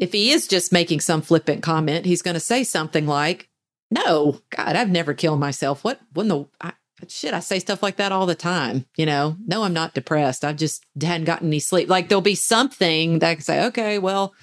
if 0.00 0.12
he 0.12 0.30
is 0.30 0.46
just 0.48 0.72
making 0.72 1.00
some 1.00 1.22
flippant 1.22 1.62
comment, 1.62 2.06
he's 2.06 2.22
going 2.22 2.34
to 2.34 2.40
say 2.40 2.64
something 2.64 3.06
like, 3.06 3.48
"No, 3.90 4.40
God, 4.50 4.76
I've 4.76 4.90
never 4.90 5.14
killed 5.14 5.40
myself. 5.40 5.84
What? 5.84 6.00
When 6.12 6.28
the 6.28 6.44
I, 6.60 6.72
shit? 7.08 7.34
I 7.34 7.40
say 7.40 7.58
stuff 7.58 7.82
like 7.82 7.96
that 7.96 8.12
all 8.12 8.26
the 8.26 8.34
time. 8.34 8.86
You 8.96 9.06
know, 9.06 9.36
no, 9.46 9.64
I'm 9.64 9.72
not 9.74 9.94
depressed. 9.94 10.44
I've 10.44 10.56
just 10.56 10.84
hadn't 11.00 11.24
gotten 11.24 11.48
any 11.48 11.60
sleep. 11.60 11.88
Like 11.88 12.08
there'll 12.08 12.22
be 12.22 12.34
something 12.36 13.20
that 13.20 13.30
I 13.30 13.34
can 13.34 13.42
say, 13.44 13.64
okay, 13.66 13.98
well." 13.98 14.34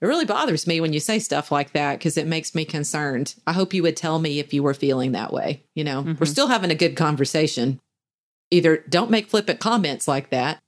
It 0.00 0.06
really 0.06 0.24
bothers 0.26 0.66
me 0.66 0.80
when 0.80 0.92
you 0.92 1.00
say 1.00 1.18
stuff 1.18 1.50
like 1.50 1.72
that 1.72 1.98
because 1.98 2.16
it 2.18 2.26
makes 2.26 2.54
me 2.54 2.64
concerned. 2.64 3.34
I 3.46 3.52
hope 3.52 3.72
you 3.72 3.82
would 3.82 3.96
tell 3.96 4.18
me 4.18 4.38
if 4.38 4.52
you 4.52 4.62
were 4.62 4.74
feeling 4.74 5.12
that 5.12 5.32
way. 5.32 5.62
You 5.74 5.84
know, 5.84 6.02
Mhm. 6.02 6.20
we're 6.20 6.26
still 6.26 6.48
having 6.48 6.70
a 6.70 6.74
good 6.74 6.94
conversation. 6.96 7.80
Either 8.50 8.84
don't 8.88 9.10
make 9.10 9.30
flippant 9.30 9.60
comments 9.60 10.06
like 10.06 10.30
that, 10.30 10.60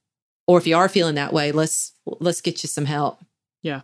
or 0.47 0.59
if 0.59 0.66
you 0.66 0.77
are 0.77 0.89
feeling 0.89 1.16
that 1.16 1.33
way, 1.33 1.53
let's 1.53 1.93
let's 2.20 2.41
get 2.41 2.62
you 2.62 2.68
some 2.68 2.87
help. 2.87 3.18
Yeah. 3.62 3.83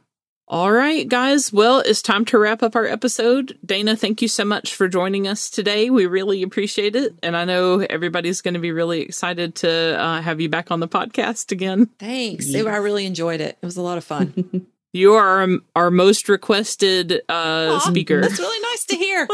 All 0.48 0.72
right, 0.72 1.08
guys. 1.08 1.52
Well, 1.52 1.80
it's 1.80 2.02
time 2.02 2.24
to 2.26 2.38
wrap 2.38 2.62
up 2.62 2.76
our 2.76 2.84
episode. 2.84 3.58
Dana, 3.64 3.96
thank 3.96 4.20
you 4.20 4.28
so 4.28 4.44
much 4.44 4.74
for 4.74 4.86
joining 4.88 5.26
us 5.26 5.48
today. 5.48 5.88
We 5.88 6.04
really 6.06 6.42
appreciate 6.42 6.94
it. 6.94 7.14
And 7.22 7.36
I 7.36 7.44
know 7.44 7.80
everybody's 7.80 8.42
going 8.42 8.54
to 8.54 8.60
be 8.60 8.70
really 8.72 9.00
excited 9.00 9.54
to 9.56 9.70
uh, 9.98 10.20
have 10.20 10.40
you 10.40 10.48
back 10.48 10.70
on 10.70 10.80
the 10.80 10.88
podcast 10.88 11.52
again. 11.52 11.86
Thanks. 11.98 12.48
Yes. 12.48 12.66
I 12.66 12.76
really 12.76 13.06
enjoyed 13.06 13.40
it. 13.40 13.56
It 13.62 13.66
was 13.66 13.76
a 13.76 13.82
lot 13.82 13.98
of 13.98 14.04
fun. 14.04 14.66
You 14.92 15.14
are 15.14 15.40
our, 15.40 15.48
our 15.74 15.90
most 15.90 16.28
requested 16.28 17.22
uh, 17.28 17.76
Aw, 17.76 17.78
speaker. 17.78 18.20
That's 18.20 18.38
really 18.38 18.60
nice 18.60 18.84
to 18.84 18.96
hear. 18.96 19.26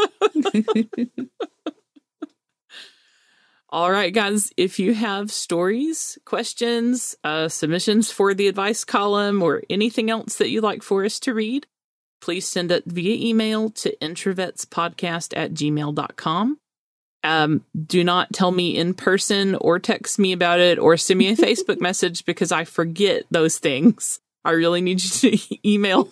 All 3.71 3.91
right, 3.91 4.11
guys, 4.11 4.51
if 4.57 4.79
you 4.79 4.95
have 4.95 5.31
stories, 5.31 6.17
questions, 6.25 7.15
uh, 7.23 7.49
submissions 7.49 8.09
for 8.09 8.33
the 8.33 8.47
advice 8.47 8.83
column, 8.83 9.43
or 9.43 9.61
anything 9.69 10.09
else 10.09 10.37
that 10.37 10.49
you'd 10.49 10.63
like 10.63 10.81
for 10.81 11.05
us 11.05 11.19
to 11.19 11.35
read, 11.35 11.67
please 12.19 12.47
send 12.47 12.71
it 12.71 12.83
via 12.85 13.15
email 13.15 13.69
to 13.69 13.95
introvetspodcast 14.01 15.37
at 15.37 15.53
gmail.com. 15.53 16.59
Um, 17.23 17.65
do 17.85 18.03
not 18.03 18.33
tell 18.33 18.51
me 18.51 18.77
in 18.77 18.93
person 18.93 19.55
or 19.55 19.77
text 19.77 20.17
me 20.17 20.31
about 20.31 20.59
it 20.59 20.79
or 20.79 20.97
send 20.97 21.19
me 21.19 21.27
a 21.27 21.35
Facebook 21.35 21.79
message 21.81 22.25
because 22.25 22.51
I 22.51 22.63
forget 22.63 23.25
those 23.29 23.59
things. 23.59 24.19
I 24.43 24.51
really 24.51 24.81
need 24.81 25.01
you 25.03 25.09
to 25.09 25.67
email 25.69 26.09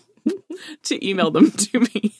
to 0.83 1.07
email 1.07 1.31
them 1.31 1.51
to 1.51 1.79
me. 1.79 2.15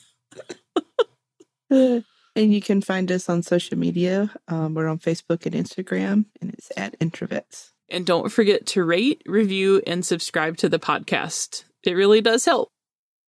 and 1.70 2.54
you 2.54 2.60
can 2.60 2.80
find 2.80 3.10
us 3.12 3.28
on 3.28 3.42
social 3.42 3.78
media. 3.78 4.30
Um, 4.46 4.74
we're 4.74 4.88
on 4.88 4.98
Facebook 4.98 5.44
and 5.46 5.54
Instagram, 5.54 6.26
and 6.40 6.52
it's 6.54 6.70
at 6.76 6.98
Introvets. 6.98 7.70
And 7.90 8.04
don't 8.06 8.30
forget 8.30 8.66
to 8.68 8.84
rate, 8.84 9.22
review, 9.26 9.82
and 9.86 10.04
subscribe 10.04 10.56
to 10.58 10.68
the 10.68 10.78
podcast. 10.78 11.64
It 11.82 11.92
really 11.92 12.20
does 12.20 12.44
help. 12.44 12.68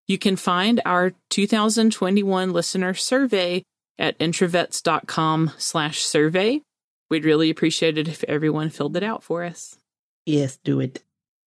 You 0.07 0.17
can 0.17 0.35
find 0.35 0.81
our 0.85 1.13
2021 1.29 2.51
listener 2.51 2.93
survey 2.93 3.63
at 3.97 4.17
introvets.com 4.19 5.51
slash 5.57 6.01
survey. 6.01 6.61
We'd 7.09 7.25
really 7.25 7.49
appreciate 7.49 7.97
it 7.97 8.07
if 8.07 8.23
everyone 8.25 8.69
filled 8.69 8.97
it 8.97 9.03
out 9.03 9.23
for 9.23 9.43
us. 9.43 9.77
Yes, 10.25 10.57
do 10.63 10.79
it. 10.79 11.03